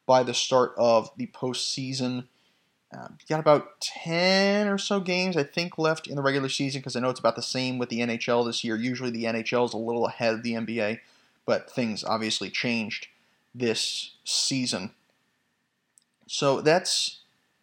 by 0.06 0.22
the 0.22 0.34
start 0.34 0.72
of 0.78 1.10
the 1.16 1.26
postseason. 1.26 2.24
Um, 2.90 3.18
got 3.28 3.40
about 3.40 3.82
ten 3.82 4.66
or 4.66 4.78
so 4.78 4.98
games 5.00 5.36
I 5.36 5.42
think 5.42 5.76
left 5.76 6.06
in 6.06 6.16
the 6.16 6.22
regular 6.22 6.48
season 6.48 6.80
because 6.80 6.96
I 6.96 7.00
know 7.00 7.10
it's 7.10 7.20
about 7.20 7.36
the 7.36 7.42
same 7.42 7.76
with 7.76 7.90
the 7.90 8.00
NHL 8.00 8.46
this 8.46 8.64
year. 8.64 8.76
Usually 8.76 9.10
the 9.10 9.24
NHL 9.24 9.66
is 9.66 9.74
a 9.74 9.78
little 9.78 10.06
ahead 10.06 10.32
of 10.32 10.42
the 10.42 10.54
NBA, 10.54 11.00
but 11.44 11.70
things 11.70 12.02
obviously 12.02 12.48
changed 12.48 13.08
this 13.58 14.12
season. 14.24 14.92
So 16.26 16.60
that's 16.60 17.20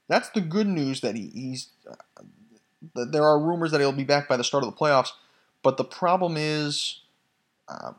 that's 0.07 0.29
the 0.29 0.41
good 0.41 0.67
news 0.67 1.01
that 1.01 1.15
he, 1.15 1.27
he's. 1.27 1.69
Uh, 1.89 3.05
there 3.05 3.23
are 3.23 3.39
rumors 3.39 3.71
that 3.71 3.79
he'll 3.79 3.91
be 3.91 4.03
back 4.03 4.27
by 4.27 4.37
the 4.37 4.43
start 4.43 4.63
of 4.63 4.69
the 4.69 4.77
playoffs, 4.77 5.09
but 5.63 5.77
the 5.77 5.83
problem 5.83 6.35
is, 6.37 7.01
uh, 7.67 7.93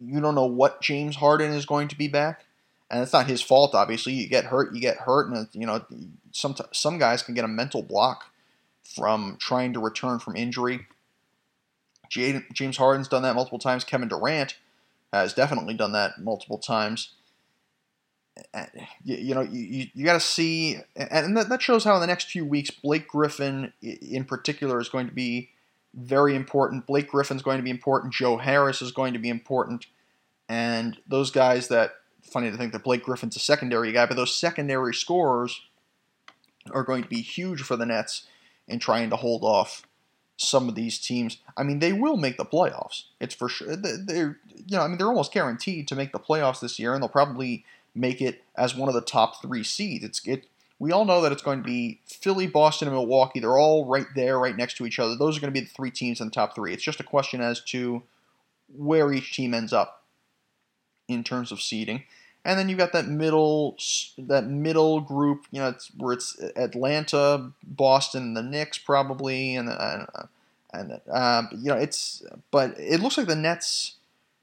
you 0.00 0.20
don't 0.20 0.34
know 0.34 0.46
what 0.46 0.80
James 0.80 1.16
Harden 1.16 1.52
is 1.52 1.66
going 1.66 1.86
to 1.88 1.96
be 1.96 2.08
back, 2.08 2.44
and 2.90 3.00
it's 3.00 3.12
not 3.12 3.28
his 3.28 3.40
fault. 3.40 3.74
Obviously, 3.74 4.12
you 4.12 4.28
get 4.28 4.46
hurt, 4.46 4.74
you 4.74 4.80
get 4.80 4.96
hurt, 4.98 5.28
and 5.30 5.48
you 5.52 5.66
know 5.66 5.84
some 6.32 6.56
some 6.72 6.98
guys 6.98 7.22
can 7.22 7.34
get 7.34 7.44
a 7.44 7.48
mental 7.48 7.82
block 7.82 8.24
from 8.82 9.36
trying 9.40 9.72
to 9.72 9.80
return 9.80 10.18
from 10.18 10.36
injury. 10.36 10.86
James 12.10 12.76
Harden's 12.76 13.08
done 13.08 13.22
that 13.22 13.34
multiple 13.34 13.58
times. 13.58 13.82
Kevin 13.82 14.08
Durant 14.08 14.56
has 15.12 15.32
definitely 15.34 15.74
done 15.74 15.92
that 15.92 16.22
multiple 16.22 16.58
times. 16.58 17.14
You, 19.04 19.16
you 19.16 19.34
know, 19.34 19.42
you, 19.42 19.86
you 19.94 20.04
got 20.04 20.14
to 20.14 20.20
see, 20.20 20.78
and 20.96 21.36
that, 21.36 21.48
that 21.48 21.62
shows 21.62 21.84
how 21.84 21.94
in 21.94 22.00
the 22.00 22.06
next 22.06 22.28
few 22.28 22.44
weeks, 22.44 22.70
Blake 22.70 23.06
Griffin 23.06 23.72
in 23.80 24.24
particular 24.24 24.80
is 24.80 24.88
going 24.88 25.06
to 25.06 25.14
be 25.14 25.50
very 25.94 26.34
important. 26.34 26.86
Blake 26.86 27.10
Griffin's 27.10 27.42
going 27.42 27.58
to 27.58 27.62
be 27.62 27.70
important. 27.70 28.12
Joe 28.12 28.36
Harris 28.36 28.82
is 28.82 28.90
going 28.90 29.12
to 29.12 29.18
be 29.18 29.28
important. 29.28 29.86
And 30.48 30.98
those 31.06 31.30
guys 31.30 31.68
that, 31.68 31.92
funny 32.22 32.50
to 32.50 32.56
think 32.56 32.72
that 32.72 32.82
Blake 32.82 33.04
Griffin's 33.04 33.36
a 33.36 33.40
secondary 33.40 33.92
guy, 33.92 34.06
but 34.06 34.16
those 34.16 34.34
secondary 34.34 34.94
scorers 34.94 35.60
are 36.72 36.82
going 36.82 37.02
to 37.02 37.08
be 37.08 37.20
huge 37.20 37.62
for 37.62 37.76
the 37.76 37.86
Nets 37.86 38.26
in 38.66 38.78
trying 38.78 39.10
to 39.10 39.16
hold 39.16 39.44
off 39.44 39.86
some 40.36 40.68
of 40.68 40.74
these 40.74 40.98
teams. 40.98 41.38
I 41.56 41.62
mean, 41.62 41.78
they 41.78 41.92
will 41.92 42.16
make 42.16 42.36
the 42.36 42.44
playoffs. 42.44 43.04
It's 43.20 43.34
for 43.34 43.48
sure. 43.48 43.76
They're, 43.76 44.38
you 44.48 44.76
know, 44.76 44.82
I 44.82 44.88
mean, 44.88 44.98
they're 44.98 45.06
almost 45.06 45.32
guaranteed 45.32 45.86
to 45.88 45.94
make 45.94 46.12
the 46.12 46.18
playoffs 46.18 46.60
this 46.60 46.78
year, 46.78 46.92
and 46.92 47.02
they'll 47.02 47.08
probably 47.08 47.64
make 47.94 48.20
it 48.20 48.42
as 48.56 48.74
one 48.74 48.88
of 48.88 48.94
the 48.94 49.00
top 49.00 49.40
three 49.40 49.62
seeds. 49.62 50.04
It's 50.04 50.26
it. 50.26 50.46
We 50.78 50.92
all 50.92 51.04
know 51.04 51.22
that 51.22 51.32
it's 51.32 51.42
going 51.42 51.62
to 51.62 51.64
be 51.64 52.00
Philly, 52.06 52.46
Boston, 52.46 52.88
and 52.88 52.96
Milwaukee. 52.96 53.40
They're 53.40 53.58
all 53.58 53.86
right 53.86 54.06
there, 54.14 54.38
right 54.38 54.56
next 54.56 54.76
to 54.78 54.86
each 54.86 54.98
other. 54.98 55.16
Those 55.16 55.36
are 55.36 55.40
going 55.40 55.52
to 55.52 55.60
be 55.60 55.64
the 55.64 55.72
three 55.72 55.90
teams 55.90 56.20
in 56.20 56.26
the 56.26 56.32
top 56.32 56.54
three. 56.54 56.72
It's 56.72 56.82
just 56.82 57.00
a 57.00 57.04
question 57.04 57.40
as 57.40 57.62
to 57.66 58.02
where 58.76 59.12
each 59.12 59.32
team 59.34 59.54
ends 59.54 59.72
up 59.72 60.02
in 61.08 61.22
terms 61.22 61.52
of 61.52 61.62
seeding. 61.62 62.02
And 62.44 62.58
then 62.58 62.68
you've 62.68 62.78
got 62.78 62.92
that 62.92 63.06
middle 63.06 63.78
that 64.18 64.46
middle 64.46 65.00
group, 65.00 65.46
you 65.50 65.60
know, 65.60 65.68
it's, 65.68 65.90
where 65.96 66.12
it's 66.12 66.38
Atlanta, 66.56 67.52
Boston, 67.62 68.34
the 68.34 68.42
Knicks 68.42 68.76
probably, 68.76 69.56
and 69.56 69.70
uh, 69.70 70.04
and 70.74 71.00
uh, 71.10 71.42
you 71.52 71.70
know 71.70 71.76
it's 71.76 72.22
but 72.50 72.74
it 72.78 73.00
looks 73.00 73.16
like 73.16 73.28
the 73.28 73.36
Nets 73.36 73.94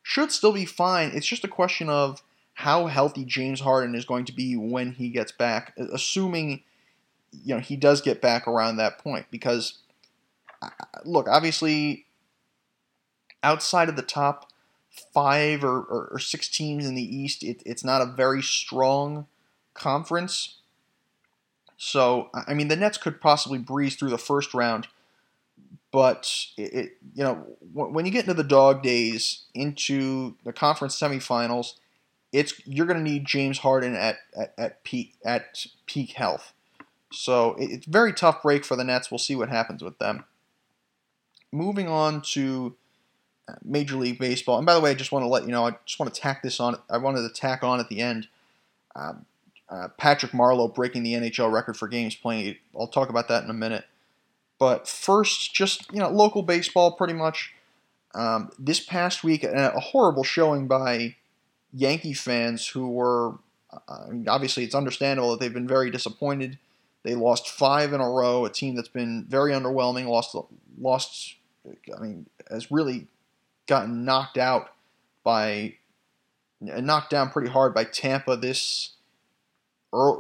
should 0.02 0.32
still 0.32 0.54
be 0.54 0.66
fine. 0.66 1.12
It's 1.14 1.28
just 1.28 1.44
a 1.44 1.48
question 1.48 1.90
of 1.90 2.24
how 2.62 2.86
healthy 2.86 3.26
James 3.26 3.60
Harden 3.60 3.96
is 3.96 4.06
going 4.06 4.26
to 4.26 4.32
be 4.32 4.56
when 4.56 4.92
he 4.92 5.10
gets 5.10 5.32
back, 5.32 5.74
assuming 5.78 6.62
you 7.32 7.56
know 7.56 7.60
he 7.60 7.76
does 7.76 8.02
get 8.02 8.22
back 8.22 8.48
around 8.48 8.78
that 8.78 9.00
point. 9.00 9.26
Because 9.32 9.80
look, 11.04 11.28
obviously, 11.28 12.06
outside 13.42 13.90
of 13.90 13.96
the 13.96 14.04
top 14.04 14.52
five 15.12 15.64
or, 15.64 15.80
or, 15.82 16.10
or 16.12 16.20
six 16.20 16.48
teams 16.50 16.86
in 16.86 16.94
the 16.94 17.18
East, 17.18 17.44
it, 17.44 17.64
it's 17.66 17.84
not 17.84 18.02
a 18.02 18.06
very 18.06 18.44
strong 18.44 19.26
conference. 19.74 20.58
So, 21.78 22.30
I 22.34 22.54
mean, 22.54 22.68
the 22.68 22.76
Nets 22.76 23.00
could 23.00 23.20
possibly 23.20 23.58
breeze 23.58 23.96
through 23.96 24.12
the 24.12 24.20
first 24.20 24.54
round, 24.54 24.88
but 25.92 26.32
it, 26.58 26.74
it, 26.74 26.98
you 27.16 27.24
know 27.24 27.36
when 27.74 28.06
you 28.06 28.12
get 28.12 28.26
into 28.26 28.36
the 28.36 28.44
dog 28.44 28.84
days, 28.84 29.46
into 29.56 30.36
the 30.44 30.54
conference 30.54 30.96
semifinals, 31.00 31.74
it's 32.32 32.66
you're 32.66 32.86
going 32.86 33.04
to 33.04 33.10
need 33.10 33.26
James 33.26 33.60
Harden 33.60 33.96
at, 33.96 34.18
at, 34.38 34.54
at 34.58 34.84
peak 34.84 35.16
at 35.26 35.66
peak 35.86 36.12
health. 36.12 36.54
So 37.12 37.56
it, 37.56 37.72
it's 37.72 37.86
very 37.86 38.14
tough 38.14 38.42
break 38.42 38.64
for 38.64 38.76
the 38.76 38.84
Nets. 38.84 39.12
We'll 39.12 39.18
see 39.18 39.36
what 39.36 39.50
happens 39.50 39.84
with 39.84 40.00
them. 40.00 40.26
Moving 41.52 41.88
on 41.88 42.22
to 42.34 42.76
Major 43.64 43.96
League 43.96 44.20
Baseball. 44.20 44.58
And 44.58 44.66
by 44.66 44.74
the 44.74 44.80
way, 44.80 44.92
I 44.92 44.94
just 44.94 45.12
want 45.12 45.24
to 45.24 45.28
let 45.28 45.44
you 45.44 45.50
know, 45.50 45.68
I 45.68 45.76
just 45.86 46.00
want 46.00 46.14
to 46.14 46.22
tack 46.22 46.42
this 46.42 46.60
on. 46.60 46.78
I 46.90 46.98
wanted 46.98 47.22
to 47.22 47.34
tack 47.34 47.64
on 47.64 47.80
at 47.80 47.90
the 47.90 48.02
end. 48.02 48.28
Um, 48.96 49.26
uh, 49.70 49.88
Patrick 49.98 50.34
Marleau 50.34 50.74
breaking 50.74 51.04
the 51.04 51.14
NHL 51.14 51.52
record 51.52 51.78
for 51.78 51.88
games 51.88 52.16
played. 52.16 52.60
I'll 52.78 52.88
talk 52.88 53.10
about 53.10 53.28
that 53.30 53.44
in 53.44 53.50
a 53.50 53.54
minute. 53.54 53.86
But 54.60 54.88
first, 54.88 55.54
just 55.54 55.92
you 55.92 56.00
know, 56.00 56.10
local 56.10 56.44
baseball, 56.44 56.92
pretty 56.92 57.14
much. 57.14 57.54
Um, 58.14 58.52
this 58.60 58.82
past 58.82 59.24
week, 59.24 59.44
a 59.44 59.80
horrible 59.80 60.24
showing 60.24 60.68
by 60.68 61.16
Yankee 61.74 62.14
fans 62.14 62.68
who 62.68 62.90
were. 62.90 63.36
Uh, 63.72 64.06
I 64.08 64.10
mean, 64.10 64.28
obviously, 64.28 64.64
it's 64.64 64.76
understandable 64.76 65.32
that 65.32 65.40
they've 65.40 65.54
been 65.54 65.68
very 65.68 65.90
disappointed. 65.90 66.58
They 67.04 67.16
lost 67.16 67.50
five 67.50 67.94
in 67.94 68.02
a 68.02 68.10
row. 68.10 68.46
A 68.46 68.50
team 68.50 68.76
that's 68.76 68.90
been 68.90 69.26
very 69.28 69.52
underwhelming. 69.52 70.08
Lost, 70.08 70.36
lost. 70.80 71.36
I 71.66 72.02
mean, 72.02 72.28
has 72.50 72.72
really 72.72 73.08
gotten 73.68 74.04
knocked 74.04 74.38
out 74.38 74.74
by 75.24 75.76
knocked 76.62 77.10
down 77.10 77.30
pretty 77.30 77.50
hard 77.50 77.74
by 77.74 77.84
Tampa 77.84 78.36
this 78.36 78.92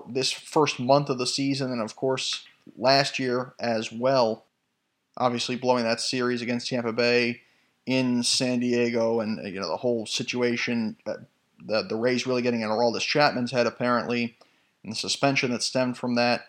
this 0.10 0.32
first 0.32 0.80
month 0.80 1.10
of 1.10 1.18
the 1.18 1.28
season, 1.28 1.72
and 1.72 1.82
of 1.82 1.96
course 1.96 2.46
last 2.78 3.20
year 3.20 3.54
as 3.60 3.92
well. 3.92 4.46
Obviously, 5.18 5.56
blowing 5.56 5.84
that 5.84 6.02
series 6.02 6.42
against 6.42 6.70
Tampa 6.70 6.94
Bay 6.94 7.42
in 7.86 8.24
San 8.24 8.60
Diego, 8.60 9.20
and 9.20 9.46
you 9.46 9.60
know 9.60 9.70
the 9.70 9.78
whole 9.78 10.06
situation. 10.06 10.98
The 11.66 11.84
the 11.84 11.96
Rays 11.96 12.26
really 12.26 12.42
getting 12.42 12.62
in 12.62 12.70
Aroldis 12.70 13.02
Chapman's 13.02 13.52
head 13.52 13.68
apparently, 13.68 14.38
and 14.84 14.92
the 14.92 14.96
suspension 14.98 15.52
that 15.52 15.64
stemmed 15.64 15.98
from 15.98 16.16
that. 16.16 16.48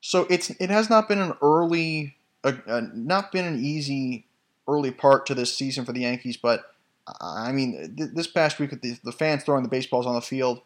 So 0.00 0.26
it's 0.28 0.50
it 0.50 0.70
has 0.70 0.90
not 0.90 1.08
been 1.08 1.20
an 1.20 1.34
early, 1.42 2.16
uh, 2.42 2.54
uh, 2.66 2.82
not 2.92 3.32
been 3.32 3.44
an 3.44 3.64
easy 3.64 4.26
early 4.68 4.90
part 4.90 5.26
to 5.26 5.34
this 5.34 5.56
season 5.56 5.84
for 5.84 5.92
the 5.92 6.00
Yankees, 6.00 6.36
but 6.36 6.72
I 7.20 7.52
mean, 7.52 7.94
th- 7.96 8.10
this 8.14 8.26
past 8.26 8.58
week, 8.58 8.70
the, 8.80 8.98
the 9.02 9.12
fans 9.12 9.42
throwing 9.42 9.62
the 9.62 9.68
baseballs 9.68 10.06
on 10.06 10.14
the 10.14 10.20
field, 10.20 10.62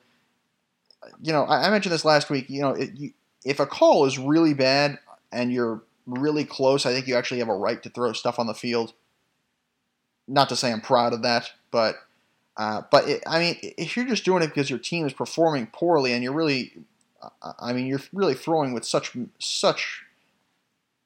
you 1.22 1.32
know, 1.32 1.44
I, 1.44 1.66
I 1.66 1.70
mentioned 1.70 1.92
this 1.92 2.04
last 2.04 2.30
week. 2.30 2.50
You 2.50 2.62
know, 2.62 2.70
it, 2.70 2.90
you, 2.94 3.12
if 3.44 3.60
a 3.60 3.66
call 3.66 4.04
is 4.06 4.18
really 4.18 4.54
bad 4.54 4.98
and 5.32 5.52
you're 5.52 5.82
really 6.06 6.44
close, 6.44 6.86
I 6.86 6.92
think 6.92 7.06
you 7.06 7.14
actually 7.16 7.40
have 7.40 7.48
a 7.48 7.56
right 7.56 7.82
to 7.82 7.90
throw 7.90 8.12
stuff 8.12 8.38
on 8.38 8.46
the 8.46 8.54
field. 8.54 8.92
Not 10.28 10.48
to 10.48 10.56
say 10.56 10.72
I'm 10.72 10.80
proud 10.80 11.12
of 11.12 11.22
that, 11.22 11.50
but 11.70 11.96
uh, 12.56 12.82
but 12.90 13.08
it, 13.08 13.22
I 13.26 13.38
mean, 13.38 13.56
if 13.62 13.96
you're 13.96 14.06
just 14.06 14.24
doing 14.24 14.42
it 14.42 14.48
because 14.48 14.70
your 14.70 14.78
team 14.78 15.06
is 15.06 15.12
performing 15.12 15.66
poorly 15.66 16.12
and 16.12 16.22
you're 16.22 16.32
really, 16.32 16.72
I 17.60 17.72
mean, 17.72 17.86
you're 17.86 18.00
really 18.12 18.34
throwing 18.34 18.72
with 18.72 18.84
such 18.84 19.16
such 19.38 20.04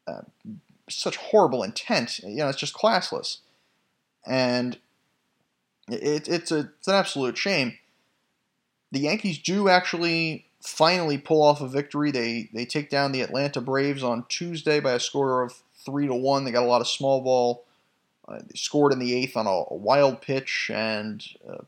uh, 0.07 0.22
such 0.88 1.16
horrible 1.16 1.62
intent. 1.62 2.20
You 2.20 2.36
know, 2.36 2.48
it's 2.48 2.59
just 2.59 2.74
classless, 2.74 3.38
and 4.24 4.78
it, 5.88 6.28
it's 6.28 6.53
a 6.53 6.70
it's 6.78 6.88
an 6.88 6.94
absolute 6.94 7.36
shame. 7.36 7.78
The 8.92 9.01
Yankees 9.01 9.38
do 9.38 9.68
actually 9.68 10.46
finally 10.62 11.18
pull 11.18 11.42
off 11.42 11.61
a 11.61 11.68
victory. 11.68 12.12
They 12.12 12.48
they 12.55 12.64
take 12.64 12.90
down 12.90 13.11
the 13.11 13.22
Atlanta 13.22 13.61
Braves 13.61 14.05
on 14.05 14.24
Tuesday 14.28 14.78
by 14.78 14.92
a 14.92 15.01
score 15.01 15.42
of 15.42 15.62
three 15.84 16.07
to 16.07 16.14
one. 16.14 16.44
They 16.44 16.53
got 16.53 16.62
a 16.62 16.66
lot 16.66 16.80
of 16.80 16.88
small 16.88 17.22
ball. 17.22 17.64
Uh, 18.31 18.39
scored 18.55 18.93
in 18.93 19.01
the 19.01 19.12
eighth 19.14 19.37
on 19.37 19.47
a, 19.47 19.51
a 19.51 19.74
wild 19.74 20.22
pitch 20.22 20.70
and 20.72 21.24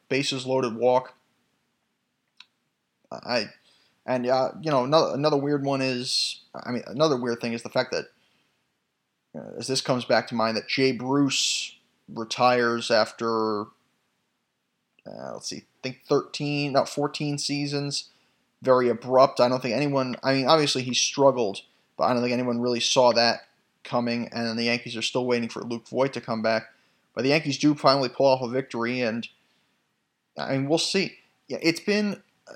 bases 0.08 0.46
loaded 0.46 0.76
walk. 0.76 1.14
I 3.10 3.46
and 4.06 4.26
uh, 4.26 4.50
you 4.60 4.70
know 4.70 4.84
another 4.84 5.14
another 5.14 5.36
weird 5.36 5.64
one 5.64 5.82
is 5.82 6.40
I 6.54 6.70
mean 6.70 6.82
another 6.86 7.16
weird 7.16 7.40
thing 7.40 7.52
is 7.52 7.62
the 7.62 7.68
fact 7.68 7.90
that 7.92 8.06
uh, 9.34 9.58
as 9.58 9.66
this 9.66 9.80
comes 9.80 10.04
back 10.04 10.28
to 10.28 10.34
mind, 10.34 10.56
that 10.56 10.68
Jay 10.68 10.92
Bruce 10.92 11.76
retires 12.08 12.90
after, 12.90 13.62
uh, 15.06 15.32
let's 15.32 15.48
see, 15.48 15.58
I 15.58 15.82
think 15.82 16.00
13, 16.08 16.72
not 16.72 16.88
14 16.88 17.38
seasons. 17.38 18.10
Very 18.60 18.88
abrupt. 18.88 19.40
I 19.40 19.48
don't 19.48 19.60
think 19.60 19.74
anyone, 19.74 20.16
I 20.22 20.34
mean, 20.34 20.46
obviously 20.46 20.82
he 20.82 20.94
struggled, 20.94 21.62
but 21.96 22.04
I 22.04 22.12
don't 22.12 22.22
think 22.22 22.32
anyone 22.32 22.60
really 22.60 22.80
saw 22.80 23.12
that 23.12 23.40
coming. 23.84 24.28
And 24.32 24.58
the 24.58 24.64
Yankees 24.64 24.96
are 24.96 25.02
still 25.02 25.26
waiting 25.26 25.48
for 25.48 25.62
Luke 25.62 25.88
Voit 25.88 26.12
to 26.14 26.20
come 26.20 26.42
back. 26.42 26.72
But 27.14 27.22
the 27.22 27.30
Yankees 27.30 27.58
do 27.58 27.74
finally 27.74 28.08
pull 28.08 28.26
off 28.26 28.42
a 28.42 28.48
victory, 28.48 29.00
and 29.00 29.28
I 30.38 30.52
mean, 30.52 30.68
we'll 30.68 30.78
see. 30.78 31.18
Yeah, 31.46 31.58
it's 31.60 31.80
been 31.80 32.22
uh, 32.48 32.54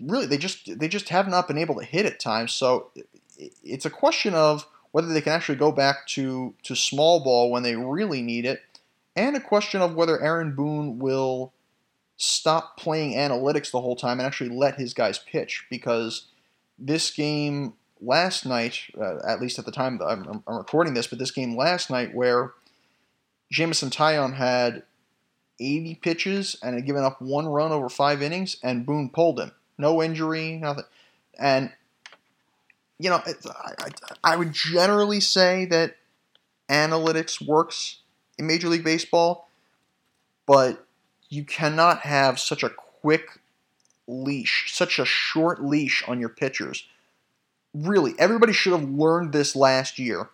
really 0.00 0.26
they 0.26 0.38
just 0.38 0.78
they 0.78 0.86
just 0.88 1.08
have 1.08 1.26
not 1.26 1.48
been 1.48 1.58
able 1.58 1.76
to 1.76 1.84
hit 1.84 2.06
at 2.06 2.20
times. 2.20 2.52
So 2.52 2.90
it's 3.36 3.86
a 3.86 3.90
question 3.90 4.34
of 4.34 4.66
whether 4.92 5.08
they 5.08 5.20
can 5.20 5.32
actually 5.32 5.56
go 5.56 5.72
back 5.72 6.06
to, 6.08 6.54
to 6.64 6.74
small 6.74 7.22
ball 7.22 7.50
when 7.50 7.62
they 7.62 7.76
really 7.76 8.22
need 8.22 8.44
it, 8.44 8.60
and 9.16 9.36
a 9.36 9.40
question 9.40 9.80
of 9.80 9.94
whether 9.94 10.20
Aaron 10.20 10.54
Boone 10.54 10.98
will 10.98 11.52
stop 12.16 12.76
playing 12.76 13.14
analytics 13.14 13.70
the 13.70 13.80
whole 13.80 13.96
time 13.96 14.20
and 14.20 14.26
actually 14.26 14.50
let 14.50 14.74
his 14.78 14.92
guys 14.92 15.18
pitch 15.18 15.66
because 15.70 16.26
this 16.78 17.10
game 17.10 17.72
last 18.00 18.46
night, 18.46 18.80
uh, 18.98 19.18
at 19.26 19.40
least 19.40 19.58
at 19.58 19.64
the 19.64 19.72
time 19.72 20.00
I'm, 20.02 20.42
I'm, 20.46 20.56
recording 20.56 20.94
this, 20.94 21.06
but 21.06 21.18
this 21.18 21.30
game 21.30 21.56
last 21.56 21.90
night 21.90 22.14
where 22.14 22.52
Jameson 23.50 23.90
Taillon 23.90 24.34
had 24.34 24.84
80 25.58 25.96
pitches 25.96 26.56
and 26.62 26.74
had 26.74 26.86
given 26.86 27.04
up 27.04 27.20
one 27.20 27.46
run 27.46 27.72
over 27.72 27.88
five 27.88 28.22
innings, 28.22 28.56
and 28.62 28.86
Boone 28.86 29.10
pulled 29.10 29.38
him. 29.38 29.52
No 29.76 30.02
injury, 30.02 30.56
nothing. 30.56 30.84
And 31.38 31.72
you 32.98 33.08
know, 33.08 33.22
I, 33.26 33.72
I, 33.78 33.88
I 34.32 34.36
would 34.36 34.52
generally 34.52 35.20
say 35.20 35.64
that 35.66 35.96
analytics 36.68 37.44
works 37.44 38.00
in 38.38 38.46
Major 38.46 38.68
League 38.68 38.84
Baseball, 38.84 39.48
but 40.46 40.86
you 41.30 41.44
cannot 41.44 42.00
have 42.00 42.38
such 42.38 42.62
a 42.62 42.68
quick 42.68 43.40
leash, 44.06 44.70
such 44.74 44.98
a 44.98 45.06
short 45.06 45.64
leash 45.64 46.04
on 46.06 46.20
your 46.20 46.28
pitchers. 46.28 46.86
Really, 47.72 48.14
everybody 48.18 48.52
should 48.52 48.72
have 48.72 48.88
learned 48.88 49.32
this 49.32 49.54
last 49.54 49.98
year. 49.98 50.30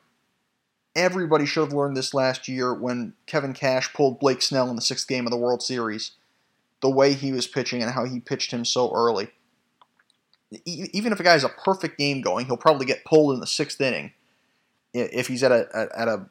Everybody 0.95 1.45
should 1.45 1.61
have 1.65 1.75
learned 1.75 1.97
this 1.97 2.15
last 2.15 2.49
year 2.49 2.73
when 2.73 3.13
Kevin 3.27 3.53
Cash 3.53 3.93
pulled 3.93 4.19
Blake 4.19 4.41
Snell 4.41 4.71
in 4.71 4.77
the 4.77 4.83
sixth 4.83 5.07
game 5.07 5.27
of 5.27 5.31
the 5.31 5.37
World 5.37 5.63
Series. 5.63 6.13
The 6.81 6.91
way 6.91 7.13
he 7.13 7.33
was 7.33 7.47
pitching 7.47 7.83
and 7.83 7.93
how 7.93 8.05
he 8.05 8.21
pitched 8.21 8.51
him 8.51 8.65
so 8.65 8.93
early 8.95 9.31
even 10.65 11.13
if 11.13 11.21
a 11.21 11.23
guy 11.23 11.33
has 11.33 11.45
a 11.45 11.49
perfect 11.49 11.99
game 11.99 12.21
going, 12.21 12.47
he'll 12.47 12.57
probably 12.57 12.87
get 12.87 13.05
pulled 13.05 13.35
in 13.35 13.41
the 13.41 13.47
sixth 13.47 13.81
inning 13.81 14.13
if 14.93 15.27
he's 15.27 15.43
at 15.43 15.53
a 15.53 15.89
at 15.97 16.09
a 16.09 16.27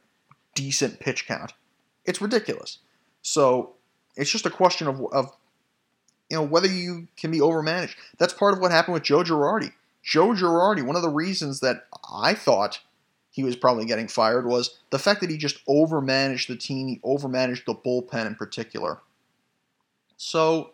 decent 0.54 1.00
pitch 1.00 1.28
count. 1.28 1.54
It's 2.06 2.22
ridiculous. 2.22 2.80
So 3.22 3.74
it's 4.16 4.32
just 4.32 4.46
a 4.46 4.50
question 4.50 4.88
of, 4.88 5.02
of 5.12 5.36
you 6.30 6.38
know 6.38 6.44
whether 6.44 6.68
you 6.68 7.08
can 7.18 7.32
be 7.32 7.40
overmanaged. 7.40 7.96
That's 8.18 8.34
part 8.34 8.54
of 8.54 8.60
what 8.60 8.72
happened 8.72 8.94
with 8.94 9.04
Joe 9.04 9.24
Girardi. 9.24 9.74
Joe 10.06 10.30
Girardi, 10.30 10.86
one 10.86 10.96
of 10.96 11.02
the 11.02 11.10
reasons 11.10 11.60
that 11.62 11.88
I 12.14 12.36
thought 12.36 12.80
he 13.32 13.44
was 13.44 13.56
probably 13.56 13.86
getting 13.86 14.08
fired 14.08 14.46
was 14.46 14.78
the 14.92 15.00
fact 15.00 15.20
that 15.22 15.32
he 15.32 15.38
just 15.38 15.66
overmanaged 15.66 16.48
the 16.48 16.56
team, 16.56 16.88
he 16.88 17.00
overmanaged 17.00 17.66
the 17.66 17.74
bullpen 17.74 18.28
in 18.28 18.36
particular. 18.36 19.00
So 20.16 20.72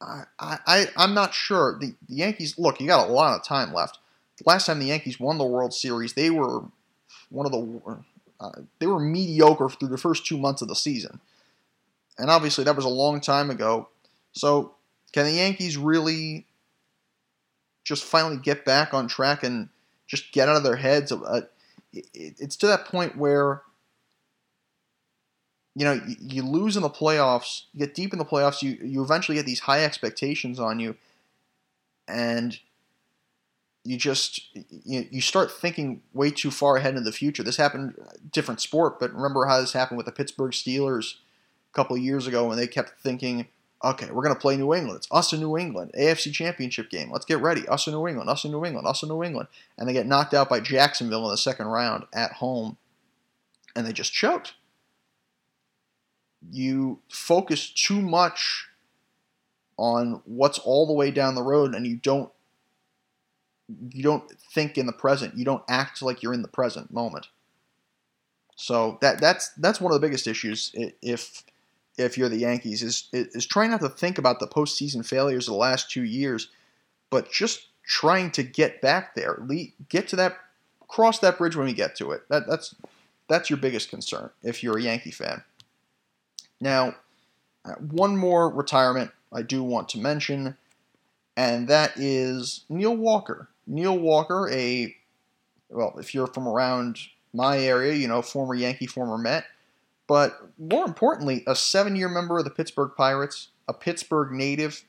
I, 0.00 0.24
I, 0.38 0.86
I'm 0.96 1.14
not 1.14 1.32
sure. 1.32 1.78
The, 1.80 1.94
the 2.08 2.14
Yankees, 2.14 2.58
look, 2.58 2.80
you 2.80 2.86
got 2.86 3.08
a 3.08 3.12
lot 3.12 3.34
of 3.34 3.44
time 3.44 3.72
left. 3.72 3.98
Last 4.44 4.66
time 4.66 4.78
the 4.78 4.86
Yankees 4.86 5.18
won 5.18 5.38
the 5.38 5.44
World 5.44 5.72
Series, 5.72 6.12
they 6.12 6.30
were 6.30 6.62
one 7.30 7.46
of 7.46 7.52
the 7.52 7.98
uh, 8.38 8.50
they 8.78 8.86
were 8.86 9.00
mediocre 9.00 9.70
through 9.70 9.88
the 9.88 9.96
first 9.96 10.26
two 10.26 10.36
months 10.36 10.60
of 10.60 10.68
the 10.68 10.76
season, 10.76 11.20
and 12.18 12.30
obviously 12.30 12.64
that 12.64 12.76
was 12.76 12.84
a 12.84 12.90
long 12.90 13.18
time 13.18 13.48
ago. 13.48 13.88
So, 14.32 14.74
can 15.12 15.24
the 15.24 15.32
Yankees 15.32 15.78
really 15.78 16.45
just 17.86 18.04
finally 18.04 18.36
get 18.36 18.64
back 18.64 18.92
on 18.92 19.06
track 19.06 19.42
and 19.42 19.68
just 20.06 20.32
get 20.32 20.48
out 20.48 20.56
of 20.56 20.64
their 20.64 20.76
heads? 20.76 21.12
Uh, 21.12 21.42
it, 21.92 22.06
it's 22.12 22.56
to 22.56 22.66
that 22.66 22.84
point 22.84 23.16
where 23.16 23.62
you 25.76 25.84
know, 25.84 25.92
you, 25.92 26.16
you, 26.20 26.42
lose 26.42 26.74
in 26.76 26.82
the 26.82 26.88
playoffs, 26.88 27.64
you 27.74 27.80
get 27.80 27.94
deep 27.94 28.14
in 28.14 28.18
the 28.18 28.24
playoffs, 28.24 28.62
you, 28.62 28.78
you 28.82 29.02
eventually 29.02 29.36
get 29.36 29.44
these 29.44 29.60
high 29.60 29.84
expectations 29.84 30.58
on 30.58 30.80
you, 30.80 30.96
and 32.08 32.58
you 33.84 33.98
just 33.98 34.40
you, 34.54 35.06
you 35.10 35.20
start 35.20 35.52
thinking 35.52 36.00
way 36.14 36.30
too 36.30 36.50
far 36.50 36.78
ahead 36.78 36.96
in 36.96 37.04
the 37.04 37.12
future. 37.12 37.42
This 37.42 37.58
happened 37.58 37.94
different 38.32 38.62
sport, 38.62 38.98
but 38.98 39.12
remember 39.12 39.44
how 39.44 39.60
this 39.60 39.74
happened 39.74 39.98
with 39.98 40.06
the 40.06 40.12
Pittsburgh 40.12 40.52
Steelers 40.52 41.16
a 41.70 41.74
couple 41.74 41.96
years 41.98 42.26
ago 42.26 42.48
when 42.48 42.56
they 42.56 42.66
kept 42.66 42.98
thinking, 43.00 43.46
okay, 43.84 44.10
we're 44.10 44.22
going 44.22 44.34
to 44.34 44.40
play 44.40 44.56
New 44.56 44.74
England. 44.74 44.96
It's 44.96 45.08
us 45.10 45.32
in 45.32 45.40
New 45.40 45.56
England, 45.56 45.92
AFC 45.98 46.32
Championship 46.32 46.90
game. 46.90 47.10
Let's 47.10 47.24
get 47.24 47.40
ready. 47.40 47.66
Us 47.68 47.86
in 47.86 47.92
New 47.92 48.06
England, 48.06 48.28
us 48.30 48.44
in 48.44 48.50
New 48.50 48.64
England, 48.64 48.86
us 48.86 49.02
in 49.02 49.08
New 49.08 49.22
England. 49.22 49.48
And 49.76 49.88
they 49.88 49.92
get 49.92 50.06
knocked 50.06 50.34
out 50.34 50.48
by 50.48 50.60
Jacksonville 50.60 51.24
in 51.24 51.30
the 51.30 51.36
second 51.36 51.66
round 51.66 52.04
at 52.14 52.32
home, 52.32 52.76
and 53.74 53.86
they 53.86 53.92
just 53.92 54.12
choked 54.12 54.54
you 56.50 57.00
focus 57.08 57.70
too 57.70 58.00
much 58.00 58.68
on 59.76 60.22
what's 60.24 60.58
all 60.58 60.86
the 60.86 60.92
way 60.92 61.10
down 61.10 61.34
the 61.34 61.42
road 61.42 61.74
and 61.74 61.86
you 61.86 61.96
don't 61.96 62.30
you 63.90 64.02
don't 64.02 64.30
think 64.52 64.78
in 64.78 64.86
the 64.86 64.92
present 64.92 65.36
you 65.36 65.44
don't 65.44 65.64
act 65.68 66.00
like 66.00 66.22
you're 66.22 66.32
in 66.32 66.42
the 66.42 66.48
present 66.48 66.92
moment 66.92 67.28
so 68.54 68.96
that 69.00 69.20
that's 69.20 69.50
that's 69.58 69.80
one 69.80 69.92
of 69.92 70.00
the 70.00 70.06
biggest 70.06 70.26
issues 70.26 70.70
if 71.02 71.44
if 71.98 72.18
you're 72.18 72.28
the 72.28 72.38
Yankees 72.38 72.82
is 72.82 73.08
is 73.12 73.46
trying 73.46 73.70
not 73.70 73.80
to 73.80 73.88
think 73.88 74.18
about 74.18 74.40
the 74.40 74.46
postseason 74.46 75.06
failures 75.06 75.48
of 75.48 75.52
the 75.52 75.58
last 75.58 75.90
two 75.90 76.04
years, 76.04 76.48
but 77.10 77.30
just 77.30 77.68
trying 77.84 78.30
to 78.32 78.42
get 78.42 78.80
back 78.80 79.14
there, 79.14 79.40
get 79.88 80.08
to 80.08 80.16
that, 80.16 80.36
cross 80.88 81.18
that 81.20 81.38
bridge 81.38 81.56
when 81.56 81.66
we 81.66 81.72
get 81.72 81.96
to 81.96 82.12
it. 82.12 82.22
That 82.28 82.46
that's 82.46 82.74
that's 83.28 83.50
your 83.50 83.58
biggest 83.58 83.90
concern 83.90 84.30
if 84.42 84.62
you're 84.62 84.78
a 84.78 84.82
Yankee 84.82 85.10
fan. 85.10 85.42
Now, 86.60 86.94
uh, 87.64 87.74
one 87.74 88.16
more 88.16 88.48
retirement 88.48 89.10
I 89.32 89.42
do 89.42 89.62
want 89.62 89.88
to 89.90 89.98
mention, 89.98 90.56
and 91.36 91.68
that 91.68 91.92
is 91.96 92.64
Neil 92.68 92.96
Walker. 92.96 93.48
Neil 93.66 93.98
Walker, 93.98 94.48
a 94.50 94.94
well, 95.70 95.96
if 95.98 96.14
you're 96.14 96.28
from 96.28 96.46
around 96.46 96.98
my 97.32 97.58
area, 97.58 97.92
you 97.94 98.08
know, 98.08 98.22
former 98.22 98.54
Yankee, 98.54 98.86
former 98.86 99.18
Met, 99.18 99.44
but 100.06 100.50
more 100.58 100.84
importantly, 100.84 101.42
a 101.46 101.56
seven-year 101.56 102.08
member 102.08 102.38
of 102.38 102.44
the 102.44 102.50
Pittsburgh 102.50 102.92
Pirates, 102.96 103.48
a 103.68 103.74
Pittsburgh 103.74 104.32
native, 104.32 104.84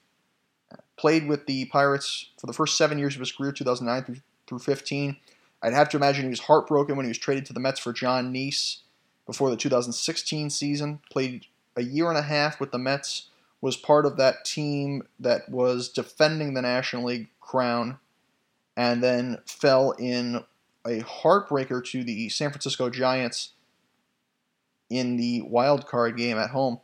played 0.97 1.27
with 1.27 1.45
the 1.45 1.65
Pirates 1.65 2.29
for 2.39 2.47
the 2.47 2.53
first 2.53 2.77
seven 2.77 2.97
years 2.97 3.15
of 3.15 3.19
his 3.19 3.31
career, 3.31 3.51
2009 3.51 4.03
through, 4.03 4.21
through 4.47 4.59
15. 4.59 5.17
I'd 5.61 5.73
have 5.73 5.89
to 5.89 5.97
imagine 5.97 6.23
he 6.23 6.29
was 6.29 6.41
heartbroken 6.41 6.95
when 6.95 7.05
he 7.05 7.09
was 7.09 7.17
traded 7.17 7.45
to 7.47 7.53
the 7.53 7.59
Mets 7.59 7.79
for 7.79 7.93
Jon 7.93 8.33
Niese 8.33 8.79
before 9.25 9.49
the 9.49 9.57
2016 9.57 10.49
season. 10.49 10.99
Played 11.11 11.45
a 11.75 11.83
year 11.83 12.09
and 12.09 12.17
a 12.17 12.23
half 12.23 12.59
with 12.59 12.71
the 12.71 12.77
Mets, 12.77 13.29
was 13.59 13.75
part 13.75 14.05
of 14.05 14.17
that 14.17 14.45
team 14.45 15.03
that 15.19 15.49
was 15.49 15.89
defending 15.89 16.53
the 16.53 16.61
National 16.61 17.05
League 17.05 17.29
crown, 17.39 17.97
and 18.75 19.01
then 19.01 19.39
fell 19.45 19.91
in 19.91 20.43
a 20.85 21.01
heartbreaker 21.01 21.83
to 21.83 22.03
the 22.03 22.29
San 22.29 22.51
Francisco 22.51 22.89
Giants 22.89 23.53
in 24.89 25.17
the 25.17 25.41
wild 25.41 25.87
card 25.87 26.17
game 26.17 26.37
at 26.37 26.51
home. 26.51 26.79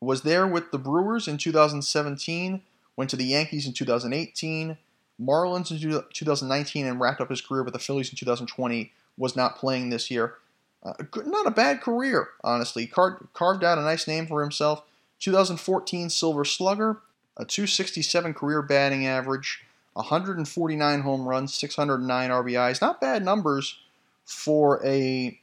Was 0.00 0.22
there 0.22 0.46
with 0.46 0.70
the 0.70 0.78
Brewers 0.78 1.26
in 1.26 1.38
2017, 1.38 2.62
went 2.96 3.10
to 3.10 3.16
the 3.16 3.24
Yankees 3.24 3.66
in 3.66 3.72
2018, 3.72 4.76
Marlins 5.20 5.70
in 5.70 6.02
2019, 6.12 6.86
and 6.86 7.00
wrapped 7.00 7.20
up 7.20 7.30
his 7.30 7.40
career 7.40 7.62
with 7.62 7.72
the 7.72 7.78
Phillies 7.78 8.10
in 8.10 8.16
2020. 8.16 8.92
Was 9.16 9.36
not 9.36 9.56
playing 9.56 9.90
this 9.90 10.10
year. 10.10 10.34
Uh, 10.82 10.92
not 11.24 11.46
a 11.46 11.52
bad 11.52 11.80
career, 11.80 12.28
honestly. 12.42 12.86
Car- 12.86 13.26
carved 13.32 13.64
out 13.64 13.78
a 13.78 13.82
nice 13.82 14.06
name 14.06 14.26
for 14.26 14.42
himself. 14.42 14.82
2014 15.20 16.10
Silver 16.10 16.44
Slugger, 16.44 17.00
a 17.36 17.44
267 17.44 18.34
career 18.34 18.60
batting 18.60 19.06
average, 19.06 19.64
149 19.94 21.00
home 21.00 21.26
runs, 21.26 21.54
609 21.54 22.30
RBIs. 22.30 22.82
Not 22.82 23.00
bad 23.00 23.24
numbers 23.24 23.78
for 24.26 24.84
a, 24.84 25.38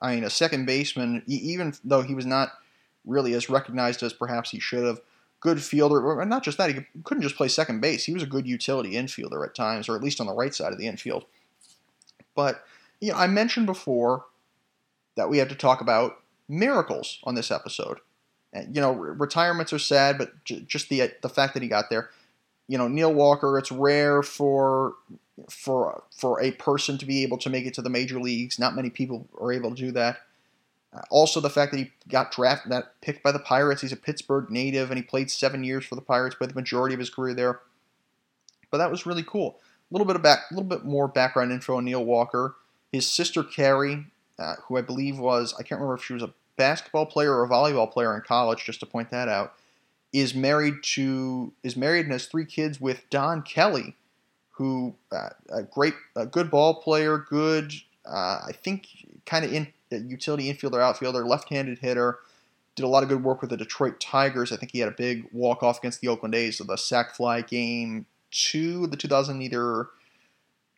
I 0.00 0.14
mean, 0.14 0.24
a 0.24 0.30
second 0.30 0.66
baseman. 0.66 1.22
Even 1.26 1.74
though 1.84 2.02
he 2.02 2.14
was 2.14 2.26
not 2.26 2.52
really 3.04 3.34
as 3.34 3.50
recognized 3.50 4.02
as 4.02 4.12
perhaps 4.12 4.50
he 4.50 4.60
should 4.60 4.84
have. 4.84 5.00
Good 5.40 5.62
fielder, 5.62 6.20
and 6.20 6.28
not 6.28 6.44
just 6.44 6.58
that, 6.58 6.68
he 6.68 6.82
couldn't 7.02 7.22
just 7.22 7.36
play 7.36 7.48
second 7.48 7.80
base. 7.80 8.04
He 8.04 8.12
was 8.12 8.22
a 8.22 8.26
good 8.26 8.46
utility 8.46 8.90
infielder 8.90 9.42
at 9.42 9.54
times, 9.54 9.88
or 9.88 9.96
at 9.96 10.02
least 10.02 10.20
on 10.20 10.26
the 10.26 10.34
right 10.34 10.54
side 10.54 10.70
of 10.70 10.78
the 10.78 10.86
infield. 10.86 11.24
But 12.34 12.62
you 13.00 13.12
know, 13.12 13.16
I 13.16 13.26
mentioned 13.26 13.64
before 13.64 14.26
that 15.16 15.30
we 15.30 15.38
have 15.38 15.48
to 15.48 15.54
talk 15.54 15.80
about 15.80 16.18
miracles 16.48 17.20
on 17.24 17.34
this 17.36 17.50
episode. 17.50 18.00
And, 18.52 18.74
you 18.74 18.82
know, 18.82 18.92
retirements 18.92 19.72
are 19.72 19.78
sad, 19.78 20.18
but 20.18 20.44
j- 20.44 20.64
just 20.66 20.88
the 20.88 21.10
the 21.22 21.28
fact 21.28 21.54
that 21.54 21.62
he 21.62 21.68
got 21.68 21.88
there. 21.88 22.10
You 22.68 22.78
know, 22.78 22.88
Neil 22.88 23.12
Walker. 23.12 23.58
It's 23.58 23.72
rare 23.72 24.22
for 24.22 24.94
for 25.48 26.04
for 26.16 26.40
a 26.40 26.52
person 26.52 26.98
to 26.98 27.06
be 27.06 27.22
able 27.22 27.38
to 27.38 27.50
make 27.50 27.66
it 27.66 27.74
to 27.74 27.82
the 27.82 27.90
major 27.90 28.20
leagues. 28.20 28.58
Not 28.58 28.74
many 28.74 28.90
people 28.90 29.28
are 29.40 29.52
able 29.52 29.70
to 29.70 29.76
do 29.76 29.92
that. 29.92 30.18
Uh, 30.92 31.02
also, 31.10 31.40
the 31.40 31.50
fact 31.50 31.70
that 31.72 31.78
he 31.78 31.92
got 32.08 32.32
drafted, 32.32 32.72
that 32.72 33.00
picked 33.00 33.22
by 33.22 33.32
the 33.32 33.38
Pirates. 33.38 33.80
He's 33.82 33.92
a 33.92 33.96
Pittsburgh 33.96 34.50
native, 34.50 34.90
and 34.90 34.98
he 34.98 35.02
played 35.02 35.30
seven 35.30 35.62
years 35.62 35.84
for 35.84 35.94
the 35.94 36.00
Pirates, 36.00 36.34
played 36.34 36.50
the 36.50 36.54
majority 36.54 36.94
of 36.94 36.98
his 36.98 37.10
career 37.10 37.34
there. 37.34 37.60
But 38.70 38.78
that 38.78 38.90
was 38.90 39.06
really 39.06 39.24
cool. 39.24 39.60
A 39.90 39.94
little 39.94 40.06
bit 40.06 40.16
of 40.16 40.22
back, 40.22 40.50
a 40.50 40.54
little 40.54 40.68
bit 40.68 40.84
more 40.84 41.08
background 41.08 41.52
info 41.52 41.76
on 41.76 41.84
Neil 41.84 42.04
Walker. 42.04 42.56
His 42.92 43.06
sister 43.06 43.44
Carrie 43.44 44.06
uh, 44.40 44.54
who 44.66 44.78
I 44.78 44.80
believe 44.80 45.18
was, 45.18 45.54
I 45.54 45.62
can't 45.62 45.80
remember 45.80 45.94
if 45.94 46.04
she 46.04 46.14
was 46.14 46.22
a 46.22 46.32
basketball 46.56 47.06
player 47.06 47.34
or 47.34 47.44
a 47.44 47.48
volleyball 47.48 47.90
player 47.92 48.16
in 48.16 48.22
college, 48.22 48.64
just 48.64 48.80
to 48.80 48.86
point 48.86 49.10
that 49.10 49.28
out, 49.28 49.54
is 50.12 50.34
married 50.34 50.76
to, 50.94 51.52
is 51.62 51.76
married 51.76 52.06
and 52.06 52.12
has 52.12 52.26
three 52.26 52.46
kids 52.46 52.80
with 52.80 53.08
Don 53.10 53.42
Kelly, 53.42 53.96
who, 54.60 54.94
uh, 55.10 55.30
a 55.48 55.62
great, 55.62 55.94
a 56.14 56.26
good 56.26 56.50
ball 56.50 56.82
player, 56.82 57.16
good, 57.16 57.72
uh, 58.04 58.40
I 58.46 58.52
think, 58.52 58.88
kind 59.24 59.44
of 59.44 59.52
in 59.52 59.68
utility 59.90 60.52
infielder, 60.52 60.82
outfielder, 60.82 61.24
left-handed 61.24 61.78
hitter, 61.78 62.18
did 62.76 62.84
a 62.84 62.88
lot 62.88 63.02
of 63.02 63.08
good 63.08 63.24
work 63.24 63.40
with 63.40 63.48
the 63.48 63.56
Detroit 63.56 64.00
Tigers. 64.00 64.52
I 64.52 64.56
think 64.56 64.72
he 64.72 64.80
had 64.80 64.88
a 64.88 64.92
big 64.92 65.26
walk-off 65.32 65.78
against 65.78 66.02
the 66.02 66.08
Oakland 66.08 66.34
A's, 66.34 66.58
so 66.58 66.64
the 66.64 66.76
sac 66.76 67.14
fly 67.16 67.40
game 67.40 68.04
two, 68.30 68.86
the 68.86 68.96
2000 68.98 69.40
either, 69.40 69.88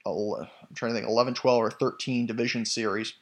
I'm 0.06 0.46
trying 0.74 0.92
to 0.92 0.94
think, 0.94 1.08
11, 1.08 1.34
12, 1.34 1.62
or 1.62 1.70
13 1.70 2.26
division 2.26 2.64
series 2.64 3.14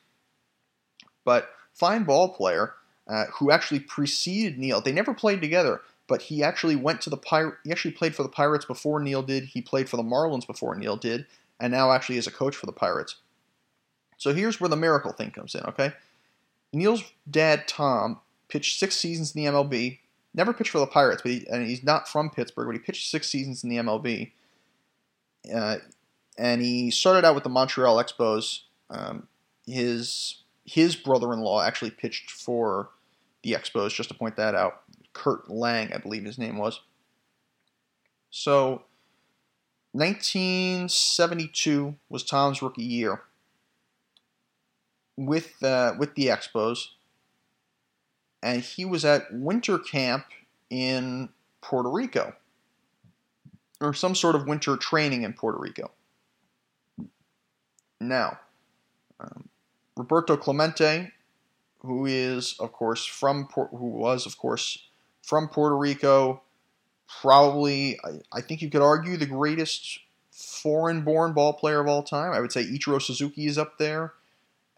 but 1.25 1.51
fine 1.75 2.05
ball 2.05 2.29
player 2.29 2.75
uh, 3.07 3.27
who 3.35 3.51
actually 3.51 3.81
preceded 3.81 4.59
Neil. 4.59 4.81
They 4.81 4.93
never 4.93 5.15
played 5.15 5.41
together, 5.41 5.81
but 6.11 6.23
he 6.23 6.43
actually 6.43 6.75
went 6.75 7.01
to 7.03 7.09
the 7.09 7.17
Pir- 7.17 7.59
He 7.63 7.71
actually 7.71 7.93
played 7.93 8.17
for 8.17 8.25
the 8.25 8.29
Pirates 8.29 8.65
before 8.65 8.99
Neil 8.99 9.23
did. 9.23 9.45
He 9.45 9.63
played 9.63 9.89
for 9.89 9.97
the 9.97 10.03
Marlins 10.03 10.45
before 10.45 10.75
Neil 10.75 10.97
did, 10.97 11.25
and 11.61 11.73
now 11.73 11.93
actually 11.93 12.19
is 12.19 12.27
a 12.27 12.33
coach 12.33 12.57
for 12.57 12.67
the 12.67 12.73
Pirates. 12.73 13.15
So 14.19 14.35
here's 14.35 14.61
where 14.61 14.69
the 14.69 14.77
miracle 14.77 15.13
thing 15.13 15.31
comes 15.31 15.55
in. 15.55 15.63
Okay, 15.63 15.93
Neil's 16.73 17.05
dad 17.31 17.69
Tom 17.69 18.19
pitched 18.49 18.81
six 18.81 18.97
seasons 18.97 19.37
in 19.37 19.45
the 19.45 19.51
MLB. 19.51 20.01
Never 20.35 20.53
pitched 20.53 20.71
for 20.71 20.81
the 20.81 20.87
Pirates, 20.89 21.23
but 21.23 21.31
he, 21.31 21.47
and 21.47 21.65
he's 21.67 21.85
not 21.85 22.09
from 22.09 22.29
Pittsburgh, 22.29 22.67
but 22.67 22.75
he 22.75 22.81
pitched 22.81 23.09
six 23.09 23.29
seasons 23.29 23.63
in 23.63 23.71
the 23.71 23.77
MLB. 23.77 24.33
Uh, 25.55 25.77
and 26.37 26.61
he 26.61 26.91
started 26.91 27.25
out 27.25 27.37
with 27.37 27.45
the 27.45 27.51
Montreal 27.51 28.03
Expos. 28.03 28.63
Um, 28.91 29.29
his 29.65 30.43
his 30.65 30.97
brother-in-law 30.97 31.63
actually 31.63 31.93
pitched 31.93 32.33
for 32.33 32.91
the 33.45 33.53
Expos. 33.53 33.95
Just 33.95 34.09
to 34.09 34.15
point 34.17 34.35
that 34.37 34.57
out, 34.57 34.83
Kurt 35.13 35.51
Lang, 35.51 35.93
I 35.93 35.99
believe 35.99 36.25
his 36.25 36.39
name 36.39 36.59
was. 36.59 36.81
So, 38.31 38.85
1972 39.93 41.97
was 42.09 42.23
Tom's 42.23 42.63
rookie 42.63 42.85
year 42.85 43.23
with 45.17 45.61
uh, 45.63 45.95
with 45.99 46.15
the 46.15 46.29
Expos, 46.29 46.87
and 48.43 48.63
he 48.63 48.85
was 48.85 49.05
at 49.05 49.33
winter 49.33 49.79
camp 49.79 50.27
in 50.71 51.29
Puerto 51.61 51.91
Rico, 51.91 52.35
or 53.81 53.93
some 53.93 54.15
sort 54.15 54.37
of 54.37 54.47
winter 54.47 54.77
training 54.77 55.25
in 55.25 55.33
Puerto 55.33 55.59
Rico. 55.59 55.91
Now, 58.01 58.39
um, 59.19 59.49
Roberto 59.97 60.37
Clemente, 60.37 61.11
who 61.81 62.07
is 62.07 62.55
of 62.61 62.73
course 62.73 63.05
from 63.05 63.49
who 63.55 63.89
was 63.89 64.25
of 64.25 64.39
course 64.39 64.90
from 65.23 65.49
Puerto 65.49 65.77
Rico, 65.77 66.43
probably 67.21 67.99
I, 68.05 68.39
I 68.39 68.41
think 68.41 68.63
you 68.63 68.71
could 68.71 68.83
argue 68.83 69.17
the 69.17 69.27
greatest 69.27 70.01
foreign-born 70.31 71.33
ball 71.33 71.53
player 71.53 71.81
of 71.81 71.87
all 71.87 72.03
time. 72.03 72.33
I 72.33 72.41
would 72.41 72.53
say 72.53 72.65
Ichiro 72.65 73.01
Suzuki 73.01 73.47
is 73.47 73.59
up 73.59 73.79
there 73.79 74.15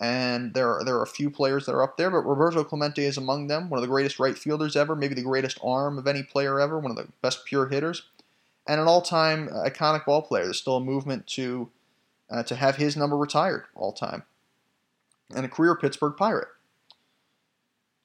and 0.02 0.52
there 0.52 0.68
are, 0.68 0.84
there 0.84 0.96
are 0.96 1.04
a 1.04 1.06
few 1.06 1.30
players 1.30 1.64
that 1.64 1.76
are 1.76 1.82
up 1.82 1.96
there, 1.96 2.10
but 2.10 2.26
Roberto 2.26 2.64
Clemente 2.64 3.04
is 3.04 3.16
among 3.16 3.46
them. 3.46 3.70
One 3.70 3.78
of 3.78 3.82
the 3.82 3.88
greatest 3.88 4.18
right 4.18 4.36
fielders 4.36 4.74
ever, 4.74 4.96
maybe 4.96 5.14
the 5.14 5.22
greatest 5.22 5.60
arm 5.62 5.96
of 5.96 6.08
any 6.08 6.24
player 6.24 6.58
ever, 6.58 6.76
one 6.80 6.90
of 6.90 6.96
the 6.96 7.06
best 7.22 7.44
pure 7.44 7.68
hitters, 7.68 8.02
and 8.66 8.80
an 8.80 8.88
all-time 8.88 9.48
iconic 9.48 10.04
ball 10.04 10.20
player. 10.20 10.42
There's 10.42 10.58
still 10.58 10.76
a 10.76 10.80
movement 10.80 11.28
to 11.28 11.70
uh, 12.28 12.42
to 12.44 12.56
have 12.56 12.76
his 12.76 12.96
number 12.96 13.16
retired 13.16 13.66
all 13.76 13.92
time, 13.92 14.24
and 15.36 15.44
a 15.44 15.48
career 15.48 15.76
Pittsburgh 15.76 16.16
Pirate. 16.16 16.48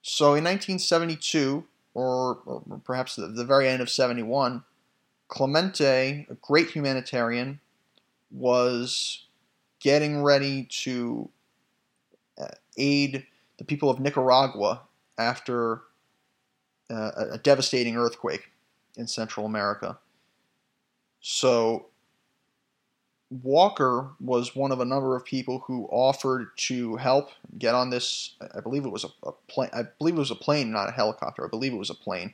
So 0.03 0.35
in 0.35 0.43
1972, 0.43 1.63
or, 1.97 2.37
or 2.45 2.61
perhaps 2.83 3.15
the, 3.15 3.25
the 3.25 3.43
very 3.43 3.67
end 3.67 3.81
of 3.81 3.89
71, 3.89 4.63
Clemente, 5.29 6.27
a 6.29 6.35
great 6.35 6.69
humanitarian, 6.69 7.59
was 8.29 9.25
getting 9.79 10.21
ready 10.21 10.65
to 10.83 11.27
uh, 12.39 12.49
aid 12.77 13.25
the 13.57 13.63
people 13.63 13.89
of 13.89 13.99
Nicaragua 13.99 14.83
after 15.17 15.81
uh, 16.91 17.11
a 17.31 17.39
devastating 17.39 17.97
earthquake 17.97 18.51
in 18.95 19.07
Central 19.07 19.47
America. 19.47 19.97
So 21.19 21.87
Walker 23.29 24.11
was 24.21 24.55
one 24.55 24.71
of 24.71 24.79
a 24.79 24.85
number 24.85 25.15
of 25.15 25.25
people 25.25 25.63
who 25.67 25.87
offered 25.91 26.49
to 26.55 26.95
help 26.95 27.29
get 27.57 27.75
on 27.75 27.89
this. 27.89 28.35
I 28.55 28.61
believe 28.61 28.85
it 28.85 28.91
was 28.91 29.03
a, 29.03 29.09
a 29.27 29.31
plane. 29.47 29.69
I 29.73 29.83
believe 29.99 30.15
it 30.15 30.19
was 30.19 30.31
a 30.31 30.35
plane, 30.35 30.71
not 30.71 30.89
a 30.89 30.93
helicopter. 30.93 31.45
I 31.45 31.49
believe 31.49 31.73
it 31.73 31.77
was 31.77 31.89
a 31.89 31.95
plane. 31.95 32.33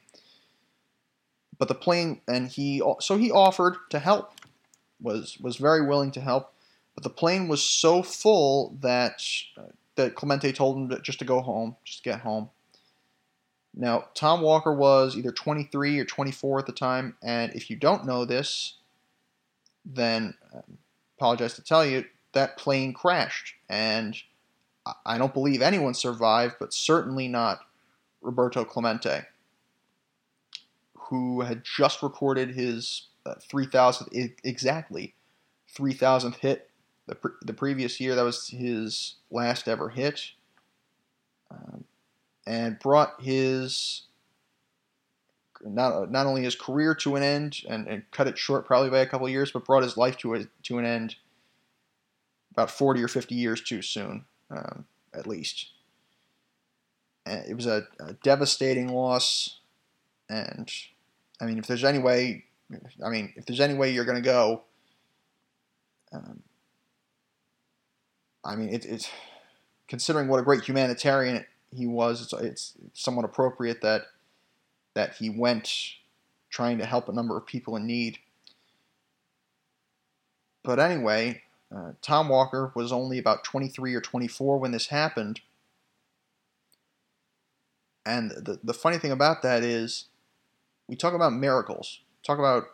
But 1.57 1.67
the 1.67 1.75
plane, 1.75 2.21
and 2.27 2.47
he 2.47 2.81
so 2.99 3.17
he 3.17 3.31
offered 3.31 3.77
to 3.89 3.99
help. 3.99 4.33
was 5.01 5.37
was 5.39 5.57
very 5.57 5.85
willing 5.85 6.11
to 6.11 6.21
help, 6.21 6.53
but 6.93 7.03
the 7.03 7.09
plane 7.09 7.47
was 7.47 7.63
so 7.63 8.03
full 8.03 8.77
that 8.81 9.23
uh, 9.57 9.63
that 9.95 10.15
Clemente 10.15 10.51
told 10.53 10.77
him 10.77 11.01
just 11.01 11.19
to 11.19 11.25
go 11.25 11.41
home, 11.41 11.75
just 11.83 12.03
get 12.03 12.21
home. 12.21 12.49
Now, 13.75 14.09
Tom 14.13 14.41
Walker 14.41 14.73
was 14.73 15.17
either 15.17 15.31
23 15.31 15.99
or 15.99 16.05
24 16.05 16.59
at 16.59 16.65
the 16.67 16.71
time, 16.71 17.15
and 17.23 17.51
if 17.53 17.71
you 17.71 17.75
don't 17.75 18.05
know 18.05 18.23
this, 18.23 18.75
then 19.85 20.33
um, 20.53 20.77
apologize 21.17 21.53
to 21.55 21.63
tell 21.63 21.85
you 21.85 22.05
that 22.33 22.57
plane 22.57 22.93
crashed, 22.93 23.55
and 23.69 24.15
I 25.05 25.17
don't 25.17 25.33
believe 25.33 25.61
anyone 25.61 25.93
survived, 25.93 26.55
but 26.59 26.73
certainly 26.73 27.27
not 27.27 27.59
Roberto 28.21 28.65
Clemente, 28.65 29.21
who 30.97 31.41
had 31.41 31.63
just 31.63 32.01
recorded 32.01 32.51
his 32.51 33.07
uh, 33.25 33.35
3,000th 33.49 34.33
exactly 34.43 35.15
3,000th 35.73 36.35
hit 36.35 36.69
the, 37.07 37.15
pre- 37.15 37.31
the 37.41 37.53
previous 37.53 37.99
year. 37.99 38.15
That 38.15 38.23
was 38.23 38.49
his 38.49 39.15
last 39.31 39.67
ever 39.67 39.89
hit. 39.89 40.31
Um, 41.49 41.83
and 42.45 42.79
brought 42.79 43.21
his 43.21 44.03
not, 45.65 46.11
not 46.11 46.25
only 46.25 46.43
his 46.43 46.55
career 46.55 46.95
to 46.95 47.15
an 47.15 47.23
end 47.23 47.61
and, 47.69 47.87
and 47.87 48.03
cut 48.11 48.27
it 48.27 48.37
short 48.37 48.65
probably 48.65 48.89
by 48.89 48.99
a 48.99 49.05
couple 49.05 49.27
years, 49.29 49.51
but 49.51 49.65
brought 49.65 49.83
his 49.83 49.97
life 49.97 50.17
to 50.17 50.35
a, 50.35 50.45
to 50.63 50.77
an 50.77 50.85
end 50.85 51.15
about 52.51 52.71
40 52.71 53.03
or 53.03 53.07
50 53.07 53.35
years 53.35 53.61
too 53.61 53.81
soon, 53.81 54.25
um, 54.51 54.85
at 55.13 55.27
least. 55.27 55.71
And 57.25 57.45
it 57.45 57.55
was 57.55 57.65
a, 57.65 57.87
a, 57.99 58.13
devastating 58.23 58.89
loss, 58.89 59.59
and 60.29 60.71
I 61.41 61.45
mean, 61.45 61.57
if 61.57 61.67
there's 61.67 61.83
any 61.83 61.99
way, 61.99 62.45
I 63.03 63.09
mean, 63.09 63.33
if 63.35 63.45
there's 63.45 63.61
any 63.61 63.73
way 63.73 63.91
you're 63.91 64.05
going 64.05 64.21
to 64.21 64.29
go, 64.29 64.63
um, 66.11 66.43
I 68.43 68.55
mean, 68.55 68.69
it, 68.69 68.85
it's 68.85 69.09
considering 69.87 70.27
what 70.27 70.39
a 70.39 70.43
great 70.43 70.63
humanitarian 70.63 71.45
he 71.71 71.87
was. 71.87 72.21
It's, 72.21 72.33
it's 72.33 72.73
somewhat 72.93 73.25
appropriate 73.25 73.81
that 73.81 74.03
that 74.93 75.15
he 75.15 75.29
went 75.29 75.95
trying 76.49 76.77
to 76.77 76.85
help 76.85 77.09
a 77.09 77.13
number 77.13 77.35
of 77.37 77.45
people 77.45 77.75
in 77.75 77.85
need. 77.85 78.19
But 80.63 80.79
anyway, 80.79 81.41
uh, 81.75 81.93
Tom 82.01 82.29
Walker 82.29 82.71
was 82.75 82.91
only 82.91 83.17
about 83.17 83.43
23 83.43 83.95
or 83.95 84.01
24 84.01 84.59
when 84.59 84.71
this 84.71 84.87
happened. 84.87 85.41
And 88.05 88.31
the, 88.31 88.59
the 88.63 88.73
funny 88.73 88.97
thing 88.97 89.11
about 89.11 89.41
that 89.41 89.63
is, 89.63 90.05
we 90.87 90.95
talk 90.95 91.13
about 91.13 91.33
miracles, 91.33 92.01
talk 92.25 92.37
about 92.37 92.65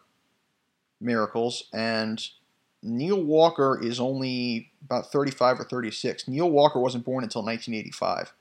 miracles, 1.00 1.66
and 1.72 2.28
Neil 2.82 3.22
Walker 3.22 3.80
is 3.82 4.00
only 4.00 4.72
about 4.84 5.12
35 5.12 5.60
or 5.62 5.64
36. 5.66 6.28
Neil 6.28 6.50
Walker 6.50 6.80
wasn't 6.80 7.06
born 7.06 7.24
until 7.24 7.44
1985. 7.44 8.34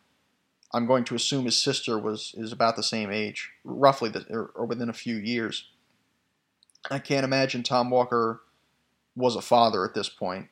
I'm 0.72 0.86
going 0.86 1.04
to 1.04 1.14
assume 1.14 1.46
his 1.46 1.60
sister 1.60 1.98
was 1.98 2.34
is 2.36 2.52
about 2.52 2.76
the 2.76 2.82
same 2.82 3.10
age, 3.10 3.50
roughly, 3.64 4.10
the, 4.10 4.26
or, 4.30 4.46
or 4.54 4.66
within 4.66 4.88
a 4.88 4.94
few 4.94 5.16
years. 5.16 5.68
I 6.90 6.98
can't 6.98 7.24
imagine 7.24 7.62
Tom 7.62 7.90
Walker 7.90 8.42
was 9.16 9.34
a 9.34 9.42
father 9.42 9.84
at 9.84 9.94
this 9.94 10.08
point. 10.08 10.48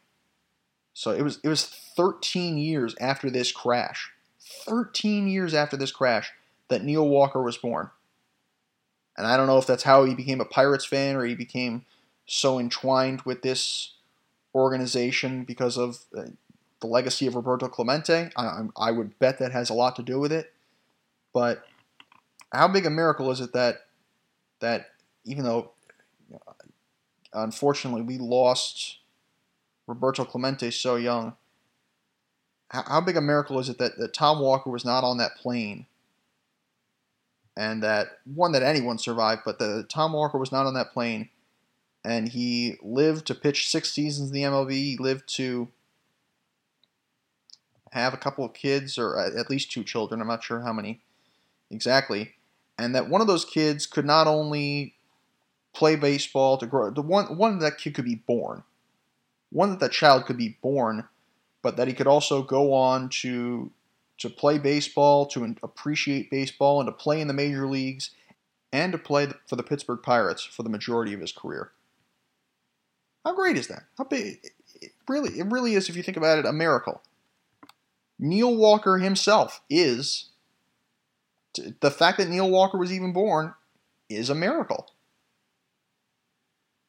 So 0.95 1.11
it 1.11 1.23
was 1.23 1.39
it 1.45 1.49
was 1.49 1.67
13 1.67 2.57
years 2.57 2.95
after 3.01 3.31
this 3.31 3.53
crash, 3.53 4.11
13 4.41 5.29
years 5.29 5.53
after 5.53 5.77
this 5.77 5.93
crash 5.93 6.33
that 6.69 6.83
Neil 6.83 7.07
Walker 7.07 7.43
was 7.43 7.59
born. 7.59 7.91
And 9.17 9.27
I 9.27 9.37
don't 9.37 9.47
know 9.47 9.59
if 9.59 9.67
that's 9.67 9.85
how 9.85 10.05
he 10.05 10.15
became 10.15 10.41
a 10.41 10.47
Pirates 10.47 10.85
fan 10.85 11.17
or 11.17 11.25
he 11.25 11.35
became 11.35 11.85
so 12.27 12.59
entwined 12.59 13.23
with 13.23 13.43
this 13.43 13.95
organization 14.55 15.45
because 15.45 15.77
of 15.77 16.01
uh, 16.17 16.25
the 16.81 16.87
legacy 16.87 17.27
of 17.27 17.35
Roberto 17.35 17.69
Clemente. 17.69 18.31
I, 18.37 18.63
I 18.77 18.91
would 18.91 19.19
bet 19.19 19.39
that 19.39 19.53
has 19.53 19.71
a 19.71 19.75
lot 19.75 19.97
to 19.97 20.03
do 20.03 20.19
with 20.19 20.33
it. 20.33 20.53
But 21.33 21.65
how 22.53 22.69
big 22.69 22.87
a 22.87 22.91
miracle 22.91 23.31
is 23.31 23.41
it 23.41 23.53
that 23.53 23.87
that 24.61 24.91
even 25.25 25.45
though 25.45 25.73
uh, 26.33 26.53
unfortunately 27.35 28.03
we 28.03 28.19
lost 28.19 28.99
Roberto 29.87 30.25
Clemente 30.25 30.71
so 30.71 30.97
young, 30.97 31.37
how, 32.71 32.83
how 32.87 33.01
big 33.01 33.17
a 33.17 33.21
miracle 33.21 33.59
is 33.59 33.69
it 33.69 33.79
that, 33.79 33.99
that 33.99 34.15
Tom 34.15 34.41
Walker 34.41 34.71
was 34.71 34.85
not 34.85 35.05
on 35.05 35.19
that 35.19 35.37
plane? 35.37 35.87
And 37.57 37.83
that 37.83 38.19
one 38.25 38.53
that 38.53 38.63
anyone 38.63 38.99
survived, 38.99 39.43
but 39.45 39.59
that 39.59 39.89
Tom 39.89 40.13
Walker 40.13 40.37
was 40.37 40.53
not 40.53 40.67
on 40.67 40.75
that 40.75 40.93
plane, 40.93 41.31
and 42.05 42.29
he 42.29 42.77
lived 42.83 43.27
to 43.27 43.35
pitch 43.35 43.69
six 43.69 43.91
seasons 43.91 44.29
in 44.29 44.35
the 44.35 44.43
MLB. 44.43 44.73
He 44.73 44.97
lived 44.99 45.27
to 45.37 45.69
have 47.93 48.15
a 48.15 48.19
couple 48.19 48.45
of 48.45 48.53
kids, 48.53 48.99
or 48.99 49.19
uh, 49.19 49.39
at 49.39 49.51
least 49.51 49.71
two 49.71 49.85
children. 49.85 50.21
I'm 50.21 50.29
not 50.29 50.45
sure 50.45 50.61
how 50.61 50.73
many 50.73 51.01
exactly. 51.71 52.35
And 52.79 52.95
that 52.95 53.09
one 53.09 53.21
of 53.21 53.27
those 53.27 53.45
kids 53.45 53.87
could 53.87 54.05
not 54.05 54.27
only 54.27 54.95
play 55.75 55.97
baseball 55.97 56.59
to 56.59 56.67
grow, 56.67 56.91
the 56.91 57.03
one 57.03 57.37
one 57.37 57.59
that 57.61 57.79
kid 57.79 57.95
could 57.95 58.05
be 58.05 58.17
born, 58.17 58.65
one 59.51 59.71
that 59.71 59.81
that 59.81 59.93
child 59.93 60.27
could 60.27 60.37
be 60.37 60.59
born, 60.63 61.09
but 61.63 61.77
that 61.77 61.89
he 61.89 61.95
could 61.95 62.07
also 62.07 62.43
go 62.43 62.73
on 62.73 63.09
to 63.09 63.71
to 64.19 64.31
play 64.31 64.59
baseball, 64.59 65.27
to 65.27 65.57
appreciate 65.63 66.31
baseball, 66.31 66.81
and 66.81 66.87
to 66.87 66.93
play 66.93 67.21
in 67.21 67.29
the 67.29 67.35
major 67.35 67.67
leagues, 67.67 68.11
and 68.73 68.93
to 68.93 68.99
play 68.99 69.29
for 69.47 69.57
the 69.57 69.63
Pittsburgh 69.63 70.03
Pirates 70.03 70.45
for 70.45 70.63
the 70.63 70.71
majority 70.71 71.13
of 71.13 71.21
his 71.21 71.33
career. 71.33 71.73
How 73.25 73.35
great 73.35 73.57
is 73.57 73.69
that? 73.69 73.85
How 73.99 74.05
big? 74.05 74.39
It 74.81 74.93
really, 75.09 75.39
it 75.39 75.47
really 75.47 75.75
is. 75.75 75.89
If 75.89 75.97
you 75.97 76.03
think 76.03 76.17
about 76.17 76.39
it, 76.39 76.47
a 76.47 76.53
miracle. 76.53 77.03
Neil 78.19 78.55
Walker 78.55 78.99
himself 78.99 79.61
is 79.69 80.31
the 81.81 81.91
fact 81.91 82.19
that 82.19 82.29
Neil 82.29 82.51
Walker 82.51 82.79
was 82.79 82.93
even 82.93 83.13
born 83.13 83.55
is 84.09 84.31
a 84.31 84.35
miracle. 84.35 84.91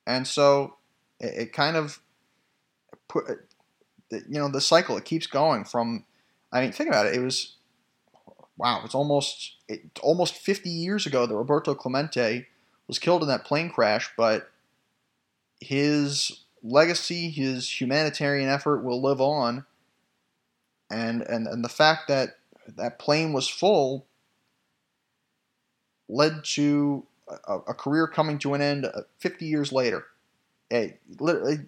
And 0.06 0.26
so 0.26 0.76
it, 1.20 1.34
it 1.36 1.54
kind 1.54 1.76
of 1.76 2.00
put, 3.08 3.26
you 4.12 4.40
know, 4.40 4.50
the 4.50 4.62
cycle, 4.62 4.98
it 4.98 5.06
keeps 5.06 5.28
going 5.28 5.66
from, 5.66 6.06
I 6.52 6.62
mean, 6.62 6.72
think 6.72 6.90
about 6.90 7.06
it. 7.06 7.16
It 7.16 7.22
was, 7.22 7.56
wow, 8.58 8.82
it's 8.86 8.96
almost, 8.96 9.56
it, 9.68 9.82
almost 10.02 10.36
50 10.36 10.70
years 10.70 11.06
ago 11.06 11.26
that 11.26 11.36
Roberto 11.36 11.76
Clemente 11.76 12.48
was 12.88 13.00
killed 13.00 13.22
in 13.22 13.28
that 13.28 13.46
plane 13.46 13.70
crash, 13.70 14.10
but 14.16 14.50
his 15.60 16.44
legacy, 16.64 17.30
his 17.30 17.82
humanitarian 17.82 18.50
effort 18.50 18.84
will 18.84 19.02
live 19.02 19.22
on. 19.22 19.66
And, 20.90 21.22
and, 21.22 21.48
and 21.48 21.64
the 21.64 21.70
fact 21.70 22.08
that 22.08 22.38
that 22.76 23.00
plane 23.00 23.34
was 23.34 23.48
full 23.48 24.06
led 26.10 26.44
to 26.44 27.06
a, 27.48 27.56
a 27.68 27.74
career 27.74 28.08
coming 28.08 28.38
to 28.40 28.54
an 28.54 28.62
end 28.62 28.86
uh, 28.86 29.02
50 29.20 29.46
years 29.46 29.72
later. 29.72 30.06
Hey, 30.70 30.98
literally, 31.20 31.60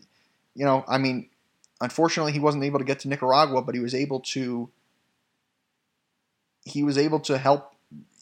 you 0.55 0.65
know, 0.65 0.83
I 0.87 0.97
mean, 0.97 1.29
unfortunately, 1.81 2.33
he 2.33 2.39
wasn't 2.39 2.63
able 2.63 2.79
to 2.79 2.85
get 2.85 2.99
to 3.01 3.07
Nicaragua, 3.07 3.61
but 3.61 3.75
he 3.75 3.81
was 3.81 3.95
able 3.95 4.19
to. 4.21 4.69
He 6.65 6.83
was 6.83 6.97
able 6.97 7.19
to 7.21 7.37
help 7.37 7.73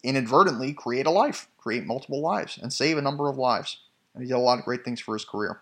inadvertently 0.03 0.73
create 0.73 1.05
a 1.05 1.11
life, 1.11 1.47
create 1.57 1.85
multiple 1.85 2.21
lives, 2.21 2.57
and 2.61 2.71
save 2.71 2.97
a 2.97 3.01
number 3.01 3.27
of 3.27 3.37
lives. 3.37 3.79
And 4.13 4.23
he 4.23 4.29
did 4.29 4.35
a 4.35 4.39
lot 4.39 4.59
of 4.59 4.65
great 4.65 4.85
things 4.85 5.01
for 5.01 5.15
his 5.15 5.25
career. 5.25 5.61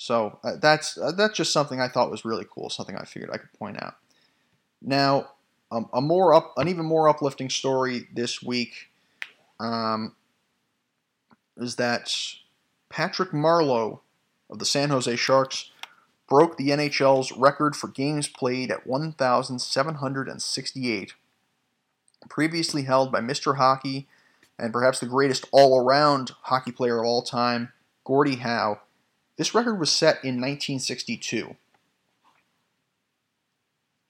So 0.00 0.40
uh, 0.42 0.56
that's 0.56 0.96
uh, 0.96 1.12
that's 1.12 1.36
just 1.36 1.52
something 1.52 1.78
I 1.78 1.88
thought 1.88 2.10
was 2.10 2.24
really 2.24 2.46
cool. 2.50 2.70
Something 2.70 2.96
I 2.96 3.04
figured 3.04 3.28
I 3.30 3.36
could 3.36 3.52
point 3.52 3.82
out. 3.82 3.96
Now, 4.80 5.32
um, 5.70 5.90
a 5.92 6.00
more 6.00 6.32
up, 6.32 6.54
an 6.56 6.68
even 6.68 6.86
more 6.86 7.06
uplifting 7.06 7.50
story 7.50 8.08
this 8.14 8.42
week 8.42 8.88
um, 9.60 10.14
is 11.58 11.76
that 11.76 12.10
Patrick 12.88 13.32
Marleau 13.32 14.00
of 14.48 14.58
the 14.58 14.64
San 14.64 14.88
Jose 14.88 15.14
Sharks 15.16 15.70
broke 16.30 16.56
the 16.56 16.70
NHL's 16.70 17.30
record 17.32 17.76
for 17.76 17.88
games 17.88 18.26
played 18.26 18.70
at 18.70 18.86
1,768, 18.86 21.12
previously 22.30 22.84
held 22.84 23.12
by 23.12 23.20
Mr. 23.20 23.58
Hockey 23.58 24.08
and 24.58 24.72
perhaps 24.72 24.98
the 24.98 25.04
greatest 25.04 25.44
all 25.52 25.78
around 25.78 26.30
hockey 26.44 26.72
player 26.72 27.00
of 27.00 27.06
all 27.06 27.20
time, 27.20 27.74
Gordie 28.02 28.36
Howe 28.36 28.80
this 29.40 29.54
record 29.54 29.80
was 29.80 29.90
set 29.90 30.16
in 30.16 30.34
1962. 30.34 31.56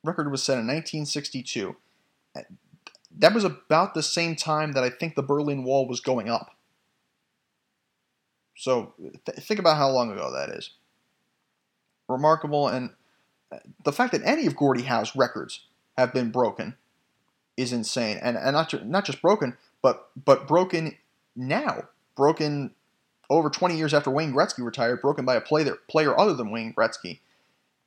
Record 0.03 0.29
was 0.29 0.43
set 0.43 0.55
in 0.55 0.67
1962. 0.67 1.77
That 3.17 3.33
was 3.33 3.45
about 3.45 3.95
the 3.95 4.03
same 4.03 4.35
time 4.35 4.73
that 4.73 4.83
I 4.83 4.91
think 4.91 5.15
the 5.15 5.23
Berlin 5.23 5.63
Wall 5.63 5.87
was 5.87 6.01
going 6.01 6.29
up. 6.29 6.57
So 8.57 8.95
th- 8.99 9.39
think 9.39 9.61
about 9.61 9.77
how 9.77 9.89
long 9.91 10.11
ago 10.11 10.33
that 10.33 10.49
is. 10.49 10.73
Remarkable, 12.09 12.67
and 12.67 12.91
uh, 13.53 13.59
the 13.85 13.93
fact 13.93 14.11
that 14.11 14.23
any 14.25 14.47
of 14.47 14.57
Gordie 14.57 14.83
Howe's 14.83 15.15
records 15.15 15.61
have 15.97 16.13
been 16.13 16.33
broken 16.33 16.77
is 17.57 17.73
insane, 17.73 18.19
and 18.21 18.37
and 18.37 18.55
not 18.55 18.71
ju- 18.71 18.83
not 18.85 19.05
just 19.05 19.23
broken, 19.23 19.57
but 19.81 20.09
but 20.25 20.49
broken 20.49 20.97
now, 21.37 21.85
broken 22.17 22.75
over 23.31 23.49
20 23.49 23.77
years 23.77 23.95
after 23.95 24.11
Wayne 24.11 24.33
Gretzky 24.33 24.65
retired, 24.65 25.01
broken 25.01 25.25
by 25.25 25.37
a 25.37 25.41
player, 25.41 25.77
player 25.89 26.19
other 26.19 26.35
than 26.35 26.51
Wayne 26.51 26.75
Gretzky. 26.75 27.21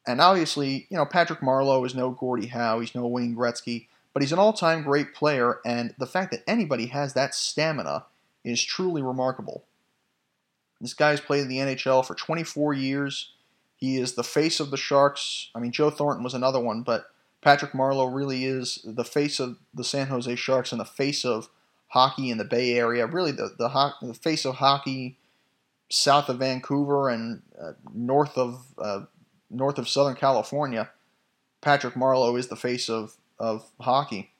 And 0.07 0.19
obviously, 0.19 0.87
you 0.89 0.97
know, 0.97 1.05
Patrick 1.05 1.41
Marleau 1.41 1.85
is 1.85 1.93
no 1.93 2.11
Gordie 2.11 2.47
Howe, 2.47 2.79
he's 2.79 2.95
no 2.95 3.05
Wayne 3.05 3.35
Gretzky, 3.35 3.87
but 4.13 4.21
he's 4.21 4.31
an 4.31 4.39
all 4.39 4.53
time 4.53 4.83
great 4.83 5.13
player, 5.13 5.59
and 5.65 5.93
the 5.97 6.07
fact 6.07 6.31
that 6.31 6.43
anybody 6.47 6.87
has 6.87 7.13
that 7.13 7.35
stamina 7.35 8.05
is 8.43 8.63
truly 8.63 9.01
remarkable. 9.01 9.63
This 10.81 10.93
guy's 10.93 11.21
played 11.21 11.43
in 11.43 11.47
the 11.47 11.57
NHL 11.57 12.05
for 12.05 12.15
24 12.15 12.73
years. 12.73 13.31
He 13.75 13.97
is 13.97 14.13
the 14.13 14.23
face 14.23 14.59
of 14.59 14.71
the 14.71 14.77
Sharks. 14.77 15.49
I 15.55 15.59
mean, 15.59 15.71
Joe 15.71 15.89
Thornton 15.89 16.23
was 16.23 16.33
another 16.33 16.59
one, 16.59 16.83
but 16.83 17.05
Patrick 17.41 17.71
Marleau 17.71 18.13
really 18.13 18.45
is 18.45 18.79
the 18.83 19.05
face 19.05 19.39
of 19.39 19.57
the 19.73 19.83
San 19.83 20.07
Jose 20.07 20.35
Sharks 20.35 20.71
and 20.71 20.79
the 20.79 20.85
face 20.85 21.25
of 21.25 21.49
hockey 21.87 22.29
in 22.29 22.37
the 22.37 22.45
Bay 22.45 22.73
Area. 22.73 23.05
Really, 23.07 23.31
the 23.31 23.51
the, 23.57 23.69
ho- 23.69 23.93
the 24.01 24.13
face 24.13 24.45
of 24.45 24.55
hockey 24.55 25.17
south 25.93 26.27
of 26.27 26.39
Vancouver 26.39 27.07
and 27.07 27.43
uh, 27.61 27.73
north 27.93 28.35
of 28.35 28.65
uh, 28.79 29.01
north 29.51 29.77
of 29.77 29.87
Southern 29.87 30.15
California, 30.15 30.89
Patrick 31.61 31.93
Marleau 31.93 32.37
is 32.37 32.47
the 32.47 32.55
face 32.55 32.89
of, 32.89 33.15
of 33.37 33.69
hockey. 33.79 34.31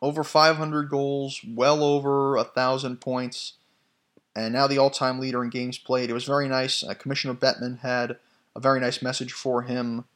Over 0.00 0.24
500 0.24 0.90
goals, 0.90 1.40
well 1.46 1.84
over 1.84 2.36
a 2.36 2.42
thousand 2.42 3.00
points, 3.00 3.52
and 4.34 4.52
now 4.52 4.66
the 4.66 4.78
all-time 4.78 5.20
leader 5.20 5.44
in 5.44 5.50
games 5.50 5.78
played. 5.78 6.10
It 6.10 6.14
was 6.14 6.24
very 6.24 6.48
nice. 6.48 6.82
Uh, 6.82 6.94
Commissioner 6.94 7.34
Bettman 7.34 7.78
had 7.78 8.16
a 8.56 8.60
very 8.60 8.80
nice 8.80 9.00
message 9.00 9.32
for 9.32 9.62
him 9.62 10.06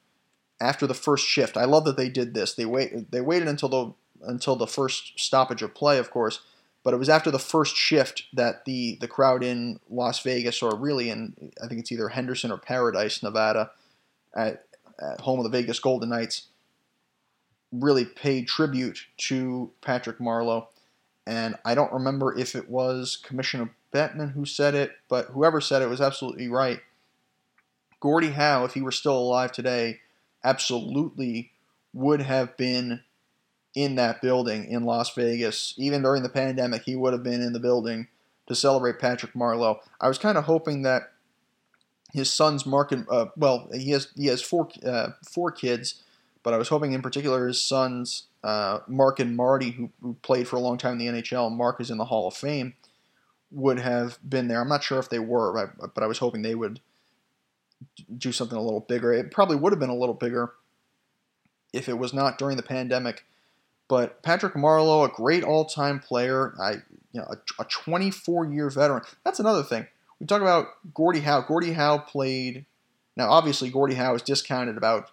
after 0.61 0.89
the 0.89 0.95
first 0.95 1.25
shift. 1.25 1.57
I 1.57 1.67
love 1.67 1.85
that 1.85 1.97
they 1.97 2.09
did 2.09 2.35
this. 2.35 2.53
They 2.53 2.67
wait. 2.67 3.13
They 3.13 3.21
waited 3.21 3.47
until 3.47 3.69
the 3.69 3.95
until 4.23 4.57
the 4.57 4.67
first 4.67 5.21
stoppage 5.21 5.63
of 5.63 5.73
play, 5.73 5.99
of 5.99 6.11
course, 6.11 6.41
but 6.87 6.95
it 6.95 6.99
was 6.99 7.09
after 7.09 7.33
the 7.33 7.39
first 7.41 7.75
shift 7.75 8.29
that 8.33 8.65
the 8.65 8.97
the 9.01 9.09
crowd 9.09 9.43
in 9.43 9.81
Las 9.91 10.21
Vegas, 10.21 10.63
or 10.63 10.77
really 10.77 11.11
in 11.11 11.51
I 11.61 11.67
think 11.67 11.81
it's 11.81 11.91
either 11.91 12.11
Henderson 12.11 12.53
or 12.53 12.59
Paradise, 12.59 13.25
Nevada, 13.25 13.73
at, 14.37 14.67
at 15.01 15.21
home 15.23 15.41
of 15.41 15.43
the 15.43 15.51
Vegas 15.51 15.81
Golden 15.81 16.11
Knights, 16.11 16.47
really 17.73 18.05
paid 18.05 18.47
tribute 18.47 19.05
to 19.17 19.73
Patrick 19.81 20.21
Marleau. 20.21 20.69
And 21.27 21.57
I 21.65 21.75
don't 21.75 21.93
remember 21.93 22.39
if 22.39 22.55
it 22.55 22.71
was 22.71 23.17
Commissioner 23.17 23.71
Bettman 23.93 24.35
who 24.35 24.47
said 24.47 24.77
it, 24.77 24.93
but 25.09 25.27
whoever 25.31 25.61
said 25.61 25.83
it 25.83 25.89
was 25.89 26.01
absolutely 26.01 26.47
right. 26.47 26.79
Gordie 27.99 28.31
Howe, 28.31 28.65
if 28.65 28.75
he 28.75 28.81
were 28.81 28.93
still 28.93 29.19
alive 29.19 29.51
today, 29.51 30.03
absolutely 30.45 31.51
would 31.93 32.23
have 32.23 32.57
been 32.57 33.03
in 33.77 33.95
that 33.97 34.23
building 34.23 34.65
in 34.65 34.85
Las 34.85 35.15
Vegas. 35.15 35.75
Even 35.77 36.03
during 36.03 36.25
the 36.25 36.31
pandemic, 36.31 36.83
he 36.83 36.97
would 36.97 37.13
have 37.13 37.23
been 37.23 37.43
in 37.43 37.53
the 37.53 37.61
building 37.61 38.09
to 38.49 38.55
celebrate 38.55 38.99
Patrick 38.99 39.35
Marleau. 39.35 39.79
I 40.01 40.09
was 40.09 40.19
kind 40.19 40.39
of 40.39 40.45
hoping 40.45 40.83
that 40.83 41.13
his 42.13 42.33
son's 42.33 42.65
Mark 42.65 42.91
and 42.91 43.07
uh, 43.11 43.27
well, 43.37 43.69
he 43.73 43.91
has 43.91 44.09
he 44.17 44.27
has 44.27 44.41
four 44.41 44.71
uh, 44.85 45.09
four 45.23 45.53
kids, 45.53 46.03
but 46.43 46.55
I 46.55 46.57
was 46.57 46.71
hoping 46.71 46.93
in 46.93 47.03
particular 47.03 47.47
his 47.47 47.63
sons 47.63 48.29
uh, 48.43 48.81
Mark 48.89 49.21
and 49.21 49.37
Marty, 49.37 49.73
who, 49.73 49.91
who 50.01 50.15
played 50.23 50.49
for 50.49 50.57
a 50.57 50.61
long 50.61 50.79
time 50.79 50.99
in 50.99 51.15
the 51.15 51.21
NHL. 51.21 51.55
Mark 51.55 51.81
is 51.81 51.91
in 51.91 51.99
the 51.99 52.07
Hall 52.07 52.27
of 52.27 52.35
Fame. 52.35 52.75
Would 53.51 53.79
have 53.79 54.19
been 54.27 54.49
there. 54.49 54.61
I'm 54.61 54.69
not 54.69 54.85
sure 54.85 54.99
if 54.99 55.11
they 55.11 55.19
were, 55.19 55.73
but 55.95 56.03
I 56.03 56.07
was 56.07 56.19
hoping 56.19 56.41
they 56.41 56.55
would 56.55 56.81
do 58.17 58.33
something 58.33 58.57
a 58.57 58.63
little 58.63 58.81
bigger. 58.81 59.13
It 59.13 59.31
probably 59.31 59.57
would 59.57 59.73
have 59.73 59.81
been 59.81 59.91
a 59.91 59.97
little 59.97 60.15
bigger 60.15 60.55
if 61.75 61.89
it 61.89 61.99
was 61.99 62.15
not 62.15 62.39
during 62.39 62.57
the 62.57 62.63
pandemic 62.63 63.25
but 63.89 64.23
Patrick 64.23 64.55
Marleau, 64.55 65.05
a 65.05 65.09
great 65.09 65.45
all-time 65.45 66.01
player, 66.01 66.55
I 66.61 66.73
you 67.13 67.21
know 67.21 67.27
a, 67.29 67.63
a 67.63 67.65
24-year 67.65 68.71
veteran. 68.71 69.03
That's 69.25 69.41
another 69.41 69.63
thing. 69.63 69.87
We 70.21 70.27
talk 70.27 70.43
about 70.43 70.69
Gordie 70.95 71.21
Howe. 71.21 71.43
Gordie 71.43 71.73
Howe 71.73 71.99
played. 71.99 72.65
Now, 73.17 73.31
obviously, 73.31 73.71
Gordie 73.71 73.95
Howe 73.95 74.15
is 74.15 74.23
discounted 74.23 74.77
about 74.77 75.11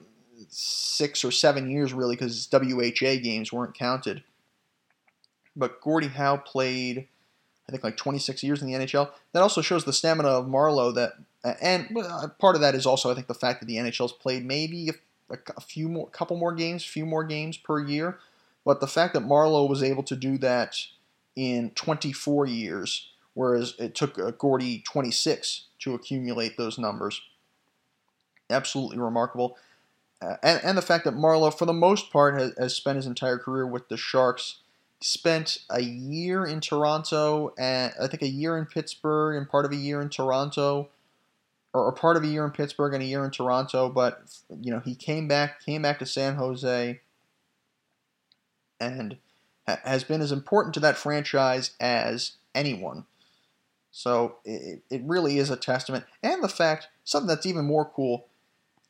six 0.50 1.24
or 1.24 1.32
seven 1.32 1.70
years, 1.70 1.94
really, 1.94 2.16
because 2.16 2.48
WHA 2.52 3.22
games 3.22 3.52
weren't 3.52 3.78
counted. 3.78 4.24
But 5.56 5.82
Gordie 5.82 6.08
Howe 6.08 6.38
played, 6.38 7.08
I 7.68 7.72
think, 7.72 7.84
like 7.84 7.98
26 7.98 8.44
years 8.44 8.62
in 8.62 8.68
the 8.68 8.74
NHL. 8.74 9.12
That 9.34 9.42
also 9.42 9.62
shows 9.62 9.86
the 9.86 9.94
stamina 9.94 10.30
of 10.30 10.48
Marleau. 10.48 10.94
That 10.94 11.14
and 11.62 11.96
uh, 11.98 12.28
part 12.40 12.56
of 12.56 12.62
that 12.62 12.76
is 12.76 12.86
also, 12.86 13.12
I 13.12 13.14
think, 13.14 13.28
the 13.28 13.34
fact 13.34 13.60
that 13.60 13.68
the 13.68 13.78
NHL's 13.78 14.14
played 14.14 14.46
maybe 14.46 14.90
a, 15.30 15.38
a 15.56 15.62
few 15.62 15.90
more, 15.90 16.08
couple 16.10 16.38
more 16.38 16.54
games, 16.54 16.84
few 16.84 17.06
more 17.06 17.24
games 17.24 17.58
per 17.58 17.80
year. 17.80 18.20
But 18.66 18.80
the 18.80 18.88
fact 18.88 19.14
that 19.14 19.24
Marleau 19.24 19.68
was 19.68 19.84
able 19.84 20.04
to 20.04 20.16
do 20.16 20.38
that 20.40 20.78
in 21.36 21.72
24 21.72 22.46
years, 22.46 23.10
whereas 23.34 23.74
it 23.80 23.96
took 23.96 24.18
uh, 24.18 24.32
Gordie 24.32 24.84
26 24.86 25.66
to 25.80 25.94
accumulate 25.94 26.58
those 26.58 26.78
numbers, 26.78 27.22
absolutely 28.50 28.98
remarkable. 28.98 29.58
Uh, 30.22 30.38
and, 30.42 30.62
and 30.64 30.78
the 30.78 30.82
fact 30.82 31.04
that 31.04 31.16
Marleau, 31.16 31.54
for 31.54 31.66
the 31.66 31.74
most 31.74 32.12
part, 32.12 32.40
has, 32.40 32.54
has 32.58 32.76
spent 32.76 32.96
his 32.96 33.08
entire 33.08 33.38
career 33.38 33.68
with 33.68 33.90
the 33.90 33.98
Sharks. 33.98 34.60
Spent 35.02 35.58
a 35.70 35.82
year 35.82 36.46
in 36.46 36.62
Toronto, 36.62 37.54
and 37.58 37.92
I 38.02 38.08
think 38.08 38.22
a 38.22 38.30
year 38.30 38.58
in 38.58 38.66
Pittsburgh, 38.66 39.36
and 39.36 39.50
part 39.50 39.66
of 39.66 39.74
a 39.74 39.76
year 39.76 40.02
in 40.02 40.08
Toronto, 40.08 40.92
or, 41.74 41.88
or 41.88 41.92
part 41.92 42.16
of 42.16 42.24
a 42.24 42.28
year 42.28 42.46
in 42.46 42.52
Pittsburgh 42.52 42.94
and 42.94 43.04
a 43.04 43.06
year 43.06 43.26
in 43.26 43.32
Toronto. 43.32 43.90
But 43.90 44.22
you 44.62 44.72
know, 44.72 44.80
he 44.80 44.96
came 44.96 45.28
back, 45.28 45.66
came 45.66 45.82
back 45.82 46.00
to 46.00 46.06
San 46.06 46.36
Jose 46.36 47.02
and 48.80 49.18
ha- 49.68 49.80
has 49.84 50.04
been 50.04 50.22
as 50.22 50.32
important 50.32 50.74
to 50.76 50.80
that 50.82 50.98
franchise 50.98 51.72
as 51.80 52.34
anyone. 52.56 53.06
So 53.92 54.38
it, 54.44 54.82
it 54.90 55.02
really 55.06 55.38
is 55.38 55.50
a 55.50 55.56
testament. 55.56 56.06
And 56.22 56.44
the 56.44 56.50
fact, 56.50 56.88
something 57.04 57.28
that's 57.28 57.46
even 57.46 57.66
more 57.66 57.86
cool, 57.86 58.28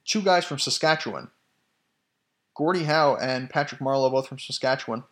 two 0.06 0.22
guys 0.22 0.46
from 0.46 0.60
Saskatchewan, 0.60 1.30
Gordie 2.56 2.86
Howe 2.86 3.18
and 3.20 3.50
Patrick 3.50 3.82
Marleau, 3.82 4.12
both 4.12 4.28
from 4.28 4.40
Saskatchewan. 4.40 5.04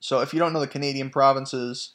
So 0.00 0.20
if 0.20 0.32
you 0.32 0.38
don't 0.38 0.52
know 0.52 0.60
the 0.60 0.66
Canadian 0.66 1.10
provinces, 1.10 1.92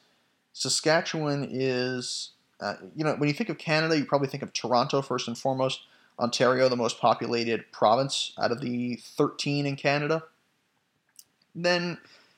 Saskatchewan 0.54 1.48
is, 1.52 2.32
uh, 2.60 2.76
you 2.96 3.04
know, 3.04 3.16
when 3.16 3.30
you 3.30 3.34
think 3.36 3.50
of 3.50 3.58
Canada, 3.58 3.98
you 3.98 4.06
probably 4.06 4.28
think 4.28 4.44
of 4.44 4.54
Toronto 4.54 5.02
first 5.02 5.28
and 5.28 5.38
foremost. 5.38 5.82
Ontario, 6.20 6.68
the 6.68 6.76
most 6.76 7.00
populated 7.00 7.72
province 7.72 8.34
out 8.42 8.52
of 8.52 8.60
the 8.60 8.96
13 8.96 9.68
in 9.68 9.76
Canada. 9.76 10.24
Then, 11.58 11.98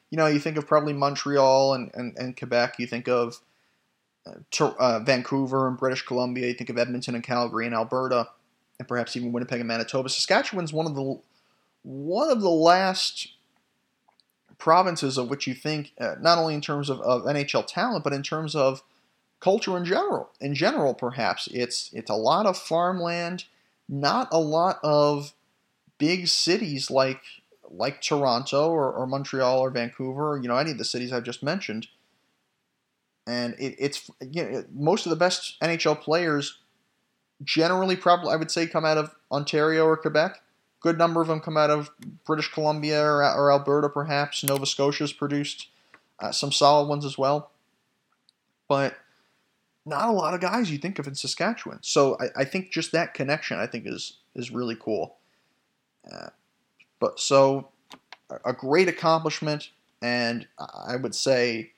you 0.09 0.17
know, 0.17 0.27
you 0.27 0.39
think 0.39 0.57
of 0.57 0.65
probably 0.65 0.93
Montreal 0.93 1.73
and, 1.73 1.91
and, 1.93 2.17
and 2.17 2.37
Quebec. 2.37 2.75
You 2.79 2.87
think 2.87 3.07
of 3.07 3.39
uh, 4.25 4.65
uh, 4.79 4.99
Vancouver 4.99 5.67
and 5.67 5.77
British 5.77 6.05
Columbia. 6.05 6.47
You 6.47 6.53
think 6.53 6.69
of 6.69 6.77
Edmonton 6.77 7.15
and 7.15 7.23
Calgary 7.23 7.65
and 7.65 7.75
Alberta, 7.75 8.29
and 8.79 8.87
perhaps 8.87 9.15
even 9.15 9.31
Winnipeg 9.31 9.59
and 9.59 9.67
Manitoba. 9.67 10.09
Saskatchewan's 10.09 10.73
one 10.73 10.85
of 10.85 10.95
the 10.95 11.19
one 11.83 12.29
of 12.29 12.41
the 12.41 12.49
last 12.49 13.29
provinces 14.57 15.17
of 15.17 15.29
which 15.29 15.47
you 15.47 15.53
think, 15.53 15.93
uh, 15.99 16.15
not 16.19 16.37
only 16.37 16.53
in 16.53 16.61
terms 16.61 16.89
of, 16.89 16.99
of 17.01 17.23
NHL 17.23 17.65
talent, 17.65 18.03
but 18.03 18.13
in 18.13 18.23
terms 18.23 18.55
of 18.55 18.83
culture 19.39 19.77
in 19.77 19.85
general. 19.85 20.29
In 20.39 20.53
general, 20.53 20.93
perhaps 20.93 21.47
it's 21.51 21.89
it's 21.93 22.09
a 22.09 22.15
lot 22.15 22.45
of 22.45 22.57
farmland, 22.57 23.45
not 23.87 24.27
a 24.31 24.39
lot 24.39 24.79
of 24.83 25.33
big 25.97 26.27
cities 26.27 26.89
like 26.89 27.21
like 27.69 28.01
Toronto 28.01 28.69
or, 28.69 28.91
or 28.91 29.07
Montreal 29.07 29.59
or 29.59 29.69
Vancouver. 29.69 30.39
You 30.41 30.47
know, 30.47 30.57
any 30.57 30.71
of 30.71 30.77
the 30.77 30.85
cities 30.85 31.13
I've 31.13 31.23
just 31.23 31.43
mentioned. 31.43 31.87
And 33.27 33.53
it, 33.59 33.75
it's 33.77 34.09
you 34.21 34.43
know, 34.43 34.65
most 34.73 35.05
of 35.05 35.11
the 35.11 35.15
best 35.15 35.59
NHL 35.61 35.99
players 36.01 36.59
generally 37.43 37.95
probably 37.95 38.33
I 38.33 38.35
would 38.35 38.51
say 38.51 38.67
come 38.67 38.85
out 38.85 38.97
of 38.97 39.15
Ontario 39.31 39.85
or 39.85 39.95
Quebec 39.95 40.41
good 40.79 40.97
number 40.97 41.21
of 41.21 41.27
them 41.27 41.39
come 41.39 41.57
out 41.57 41.69
of 41.69 41.91
British 42.25 42.51
Columbia 42.51 43.03
or, 43.03 43.23
or 43.23 43.51
Alberta, 43.51 43.89
perhaps. 43.89 44.43
Nova 44.43 44.65
Scotia's 44.65 45.13
produced 45.13 45.67
uh, 46.19 46.31
some 46.31 46.51
solid 46.51 46.87
ones 46.87 47.05
as 47.05 47.17
well. 47.17 47.51
But 48.67 48.95
not 49.85 50.09
a 50.09 50.13
lot 50.13 50.33
of 50.33 50.41
guys 50.41 50.71
you 50.71 50.77
think 50.77 50.99
of 50.99 51.07
in 51.07 51.15
Saskatchewan. 51.15 51.79
So 51.81 52.17
I, 52.19 52.41
I 52.41 52.45
think 52.45 52.71
just 52.71 52.91
that 52.91 53.13
connection 53.13 53.57
I 53.59 53.67
think 53.67 53.85
is 53.87 54.17
is 54.35 54.51
really 54.51 54.75
cool. 54.79 55.15
Uh, 56.09 56.29
but 56.99 57.19
so 57.19 57.69
a 58.45 58.53
great 58.53 58.87
accomplishment, 58.87 59.71
and 60.01 60.47
I 60.57 60.95
would 60.95 61.15
say, 61.15 61.71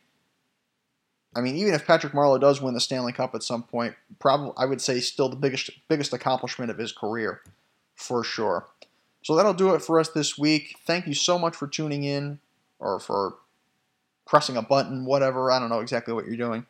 I 1.35 1.41
mean, 1.41 1.55
even 1.55 1.73
if 1.73 1.87
Patrick 1.87 2.13
Marleau 2.13 2.39
does 2.39 2.61
win 2.61 2.73
the 2.73 2.81
Stanley 2.81 3.13
Cup 3.13 3.33
at 3.35 3.43
some 3.43 3.63
point, 3.63 3.95
probably 4.19 4.51
I 4.57 4.65
would 4.65 4.81
say 4.81 4.99
still 4.99 5.29
the 5.29 5.35
biggest 5.35 5.69
biggest 5.87 6.13
accomplishment 6.13 6.71
of 6.71 6.77
his 6.77 6.91
career, 6.91 7.41
for 7.95 8.23
sure. 8.23 8.67
So 9.23 9.35
that'll 9.35 9.53
do 9.53 9.73
it 9.73 9.81
for 9.81 9.99
us 9.99 10.09
this 10.09 10.37
week. 10.37 10.77
Thank 10.85 11.07
you 11.07 11.13
so 11.13 11.37
much 11.37 11.55
for 11.55 11.67
tuning 11.67 12.03
in 12.03 12.39
or 12.79 12.99
for 12.99 13.35
pressing 14.25 14.57
a 14.57 14.61
button, 14.61 15.05
whatever. 15.05 15.51
I 15.51 15.59
don't 15.59 15.69
know 15.69 15.79
exactly 15.79 16.13
what 16.13 16.25
you're 16.25 16.35
doing. 16.35 16.65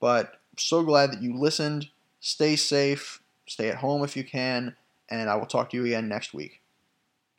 But 0.00 0.40
so 0.56 0.82
glad 0.82 1.12
that 1.12 1.22
you 1.22 1.36
listened. 1.36 1.88
Stay 2.20 2.56
safe, 2.56 3.22
stay 3.46 3.68
at 3.68 3.76
home 3.76 4.02
if 4.02 4.16
you 4.16 4.24
can, 4.24 4.76
and 5.08 5.28
I 5.28 5.36
will 5.36 5.46
talk 5.46 5.70
to 5.70 5.76
you 5.76 5.84
again 5.84 6.08
next 6.08 6.34
week. 6.34 6.59